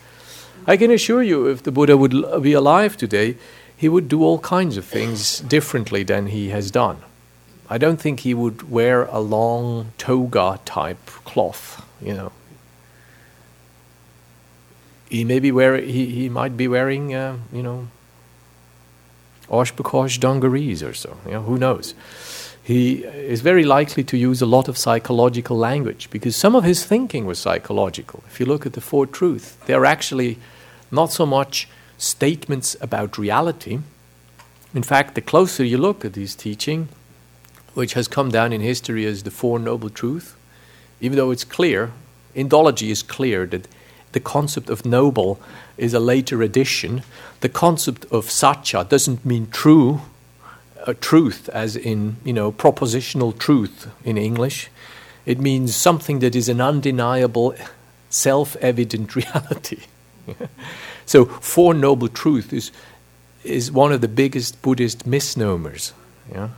I 0.66 0.77
can 0.77 0.91
assure 0.91 1.23
you, 1.23 1.49
if 1.49 1.62
the 1.62 1.73
Buddha 1.73 1.97
would 1.97 2.43
be 2.43 2.53
alive 2.53 2.97
today, 2.97 3.37
he 3.77 3.89
would 3.89 4.09
do 4.09 4.23
all 4.23 4.39
kinds 4.39 4.77
of 4.77 4.85
things 4.85 5.41
differently 5.41 6.03
than 6.03 6.29
he 6.29 6.51
has 6.51 6.71
done. 6.71 6.99
I 7.73 7.79
don't 7.79 8.01
think 8.01 8.21
he 8.21 8.35
would 8.35 8.68
wear 8.68 9.05
a 9.05 9.21
long 9.21 9.93
toga 9.97 10.59
type 10.64 11.07
cloth, 11.25 11.87
you 12.03 12.14
know. 12.14 12.33
He 15.09 15.25
may 15.25 15.39
be 15.39 15.53
wear, 15.53 15.77
he, 15.81 16.07
he 16.07 16.29
might 16.29 16.57
be 16.57 16.66
wearing, 16.66 17.14
uh, 17.14 17.37
you 17.53 17.62
know, 17.62 17.87
Oshkosh 19.49 20.18
dungarees 20.18 20.83
or 20.83 20.95
so, 20.95 21.16
you 21.25 21.33
know, 21.33 21.43
who 21.43 21.59
knows. 21.59 21.95
He 22.62 23.05
is 23.05 23.41
very 23.41 23.64
likely 23.64 24.05
to 24.05 24.16
use 24.16 24.43
a 24.43 24.47
lot 24.47 24.68
of 24.68 24.77
psychological 24.77 25.57
language 25.57 26.11
because 26.11 26.35
some 26.35 26.57
of 26.57 26.64
his 26.64 26.85
thinking 26.85 27.25
was 27.25 27.39
psychological. 27.39 28.23
If 28.29 28.41
you 28.41 28.47
look 28.47 28.66
at 28.66 28.73
the 28.73 28.81
Four 28.81 29.07
Truths, 29.07 29.57
they're 29.66 29.87
actually 29.87 30.39
not 30.91 31.12
so 31.12 31.25
much 31.25 31.68
statements 31.99 32.77
about 32.81 33.16
reality. 33.18 33.79
In 34.75 34.83
fact, 34.83 35.14
the 35.14 35.21
closer 35.21 35.64
you 35.64 35.79
look 35.79 36.05
at 36.05 36.14
his 36.14 36.35
teaching, 36.35 36.89
which 37.75 37.95
has 37.95 38.09
come 38.09 38.31
down 38.31 38.53
in 38.53 38.61
history 38.61 39.07
as 39.07 39.23
the 39.23 39.31
Four 39.31 39.59
Noble 39.59 39.91
Truths, 39.91 40.35
even 41.01 41.16
though 41.16 41.31
it's 41.31 41.45
clear, 41.45 41.93
Indology 42.35 42.91
is 42.91 43.03
clear 43.03 43.47
that 43.47 43.66
the 44.12 44.21
concept 44.21 44.71
of 44.71 44.85
noble 44.85 45.41
is 45.77 45.95
a 45.95 46.01
later 46.01 46.43
addition. 46.43 47.03
The 47.41 47.49
concept 47.49 48.05
of 48.11 48.31
satya 48.31 48.85
doesn't 48.85 49.25
mean 49.25 49.49
true, 49.51 50.03
uh, 50.87 50.95
truth, 51.01 51.49
as 51.49 51.77
in 51.77 52.16
you 52.25 52.33
know 52.33 52.53
propositional 52.53 53.37
truth 53.39 53.89
in 54.05 54.16
English. 54.16 54.68
It 55.27 55.39
means 55.39 55.77
something 55.77 56.21
that 56.21 56.35
is 56.35 56.49
an 56.49 56.61
undeniable, 56.61 57.55
self-evident 58.09 59.14
reality. 59.21 59.81
So, 61.07 61.25
Four 61.25 61.75
Noble 61.75 62.09
Truths 62.09 62.53
is, 62.53 62.73
is 63.43 63.73
one 63.73 63.93
of 63.93 64.01
the 64.01 64.09
biggest 64.09 64.62
Buddhist 64.62 65.07
misnomers. 65.07 65.93
Yeah? 66.31 66.51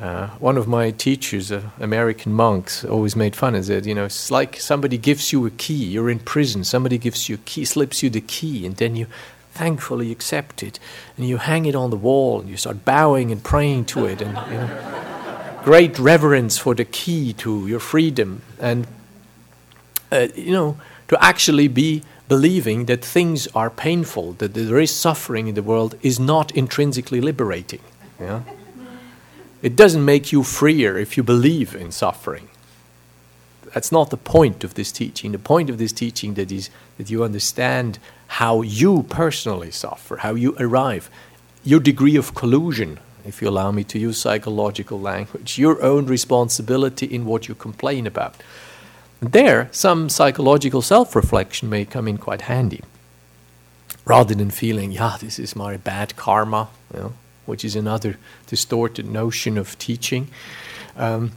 Uh, 0.00 0.26
one 0.38 0.56
of 0.56 0.66
my 0.66 0.90
teachers, 0.90 1.52
uh, 1.52 1.62
American 1.78 2.32
monks, 2.32 2.84
always 2.84 3.14
made 3.14 3.36
fun 3.36 3.54
and 3.54 3.64
said, 3.64 3.86
you 3.86 3.94
know, 3.94 4.06
it's 4.06 4.28
like 4.30 4.58
somebody 4.58 4.98
gives 4.98 5.32
you 5.32 5.46
a 5.46 5.50
key, 5.50 5.84
you're 5.84 6.10
in 6.10 6.18
prison, 6.18 6.64
somebody 6.64 6.98
gives 6.98 7.28
you 7.28 7.36
a 7.36 7.38
key, 7.38 7.64
slips 7.64 8.02
you 8.02 8.10
the 8.10 8.20
key, 8.20 8.66
and 8.66 8.76
then 8.76 8.96
you 8.96 9.06
thankfully 9.52 10.10
accept 10.10 10.64
it, 10.64 10.80
and 11.16 11.28
you 11.28 11.36
hang 11.36 11.64
it 11.64 11.76
on 11.76 11.90
the 11.90 11.96
wall, 11.96 12.40
and 12.40 12.50
you 12.50 12.56
start 12.56 12.84
bowing 12.84 13.30
and 13.30 13.44
praying 13.44 13.84
to 13.84 14.04
it, 14.04 14.20
and 14.20 14.36
you 14.50 14.58
know, 14.58 15.60
great 15.62 15.96
reverence 15.98 16.58
for 16.58 16.74
the 16.74 16.84
key 16.84 17.32
to 17.32 17.68
your 17.68 17.78
freedom, 17.78 18.42
and 18.58 18.88
uh, 20.10 20.26
you 20.34 20.50
know, 20.50 20.76
to 21.06 21.22
actually 21.22 21.68
be 21.68 22.02
believing 22.26 22.86
that 22.86 23.04
things 23.04 23.46
are 23.54 23.70
painful, 23.70 24.32
that 24.34 24.54
there 24.54 24.80
is 24.80 24.90
suffering 24.90 25.46
in 25.46 25.54
the 25.54 25.62
world, 25.62 25.94
is 26.02 26.18
not 26.18 26.50
intrinsically 26.52 27.20
liberating. 27.20 27.80
It 29.64 29.76
doesn't 29.76 30.04
make 30.04 30.30
you 30.30 30.42
freer 30.42 30.98
if 30.98 31.16
you 31.16 31.22
believe 31.22 31.74
in 31.74 31.90
suffering. 31.90 32.48
That's 33.72 33.90
not 33.90 34.10
the 34.10 34.18
point 34.18 34.62
of 34.62 34.74
this 34.74 34.92
teaching. 34.92 35.32
The 35.32 35.38
point 35.38 35.70
of 35.70 35.78
this 35.78 35.90
teaching 35.90 36.34
that 36.34 36.52
is 36.52 36.68
that 36.98 37.08
you 37.08 37.24
understand 37.24 37.98
how 38.26 38.60
you 38.60 39.04
personally 39.04 39.70
suffer, 39.70 40.18
how 40.18 40.34
you 40.34 40.54
arrive, 40.60 41.08
your 41.64 41.80
degree 41.80 42.14
of 42.14 42.34
collusion, 42.34 43.00
if 43.24 43.40
you 43.40 43.48
allow 43.48 43.70
me 43.70 43.84
to 43.84 43.98
use 43.98 44.18
psychological 44.18 45.00
language, 45.00 45.56
your 45.56 45.82
own 45.82 46.04
responsibility 46.04 47.06
in 47.06 47.24
what 47.24 47.48
you 47.48 47.54
complain 47.54 48.06
about. 48.06 48.34
There, 49.22 49.70
some 49.72 50.10
psychological 50.10 50.82
self 50.82 51.16
reflection 51.16 51.70
may 51.70 51.86
come 51.86 52.06
in 52.06 52.18
quite 52.18 52.42
handy. 52.42 52.82
Rather 54.04 54.34
than 54.34 54.50
feeling, 54.50 54.92
yeah, 54.92 55.16
this 55.18 55.38
is 55.38 55.56
my 55.56 55.78
bad 55.78 56.16
karma, 56.16 56.68
you 56.92 57.00
know, 57.00 57.12
which 57.46 57.64
is 57.64 57.76
another 57.76 58.16
distorted 58.46 59.06
notion 59.06 59.58
of 59.58 59.78
teaching. 59.78 60.28
Um, 60.96 61.32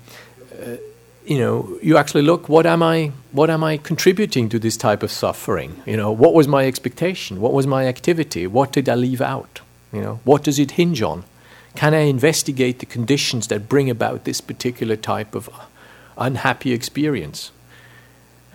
uh, 0.52 0.78
you 1.26 1.38
know, 1.40 1.78
you 1.82 1.98
actually 1.98 2.22
look, 2.22 2.48
what 2.48 2.66
am 2.66 2.82
I, 2.82 3.12
what 3.34 3.50
am 3.50 3.64
I 3.64 3.78
contributing 3.78 4.48
to 4.50 4.60
this 4.60 4.78
type 4.78 5.04
of 5.04 5.12
suffering? 5.12 5.82
You 5.86 5.98
know, 5.98 6.10
what 6.10 6.34
was 6.34 6.48
my 6.48 6.66
expectation? 6.66 7.42
What 7.42 7.52
was 7.52 7.68
my 7.68 7.86
activity? 7.86 8.48
What 8.48 8.72
did 8.72 8.88
I 8.88 8.96
leave 8.96 9.22
out? 9.22 9.60
You 9.92 10.02
know, 10.02 10.20
what 10.24 10.44
does 10.44 10.58
it 10.58 10.72
hinge 10.72 11.02
on? 11.02 11.26
Can 11.76 11.94
I 11.94 12.00
investigate 12.00 12.80
the 12.80 12.86
conditions 12.86 13.48
that 13.48 13.70
bring 13.70 13.90
about 13.90 14.24
this 14.24 14.42
particular 14.42 14.96
type 14.96 15.36
of 15.36 15.50
unhappy 16.18 16.72
experience? 16.72 17.52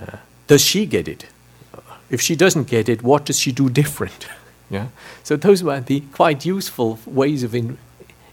Uh, 0.00 0.16
does 0.46 0.64
she 0.64 0.86
get 0.86 1.06
it? 1.06 1.26
If 2.10 2.20
she 2.20 2.36
doesn't 2.36 2.68
get 2.68 2.88
it, 2.88 3.02
what 3.02 3.24
does 3.24 3.38
she 3.38 3.52
do 3.52 3.70
different? 3.70 4.26
yeah? 4.72 4.88
So 5.22 5.36
those 5.36 5.62
were 5.62 5.80
the 5.80 6.00
quite 6.00 6.44
useful 6.44 6.98
ways 7.06 7.44
of 7.44 7.54
in, 7.54 7.78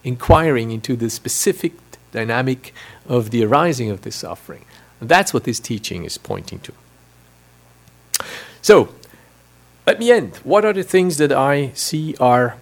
inquiring 0.04 0.72
into 0.72 0.96
the 0.96 1.10
specific 1.10 1.74
dynamic 2.12 2.74
of 3.08 3.30
the 3.30 3.44
arising 3.44 3.92
of 3.92 4.02
this 4.02 4.16
suffering. 4.16 4.66
And 5.00 5.10
that's 5.10 5.34
what 5.34 5.44
this 5.44 5.60
teaching 5.60 6.06
is 6.06 6.18
pointing 6.18 6.60
to. 6.62 6.74
So, 8.62 8.90
let 9.86 10.00
me 10.00 10.12
end. 10.12 10.38
What 10.38 10.66
are 10.66 10.74
the 10.74 10.84
things 10.84 11.18
that 11.18 11.32
I 11.32 11.72
see 11.74 12.16
are 12.20 12.58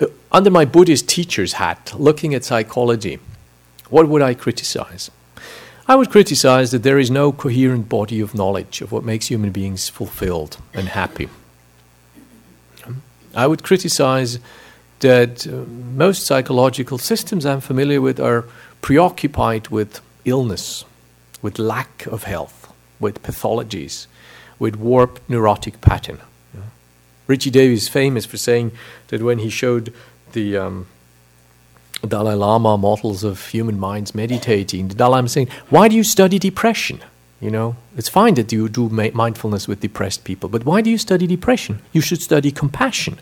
uh, 0.00 0.06
under 0.32 0.50
my 0.50 0.64
Buddhist 0.64 1.08
teacher's 1.08 1.54
hat, 1.54 1.92
looking 1.96 2.34
at 2.34 2.44
psychology? 2.44 3.18
What 3.88 4.08
would 4.08 4.22
I 4.22 4.34
criticize? 4.34 5.10
I 5.88 5.94
would 5.94 6.10
criticize 6.10 6.72
that 6.72 6.82
there 6.82 6.98
is 6.98 7.10
no 7.10 7.30
coherent 7.30 7.88
body 7.88 8.20
of 8.20 8.34
knowledge 8.34 8.80
of 8.80 8.90
what 8.90 9.04
makes 9.04 9.28
human 9.28 9.52
beings 9.52 9.88
fulfilled 9.88 10.58
and 10.74 10.88
happy. 10.88 11.28
I 13.36 13.46
would 13.46 13.62
criticize 13.62 14.38
that 15.00 15.46
uh, 15.46 15.64
most 15.94 16.26
psychological 16.26 16.98
systems 16.98 17.44
I'm 17.44 17.60
familiar 17.60 18.00
with 18.00 18.18
are 18.18 18.46
preoccupied 18.80 19.68
with 19.68 20.00
illness, 20.24 20.84
with 21.42 21.58
lack 21.58 22.06
of 22.06 22.24
health, 22.24 22.72
with 22.98 23.22
pathologies, 23.22 24.06
with 24.58 24.76
warped 24.76 25.28
neurotic 25.28 25.80
pattern. 25.80 26.18
Richie 27.26 27.50
Davidson 27.50 27.86
is 27.86 27.88
famous 27.88 28.24
for 28.24 28.36
saying 28.36 28.72
that 29.08 29.20
when 29.20 29.38
he 29.38 29.50
showed 29.50 29.92
the 30.32 30.56
um, 30.56 30.86
Dalai 32.06 32.34
Lama 32.34 32.78
models 32.78 33.24
of 33.24 33.48
human 33.48 33.78
minds 33.78 34.14
meditating, 34.14 34.88
the 34.88 34.94
Dalai 34.94 35.16
Lama 35.16 35.28
saying, 35.28 35.48
Why 35.68 35.88
do 35.88 35.96
you 35.96 36.04
study 36.04 36.38
depression? 36.38 37.00
You 37.40 37.50
know, 37.50 37.76
it's 37.96 38.08
fine 38.08 38.34
that 38.34 38.50
you 38.50 38.68
do 38.68 38.88
mindfulness 38.88 39.68
with 39.68 39.80
depressed 39.80 40.24
people, 40.24 40.48
but 40.48 40.64
why 40.64 40.80
do 40.80 40.90
you 40.90 40.96
study 40.96 41.26
depression? 41.26 41.80
You 41.92 42.00
should 42.00 42.22
study 42.22 42.50
compassion. 42.50 43.18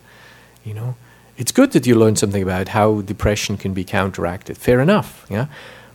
You 0.65 0.75
know, 0.75 0.95
it's 1.37 1.51
good 1.51 1.73
that 1.73 1.87
you 1.87 1.97
learn 1.97 2.17
something 2.17 2.43
about 2.43 2.69
how 2.69 3.01
depression 3.01 3.57
can 3.57 3.75
be 3.75 3.85
counteracted. 3.85 4.57
Fair 4.57 4.81
enough, 4.81 5.27
yeah. 5.29 5.47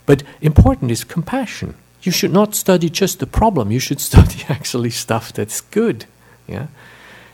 But 0.04 0.22
important 0.40 0.90
is 0.90 1.04
compassion. 1.04 1.74
you 2.02 2.12
should 2.12 2.32
not 2.32 2.54
study 2.54 2.88
just 2.88 3.18
the 3.18 3.26
problem, 3.26 3.70
you 3.70 3.80
should 3.80 4.00
study 4.10 4.44
actually 4.48 4.90
stuff 4.90 5.32
that's 5.32 5.60
good. 5.60 6.04
Yeah? 6.46 6.66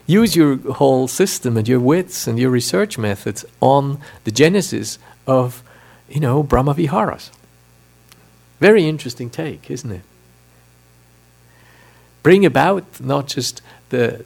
Use 0.05 0.35
your 0.35 0.57
whole 0.73 1.07
system 1.07 1.57
and 1.57 1.67
your 1.67 1.81
wits 1.81 2.27
and 2.27 2.39
your 2.39 2.49
research 2.49 2.97
methods 2.97 3.43
on 3.59 3.99
the 4.23 4.31
genesis 4.31 4.99
of, 5.25 5.63
you 6.07 6.21
know, 6.21 6.43
Brahma 6.43 6.73
Viharas. 6.73 7.29
Very 8.61 8.87
interesting 8.87 9.29
take, 9.29 9.69
isn't 9.69 9.91
it? 9.91 10.01
Bring 12.23 12.45
about 12.45 12.83
not 12.99 13.27
just 13.27 13.61
the, 13.89 14.15
uh, 14.15 14.21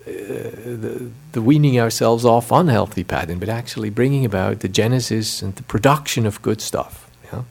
the, 0.66 1.12
the, 1.34 1.42
weaning 1.42 1.80
ourselves 1.80 2.26
off 2.26 2.52
unhealthy 2.52 3.04
pattern, 3.04 3.38
but 3.38 3.50
actually 3.50 3.90
bringing 3.90 4.26
about 4.26 4.62
the 4.62 4.68
genesis 4.68 5.42
and 5.42 5.56
the 5.56 5.64
production 5.64 6.26
of 6.26 6.42
good 6.42 6.62
stuff. 6.62 7.10
Yeah? 7.32 7.44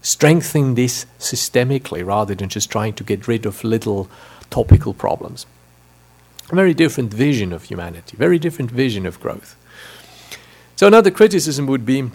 Strengthening 0.00 0.76
this 0.76 1.06
systemically 1.18 2.06
rather 2.06 2.34
than 2.34 2.48
just 2.48 2.70
trying 2.70 2.94
to 2.94 3.04
get 3.04 3.26
rid 3.26 3.46
of 3.46 3.64
little 3.64 4.08
topical 4.50 4.94
problems. 4.94 5.46
A 6.50 6.54
very 6.54 6.74
different 6.74 7.12
vision 7.12 7.52
of 7.52 7.64
humanity, 7.64 8.16
very 8.16 8.38
different 8.38 8.70
vision 8.70 9.06
of 9.06 9.20
growth. 9.20 9.56
So 10.76 10.86
another 10.86 11.10
criticism 11.10 11.66
would 11.66 11.84
be 11.84 12.10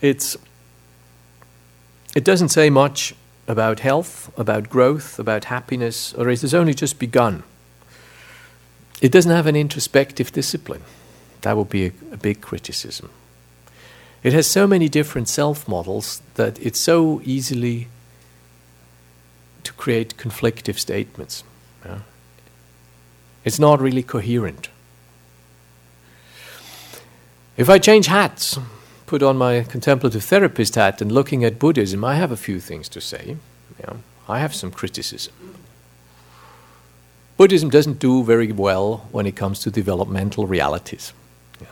it's 0.00 0.36
it 2.14 2.24
doesn't 2.24 2.48
say 2.48 2.70
much 2.70 3.14
about 3.50 3.80
health, 3.80 4.30
about 4.38 4.70
growth, 4.70 5.18
about 5.18 5.46
happiness, 5.46 6.14
or 6.14 6.28
it 6.30 6.40
has 6.42 6.54
only 6.54 6.72
just 6.72 7.00
begun. 7.00 7.42
It 9.00 9.10
doesn't 9.10 9.32
have 9.32 9.48
an 9.48 9.56
introspective 9.56 10.30
discipline. 10.30 10.82
That 11.40 11.56
would 11.56 11.68
be 11.68 11.86
a, 11.86 11.92
a 12.12 12.16
big 12.16 12.40
criticism. 12.40 13.10
It 14.22 14.32
has 14.32 14.46
so 14.46 14.68
many 14.68 14.88
different 14.88 15.28
self 15.28 15.66
models 15.66 16.22
that 16.34 16.64
it's 16.64 16.78
so 16.78 17.20
easily 17.24 17.88
to 19.64 19.72
create 19.72 20.16
conflictive 20.16 20.78
statements. 20.78 21.42
Yeah? 21.84 22.00
It's 23.44 23.58
not 23.58 23.80
really 23.80 24.04
coherent. 24.04 24.68
If 27.56 27.68
I 27.68 27.78
change 27.78 28.06
hats, 28.06 28.58
put 29.10 29.24
on 29.24 29.36
my 29.36 29.64
contemplative 29.64 30.22
therapist 30.22 30.76
hat 30.76 31.02
and 31.02 31.10
looking 31.10 31.44
at 31.44 31.58
Buddhism, 31.58 32.04
I 32.04 32.14
have 32.14 32.30
a 32.30 32.36
few 32.36 32.60
things 32.60 32.88
to 32.90 33.00
say. 33.00 33.36
I 34.28 34.38
have 34.38 34.54
some 34.54 34.70
criticism. 34.70 35.34
Buddhism 37.36 37.70
doesn't 37.70 37.98
do 37.98 38.22
very 38.22 38.52
well 38.52 39.08
when 39.10 39.26
it 39.26 39.34
comes 39.34 39.58
to 39.60 39.70
developmental 39.72 40.46
realities. 40.46 41.12
Yeah. 41.60 41.66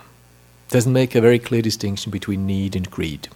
Doesn't 0.69 0.93
make 0.93 1.15
a 1.15 1.21
very 1.21 1.39
clear 1.39 1.63
distinction 1.63 2.11
between 2.11 2.45
need 2.45 2.75
and 2.75 2.91
greed. 2.91 3.29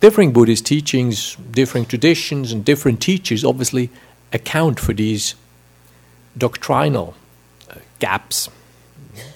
Differing 0.00 0.34
Buddhist 0.34 0.66
teachings, 0.66 1.36
differing 1.36 1.86
traditions, 1.86 2.52
and 2.52 2.66
different 2.66 3.00
teachers 3.00 3.46
obviously 3.46 3.88
account 4.30 4.78
for 4.78 4.92
these 4.92 5.36
doctrinal 6.36 7.14
uh, 7.70 7.76
gaps 7.98 8.50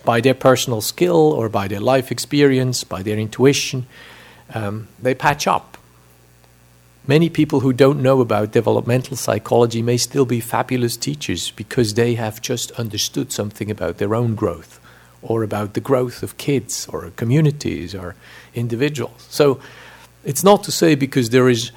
by 0.04 0.20
their 0.20 0.34
personal 0.34 0.80
skill 0.80 1.32
or 1.32 1.48
by 1.48 1.68
their 1.68 1.80
life 1.80 2.10
experience, 2.10 2.84
by 2.84 3.02
their 3.02 3.18
intuition. 3.18 3.86
Um, 4.54 4.88
they 5.00 5.14
patch 5.14 5.46
up. 5.46 5.78
Many 7.06 7.30
people 7.30 7.60
who 7.60 7.72
don't 7.72 8.02
know 8.02 8.20
about 8.20 8.52
developmental 8.52 9.16
psychology 9.16 9.80
may 9.80 9.96
still 9.96 10.26
be 10.26 10.40
fabulous 10.40 10.96
teachers 10.96 11.50
because 11.50 11.94
they 11.94 12.16
have 12.16 12.42
just 12.42 12.70
understood 12.72 13.32
something 13.32 13.70
about 13.70 13.96
their 13.96 14.14
own 14.14 14.34
growth 14.34 14.78
or 15.22 15.42
about 15.42 15.74
the 15.74 15.80
growth 15.80 16.22
of 16.22 16.36
kids 16.36 16.86
or 16.88 17.10
communities 17.16 17.94
or 17.94 18.14
individuals. 18.54 19.26
So 19.30 19.58
it's 20.24 20.44
not 20.44 20.64
to 20.64 20.70
say 20.70 20.94
because 20.94 21.30
there 21.30 21.48
is 21.48 21.72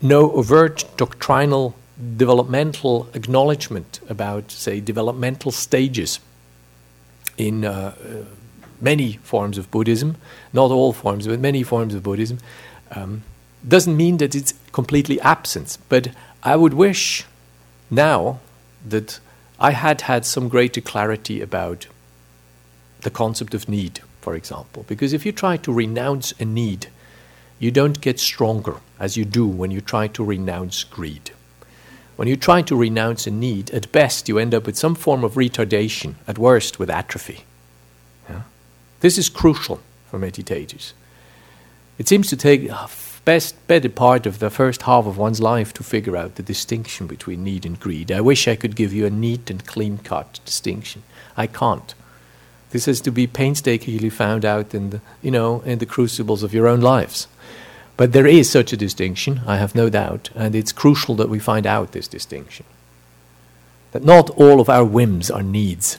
no 0.00 0.30
overt 0.32 0.84
doctrinal 0.96 1.74
developmental 2.16 3.08
acknowledgement 3.14 4.00
about, 4.08 4.50
say, 4.50 4.80
developmental 4.80 5.50
stages 5.50 6.20
in 7.36 7.64
uh, 7.64 7.94
many 8.80 9.14
forms 9.22 9.58
of 9.58 9.70
Buddhism, 9.70 10.16
not 10.52 10.70
all 10.70 10.92
forms, 10.92 11.26
but 11.26 11.40
many 11.40 11.62
forms 11.62 11.94
of 11.94 12.02
Buddhism. 12.02 12.38
Um, 12.92 13.22
doesn't 13.66 13.96
mean 13.96 14.18
that 14.18 14.34
it's 14.34 14.54
completely 14.72 15.20
absent, 15.20 15.78
but 15.88 16.08
I 16.42 16.56
would 16.56 16.74
wish 16.74 17.24
now 17.90 18.40
that 18.86 19.18
I 19.58 19.72
had 19.72 20.02
had 20.02 20.24
some 20.24 20.48
greater 20.48 20.80
clarity 20.80 21.40
about 21.40 21.86
the 23.00 23.10
concept 23.10 23.54
of 23.54 23.68
need, 23.68 24.00
for 24.20 24.34
example. 24.34 24.84
Because 24.86 25.12
if 25.12 25.24
you 25.24 25.32
try 25.32 25.56
to 25.58 25.72
renounce 25.72 26.32
a 26.38 26.44
need, 26.44 26.88
you 27.58 27.70
don't 27.70 28.00
get 28.00 28.20
stronger 28.20 28.76
as 29.00 29.16
you 29.16 29.24
do 29.24 29.46
when 29.46 29.70
you 29.70 29.80
try 29.80 30.08
to 30.08 30.24
renounce 30.24 30.84
greed. 30.84 31.30
When 32.16 32.28
you 32.28 32.36
try 32.36 32.62
to 32.62 32.76
renounce 32.76 33.26
a 33.26 33.30
need, 33.30 33.70
at 33.70 33.92
best 33.92 34.28
you 34.28 34.38
end 34.38 34.54
up 34.54 34.66
with 34.66 34.76
some 34.76 34.94
form 34.94 35.22
of 35.22 35.34
retardation, 35.34 36.14
at 36.26 36.38
worst 36.38 36.78
with 36.78 36.90
atrophy. 36.90 37.44
Yeah? 38.28 38.42
This 39.00 39.18
is 39.18 39.28
crucial 39.28 39.80
for 40.06 40.18
meditators. 40.18 40.92
It 41.98 42.08
seems 42.08 42.28
to 42.28 42.36
take 42.36 42.70
best 43.26 43.66
better 43.66 43.88
part 43.88 44.24
of 44.24 44.38
the 44.38 44.48
first 44.48 44.82
half 44.82 45.04
of 45.04 45.18
one's 45.18 45.40
life 45.40 45.74
to 45.74 45.82
figure 45.82 46.16
out 46.16 46.36
the 46.36 46.42
distinction 46.42 47.08
between 47.08 47.42
need 47.42 47.66
and 47.66 47.78
greed. 47.78 48.12
I 48.12 48.20
wish 48.20 48.46
I 48.46 48.54
could 48.54 48.76
give 48.76 48.92
you 48.92 49.04
a 49.04 49.10
neat 49.10 49.50
and 49.50 49.66
clean 49.66 49.98
cut 49.98 50.38
distinction. 50.44 51.02
I 51.36 51.48
can't. 51.48 51.92
This 52.70 52.86
has 52.86 53.00
to 53.02 53.10
be 53.10 53.26
painstakingly 53.26 54.10
found 54.10 54.44
out 54.44 54.74
in 54.74 54.90
the 54.90 55.00
you 55.22 55.32
know 55.32 55.60
in 55.62 55.80
the 55.80 55.86
crucibles 55.86 56.44
of 56.44 56.54
your 56.54 56.68
own 56.68 56.80
lives. 56.80 57.26
But 57.96 58.12
there 58.12 58.26
is 58.26 58.50
such 58.50 58.72
a 58.72 58.76
distinction, 58.76 59.40
I 59.46 59.56
have 59.56 59.74
no 59.74 59.88
doubt, 59.88 60.30
and 60.34 60.54
it's 60.54 60.72
crucial 60.72 61.14
that 61.16 61.30
we 61.30 61.38
find 61.38 61.66
out 61.66 61.92
this 61.92 62.08
distinction. 62.08 62.66
That 63.92 64.04
not 64.04 64.30
all 64.30 64.60
of 64.60 64.68
our 64.68 64.84
whims 64.84 65.30
are 65.30 65.42
needs 65.42 65.98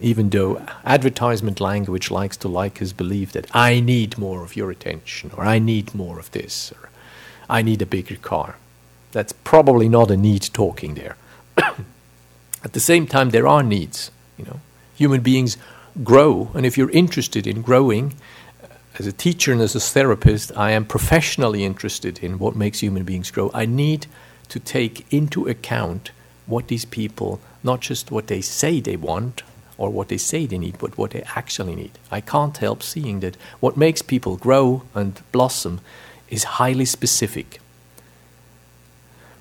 even 0.00 0.30
though 0.30 0.64
advertisement 0.84 1.60
language 1.60 2.10
likes 2.10 2.36
to 2.38 2.48
like 2.48 2.78
his 2.78 2.92
believe 2.92 3.32
that 3.32 3.46
I 3.54 3.80
need 3.80 4.18
more 4.18 4.42
of 4.44 4.56
your 4.56 4.70
attention, 4.70 5.30
or 5.36 5.44
I 5.44 5.58
need 5.58 5.94
more 5.94 6.18
of 6.18 6.30
this, 6.30 6.72
or 6.72 6.90
I 7.48 7.62
need 7.62 7.82
a 7.82 7.86
bigger 7.86 8.16
car. 8.16 8.56
That's 9.12 9.32
probably 9.32 9.88
not 9.88 10.10
a 10.10 10.16
need 10.16 10.42
talking 10.52 10.94
there. 10.94 11.16
At 11.56 12.72
the 12.72 12.80
same 12.80 13.06
time, 13.06 13.30
there 13.30 13.48
are 13.48 13.62
needs. 13.62 14.10
You 14.36 14.44
know, 14.44 14.60
human 14.94 15.20
beings 15.20 15.56
grow, 16.04 16.50
and 16.54 16.64
if 16.64 16.76
you're 16.78 16.90
interested 16.90 17.46
in 17.46 17.62
growing, 17.62 18.14
as 18.98 19.06
a 19.06 19.12
teacher 19.12 19.52
and 19.52 19.60
as 19.60 19.76
a 19.76 19.80
therapist, 19.80 20.50
I 20.56 20.72
am 20.72 20.84
professionally 20.84 21.64
interested 21.64 22.18
in 22.18 22.38
what 22.38 22.56
makes 22.56 22.80
human 22.80 23.04
beings 23.04 23.30
grow. 23.30 23.50
I 23.54 23.64
need 23.64 24.06
to 24.48 24.58
take 24.58 25.06
into 25.12 25.46
account 25.46 26.10
what 26.46 26.68
these 26.68 26.84
people, 26.84 27.40
not 27.62 27.80
just 27.80 28.10
what 28.10 28.26
they 28.26 28.40
say 28.40 28.80
they 28.80 28.96
want, 28.96 29.42
or 29.76 29.90
what 29.90 30.08
they 30.08 30.16
say 30.16 30.46
they 30.46 30.58
need, 30.58 30.78
but 30.78 30.98
what 30.98 31.12
they 31.12 31.22
actually 31.36 31.76
need. 31.76 31.92
I 32.10 32.20
can't 32.20 32.56
help 32.56 32.82
seeing 32.82 33.20
that 33.20 33.36
what 33.60 33.76
makes 33.76 34.02
people 34.02 34.36
grow 34.36 34.82
and 34.94 35.20
blossom 35.30 35.80
is 36.28 36.44
highly 36.44 36.84
specific. 36.84 37.60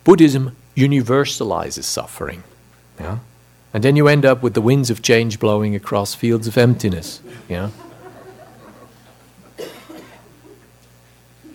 Buddhism 0.03 0.55
universalizes 0.75 1.83
suffering. 1.83 2.43
Yeah? 2.99 3.19
And 3.73 3.83
then 3.83 3.95
you 3.95 4.07
end 4.07 4.25
up 4.25 4.43
with 4.43 4.53
the 4.53 4.61
winds 4.61 4.89
of 4.89 5.01
change 5.01 5.39
blowing 5.39 5.75
across 5.75 6.13
fields 6.13 6.47
of 6.47 6.57
emptiness. 6.57 7.21
Yeah? 7.49 7.71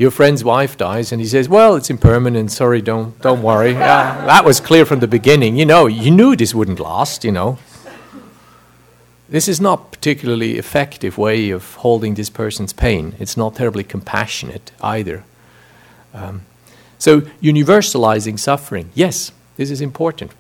Your 0.03 0.11
friend's 0.11 0.42
wife 0.42 0.76
dies, 0.76 1.12
and 1.12 1.20
he 1.20 1.28
says, 1.28 1.48
"Well, 1.48 1.76
it's 1.76 1.88
impermanent. 1.88 2.50
Sorry, 2.50 2.82
don't 2.82 3.16
don't 3.22 3.40
worry." 3.40 3.74
Yeah, 3.74 4.26
that 4.26 4.44
was 4.44 4.59
clear 4.59 4.84
from 4.84 4.98
the 4.98 5.07
beginning. 5.07 5.57
You 5.57 5.64
know, 5.64 5.86
you 5.86 6.11
knew 6.11 6.34
this 6.34 6.53
wouldn't 6.53 6.80
last. 6.80 7.24
You 7.24 7.30
know, 7.30 7.59
this 9.28 9.46
is 9.46 9.61
not 9.61 9.92
particularly 9.92 10.59
effective 10.59 11.18
way 11.18 11.50
of 11.50 11.76
holding 11.76 12.14
this 12.14 12.30
person's 12.30 12.72
pain. 12.72 13.14
It's 13.20 13.36
not 13.36 13.55
terribly 13.55 13.84
compassionate 13.84 14.72
either. 14.82 15.22
Um, 16.12 16.46
so 16.98 17.20
universalizing 17.40 18.40
suffering, 18.40 18.90
yes, 18.94 19.30
this 19.57 19.70
is 19.70 19.80
important. 19.80 20.32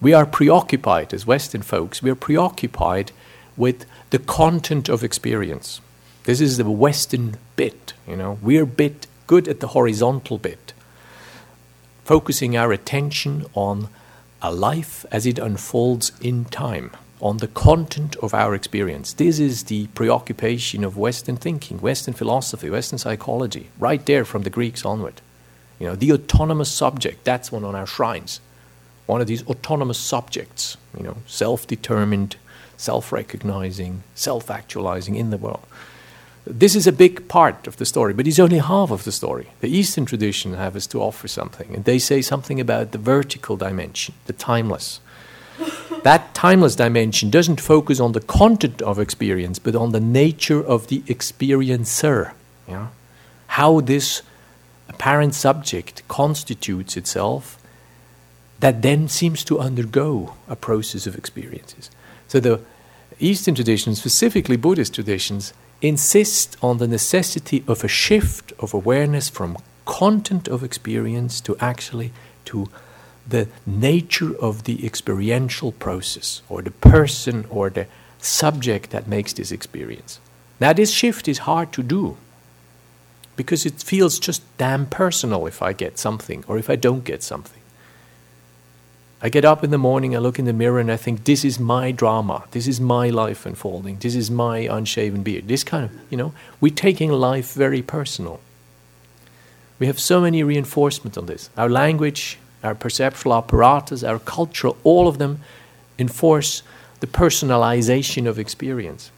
We 0.00 0.14
are 0.14 0.24
preoccupied 0.24 1.12
as 1.12 1.26
Western 1.26 1.62
folks. 1.62 2.04
We 2.04 2.10
are 2.10 2.20
preoccupied 2.28 3.10
with 3.56 3.84
the 4.10 4.20
content 4.20 4.88
of 4.88 5.02
experience. 5.02 5.80
This 6.24 6.40
is 6.40 6.56
the 6.58 6.70
Western 6.70 7.36
bit. 7.56 7.94
You 8.06 8.16
know, 8.16 8.38
we're 8.42 8.66
bit 8.66 9.06
good 9.26 9.48
at 9.48 9.60
the 9.60 9.68
horizontal 9.68 10.38
bit, 10.38 10.72
focusing 12.04 12.56
our 12.56 12.72
attention 12.72 13.46
on 13.54 13.88
a 14.42 14.52
life 14.52 15.06
as 15.10 15.26
it 15.26 15.38
unfolds 15.38 16.12
in 16.20 16.44
time 16.46 16.90
on 17.20 17.38
the 17.38 17.48
content 17.48 18.16
of 18.16 18.32
our 18.32 18.54
experience. 18.54 19.12
This 19.12 19.38
is 19.38 19.64
the 19.64 19.86
preoccupation 19.88 20.84
of 20.84 20.96
Western 20.96 21.36
thinking, 21.36 21.78
Western 21.78 22.14
philosophy, 22.14 22.70
Western 22.70 22.98
psychology, 22.98 23.68
right 23.78 24.04
there 24.06 24.24
from 24.24 24.42
the 24.42 24.50
Greeks 24.50 24.84
onward. 24.84 25.20
You 25.78 25.86
know, 25.88 25.96
the 25.96 26.12
autonomous 26.12 26.70
subject, 26.70 27.24
that's 27.24 27.52
one 27.52 27.64
on 27.64 27.74
our 27.74 27.86
shrines. 27.86 28.40
One 29.06 29.20
of 29.20 29.26
these 29.26 29.46
autonomous 29.46 29.98
subjects, 29.98 30.76
you 30.96 31.02
know, 31.02 31.16
self 31.26 31.66
determined, 31.66 32.36
self 32.76 33.12
recognizing, 33.12 34.02
self 34.14 34.50
actualizing 34.50 35.16
in 35.16 35.30
the 35.30 35.38
world. 35.38 35.66
This 36.46 36.74
is 36.74 36.86
a 36.86 36.92
big 36.92 37.28
part 37.28 37.66
of 37.66 37.76
the 37.76 37.84
story, 37.84 38.14
but 38.14 38.26
it's 38.26 38.38
only 38.38 38.58
half 38.58 38.90
of 38.90 39.04
the 39.04 39.12
story. 39.12 39.48
The 39.60 39.68
Eastern 39.68 40.06
tradition 40.06 40.54
have 40.54 40.74
us 40.74 40.86
to 40.88 41.00
offer 41.00 41.28
something, 41.28 41.74
and 41.74 41.84
they 41.84 41.98
say 41.98 42.22
something 42.22 42.60
about 42.60 42.92
the 42.92 42.98
vertical 42.98 43.56
dimension, 43.56 44.14
the 44.26 44.32
timeless. 44.32 45.00
that 46.02 46.34
timeless 46.34 46.74
dimension 46.76 47.30
doesn't 47.30 47.60
focus 47.60 48.00
on 48.00 48.12
the 48.12 48.20
content 48.20 48.80
of 48.82 48.98
experience, 48.98 49.58
but 49.58 49.76
on 49.76 49.92
the 49.92 50.00
nature 50.00 50.64
of 50.64 50.86
the 50.86 51.00
experiencer. 51.02 52.32
Yeah? 52.66 52.88
How 53.48 53.80
this 53.80 54.22
apparent 54.88 55.34
subject 55.34 56.02
constitutes 56.08 56.96
itself 56.96 57.58
that 58.60 58.82
then 58.82 59.08
seems 59.08 59.44
to 59.44 59.58
undergo 59.58 60.34
a 60.48 60.56
process 60.56 61.06
of 61.06 61.16
experiences. 61.16 61.90
So 62.28 62.40
the 62.40 62.60
Eastern 63.18 63.54
traditions, 63.54 63.98
specifically 63.98 64.56
Buddhist 64.56 64.94
traditions, 64.94 65.52
insist 65.82 66.56
on 66.62 66.78
the 66.78 66.88
necessity 66.88 67.64
of 67.66 67.82
a 67.84 67.88
shift 67.88 68.52
of 68.58 68.74
awareness 68.74 69.28
from 69.28 69.56
content 69.84 70.48
of 70.48 70.62
experience 70.62 71.40
to 71.40 71.56
actually 71.58 72.12
to 72.44 72.68
the 73.26 73.48
nature 73.66 74.36
of 74.38 74.64
the 74.64 74.84
experiential 74.84 75.72
process 75.72 76.42
or 76.48 76.62
the 76.62 76.70
person 76.70 77.46
or 77.50 77.70
the 77.70 77.86
subject 78.18 78.90
that 78.90 79.06
makes 79.06 79.32
this 79.32 79.52
experience. 79.52 80.20
Now, 80.60 80.72
this 80.72 80.92
shift 80.92 81.28
is 81.28 81.38
hard 81.38 81.72
to 81.72 81.82
do 81.82 82.16
because 83.36 83.64
it 83.64 83.82
feels 83.82 84.18
just 84.18 84.42
damn 84.58 84.86
personal 84.86 85.46
if 85.46 85.62
I 85.62 85.72
get 85.72 85.98
something 85.98 86.44
or 86.46 86.58
if 86.58 86.68
I 86.68 86.76
don't 86.76 87.04
get 87.04 87.22
something. 87.22 87.59
I 89.22 89.28
get 89.28 89.44
up 89.44 89.62
in 89.62 89.70
the 89.70 89.78
morning, 89.78 90.16
I 90.16 90.18
look 90.18 90.38
in 90.38 90.46
the 90.46 90.52
mirror, 90.52 90.80
and 90.80 90.90
I 90.90 90.96
think, 90.96 91.24
this 91.24 91.44
is 91.44 91.60
my 91.60 91.92
drama. 91.92 92.44
This 92.52 92.66
is 92.66 92.80
my 92.80 93.10
life 93.10 93.44
unfolding. 93.44 93.98
This 93.98 94.14
is 94.14 94.30
my 94.30 94.60
unshaven 94.60 95.22
beard. 95.22 95.46
This 95.46 95.62
kind 95.62 95.84
of, 95.84 95.92
you 96.08 96.16
know, 96.16 96.32
we're 96.60 96.74
taking 96.74 97.12
life 97.12 97.52
very 97.52 97.82
personal. 97.82 98.40
We 99.78 99.86
have 99.86 100.00
so 100.00 100.22
many 100.22 100.42
reinforcements 100.42 101.18
on 101.18 101.26
this. 101.26 101.50
Our 101.56 101.68
language, 101.68 102.38
our 102.62 102.74
perceptual 102.74 103.34
apparatus, 103.34 104.02
our 104.02 104.18
culture, 104.18 104.70
all 104.84 105.06
of 105.06 105.18
them 105.18 105.40
enforce 105.98 106.62
the 107.00 107.06
personalization 107.06 108.26
of 108.26 108.38
experience. 108.38 109.10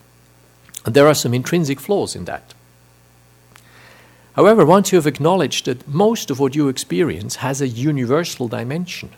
And 0.84 0.94
there 0.94 1.06
are 1.06 1.14
some 1.14 1.32
intrinsic 1.32 1.78
flaws 1.78 2.16
in 2.16 2.24
that. 2.24 2.54
However, 4.34 4.64
once 4.64 4.90
you 4.90 4.96
have 4.96 5.06
acknowledged 5.06 5.66
that 5.66 5.86
most 5.86 6.30
of 6.30 6.40
what 6.40 6.56
you 6.56 6.68
experience 6.68 7.36
has 7.36 7.60
a 7.60 7.68
universal 7.68 8.48
dimension, 8.48 9.10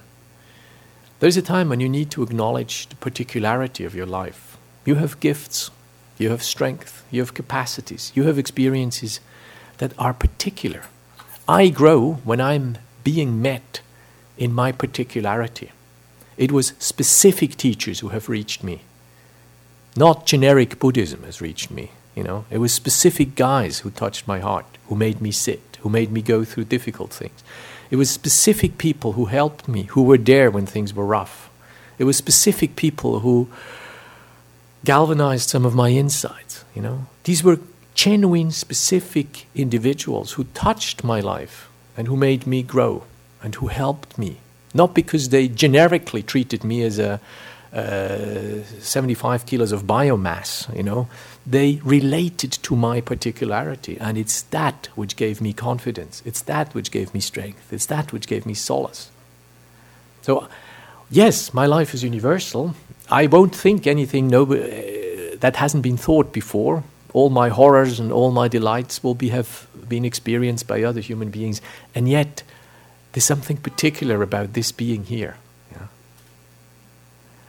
there's 1.21 1.37
a 1.37 1.43
time 1.43 1.69
when 1.69 1.81
you 1.81 1.89
need 1.89 2.11
to 2.11 2.23
acknowledge 2.23 2.89
the 2.89 2.97
particularity 2.97 3.85
of 3.85 3.95
your 3.95 4.07
life. 4.07 4.57
You 4.85 4.97
have 4.97 5.21
gifts, 5.21 5.71
you 6.19 6.31
have 6.31 6.43
strength, 6.43 7.05
you 7.11 7.21
have 7.21 7.35
capacities, 7.35 8.13
you 8.15 8.25
have 8.25 8.39
experiences 8.39 9.21
that 9.79 9.93
are 9.99 10.13
particular. 10.13 10.83
I 11.49 11.69
grow 11.69 12.15
when 12.25 12.41
I'm 12.41 12.79
being 13.03 13.41
met 13.41 13.81
in 14.37 14.53
my 14.53 14.73
particularity. 14.73 15.71
It 16.37 16.51
was 16.51 16.73
specific 16.79 17.57
teachers 17.57 18.01
who 18.01 18.09
have 18.09 18.29
reached 18.29 18.65
me. 18.65 18.81
Not 19.97 20.27
generic 20.27 20.79
Buddhism 20.79 21.23
has 21.23 21.41
reached 21.41 21.71
me, 21.71 21.93
you 22.17 22.25
know. 22.25 22.45
It 22.51 22.59
was 22.59 22.75
specific 22.75 23.37
guys 23.37 23.81
who 23.81 23.91
touched 23.91 24.27
my 24.27 24.41
heart, 24.41 24.67
who 24.89 24.97
made 24.97 25.21
me 25.21 25.31
sit, 25.31 25.79
who 25.81 25.89
made 25.89 26.11
me 26.11 26.23
go 26.23 26.45
through 26.45 26.65
difficult 26.65 27.13
things. 27.13 27.45
It 27.91 27.97
was 27.97 28.11
specific 28.11 28.79
people 28.79 29.13
who 29.13 29.27
helped 29.27 29.69
me, 29.69 29.85
who 29.85 30.03
were 30.03 30.19
there 30.19 30.51
when 30.51 30.67
things 30.67 30.95
were 30.95 31.07
rough. 31.07 31.51
It 31.99 32.05
was 32.05 32.17
specific 32.17 32.77
people 32.77 33.21
who 33.21 33.49
galvanized 34.85 35.49
some 35.49 35.65
of 35.65 35.75
my 35.75 35.91
insights, 35.91 36.65
you 36.75 36.83
know. 36.83 37.07
These 37.25 37.43
were 37.43 37.59
genuine, 37.95 38.51
specific 38.51 39.47
individuals 39.55 40.33
who 40.33 40.45
touched 40.55 41.05
my 41.05 41.21
life 41.21 41.69
and 41.97 42.09
who 42.09 42.17
made 42.17 42.47
me 42.47 42.63
grow 42.63 43.05
and 43.43 43.55
who 43.55 43.69
helped 43.69 44.19
me. 44.19 44.39
Not 44.75 44.95
because 44.95 45.29
they 45.29 45.47
generically 45.49 46.23
treated 46.23 46.65
me 46.65 46.83
as 46.83 46.99
a 46.99 47.21
uh, 47.73 48.63
75 48.81 49.47
kilos 49.47 49.73
of 49.73 49.83
biomass, 49.83 50.75
you 50.77 50.83
know. 50.83 51.09
They 51.47 51.81
related 51.85 52.53
to 52.63 52.75
my 52.75 53.01
particularity, 53.01 53.99
and 54.01 54.17
it's 54.17 54.43
that 54.43 54.89
which 54.95 55.17
gave 55.17 55.41
me 55.41 55.53
confidence. 55.53 56.23
It's 56.25 56.43
that 56.43 56.75
which 56.75 56.91
gave 56.91 57.13
me 57.13 57.21
strength. 57.21 57.73
It's 57.73 57.87
that 57.87 58.13
which 58.13 58.27
gave 58.27 58.47
me 58.47 58.55
solace. 58.55 59.11
So, 60.23 60.49
yes, 61.11 61.53
my 61.53 61.67
life 61.67 61.93
is 61.93 62.03
universal. 62.03 62.75
I 63.11 63.27
won't 63.27 63.55
think 63.55 63.87
anything 63.87 64.29
no, 64.29 64.45
uh, 64.45 65.37
that 65.41 65.57
hasn't 65.57 65.83
been 65.83 65.99
thought 65.99 66.33
before. 66.33 66.83
All 67.13 67.29
my 67.29 67.51
horrors 67.51 68.01
and 68.01 68.11
all 68.11 68.31
my 68.31 68.49
delights 68.49 69.05
will 69.05 69.15
be, 69.15 69.29
have 69.29 69.67
been 69.87 70.05
experienced 70.05 70.67
by 70.67 70.83
other 70.83 71.01
human 71.01 71.29
beings, 71.31 71.61
and 71.95 72.09
yet 72.09 72.43
there's 73.13 73.25
something 73.25 73.59
particular 73.59 74.23
about 74.23 74.55
this 74.55 74.73
being 74.73 75.05
here. 75.05 75.37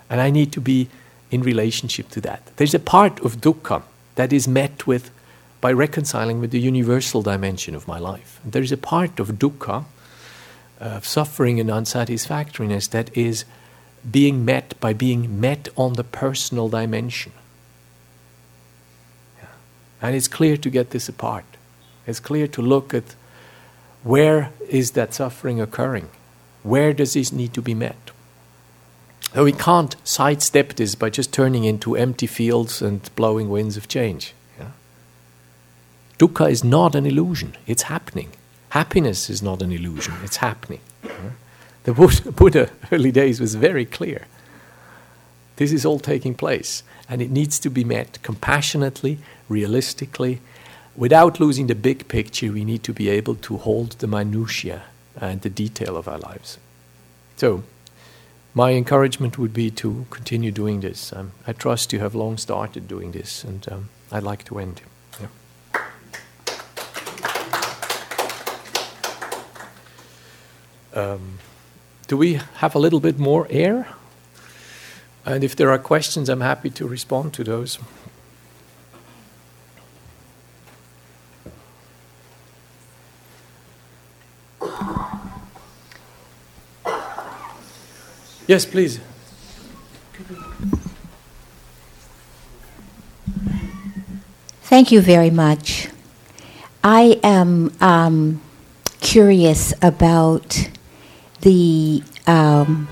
And 0.09 0.21
I 0.21 0.29
need 0.29 0.51
to 0.53 0.61
be 0.61 0.89
in 1.35 1.43
relationship 1.43 2.09
to 2.09 2.21
that. 2.21 2.41
There's 2.55 2.73
a 2.73 2.79
part 2.95 3.19
of 3.25 3.41
dukkha 3.41 3.83
that 4.15 4.31
is 4.33 4.47
met 4.47 4.87
with 4.87 5.11
by 5.61 5.71
reconciling 5.71 6.39
with 6.39 6.51
the 6.51 6.59
universal 6.59 7.21
dimension 7.21 7.75
of 7.75 7.87
my 7.87 7.99
life. 7.99 8.39
And 8.43 8.53
there 8.53 8.63
is 8.63 8.71
a 8.71 8.77
part 8.93 9.19
of 9.19 9.27
dukkha, 9.43 9.77
uh, 10.81 10.97
of 10.99 11.05
suffering 11.05 11.59
and 11.59 11.69
unsatisfactoriness, 11.69 12.87
that 12.89 13.15
is 13.17 13.45
being 14.09 14.45
met 14.45 14.79
by 14.79 14.93
being 14.93 15.39
met 15.39 15.67
on 15.75 15.93
the 15.93 16.03
personal 16.03 16.69
dimension. 16.69 17.31
And 20.01 20.15
it's 20.15 20.27
clear 20.27 20.57
to 20.57 20.69
get 20.69 20.91
this 20.91 21.09
apart. 21.09 21.45
It's 22.07 22.19
clear 22.19 22.47
to 22.47 22.61
look 22.61 22.93
at 22.93 23.15
where 24.03 24.51
is 24.69 24.91
that 24.91 25.13
suffering 25.13 25.59
occurring? 25.59 26.09
Where 26.63 26.93
does 26.93 27.13
this 27.13 27.31
need 27.31 27.53
to 27.53 27.61
be 27.61 27.73
met? 27.73 28.04
So 29.35 29.43
we 29.43 29.51
can't 29.51 29.97
sidestep 30.05 30.75
this 30.75 30.95
by 30.95 31.09
just 31.09 31.33
turning 31.33 31.65
into 31.65 31.97
empty 31.97 32.25
fields 32.25 32.81
and 32.81 33.13
blowing 33.17 33.49
winds 33.49 33.75
of 33.75 33.89
change. 33.89 34.33
Yeah? 34.57 34.71
Dukkha 36.17 36.49
is 36.49 36.63
not 36.63 36.95
an 36.95 37.05
illusion, 37.05 37.57
it's 37.67 37.83
happening. 37.83 38.29
Happiness 38.69 39.29
is 39.29 39.43
not 39.43 39.61
an 39.61 39.73
illusion, 39.73 40.13
it's 40.23 40.37
happening. 40.37 40.79
The 41.83 41.93
Buddha, 41.93 42.31
Buddha, 42.39 42.69
early 42.93 43.11
days, 43.11 43.41
was 43.41 43.55
very 43.55 43.83
clear. 43.83 44.25
This 45.57 45.73
is 45.73 45.85
all 45.85 45.99
taking 45.99 46.33
place, 46.33 46.83
and 47.09 47.21
it 47.21 47.29
needs 47.29 47.59
to 47.59 47.69
be 47.69 47.83
met 47.83 48.19
compassionately, 48.23 49.19
realistically. 49.49 50.39
Without 50.95 51.41
losing 51.41 51.67
the 51.67 51.75
big 51.75 52.07
picture, 52.07 52.53
we 52.53 52.63
need 52.63 52.83
to 52.83 52.93
be 52.93 53.09
able 53.09 53.35
to 53.35 53.57
hold 53.57 53.99
the 53.99 54.07
minutiae 54.07 54.83
and 55.19 55.41
the 55.41 55.49
detail 55.49 55.97
of 55.97 56.07
our 56.07 56.19
lives. 56.19 56.57
So, 57.35 57.63
my 58.55 58.71
encouragement 58.71 59.37
would 59.37 59.53
be 59.53 59.69
to 59.69 60.05
continue 60.09 60.49
doing 60.49 60.79
this. 60.79 61.11
Um, 61.11 61.33
I 61.45 61.51
trust 61.51 61.91
you 61.91 61.99
have 61.99 62.15
long 62.15 62.37
started 62.37 62.87
doing 62.87 63.11
this, 63.11 63.43
and 63.43 63.67
um, 63.69 63.89
I'd 64.13 64.23
like 64.23 64.45
to 64.45 64.59
end. 64.59 64.81
Yeah. 65.19 65.27
Um, 70.93 71.39
do 72.07 72.15
we 72.15 72.39
have 72.55 72.73
a 72.75 72.79
little 72.79 73.01
bit 73.01 73.19
more 73.19 73.45
air? 73.49 73.89
And 75.25 75.43
if 75.43 75.53
there 75.55 75.69
are 75.69 75.79
questions, 75.79 76.29
I'm 76.29 76.41
happy 76.41 76.69
to 76.69 76.87
respond 76.87 77.33
to 77.33 77.43
those. 77.43 77.77
Yes, 88.47 88.65
please. 88.65 88.99
Thank 94.63 94.91
you 94.91 95.01
very 95.01 95.31
much. 95.31 95.87
I 96.83 97.19
am 97.23 97.73
um, 97.81 98.41
curious 98.99 99.73
about 99.81 100.69
the 101.41 102.03
um, 102.27 102.87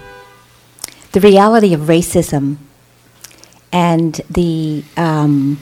the 1.12 1.20
reality 1.20 1.74
of 1.74 1.82
racism 1.82 2.58
and 3.72 4.20
the 4.30 4.84
um, 4.98 5.60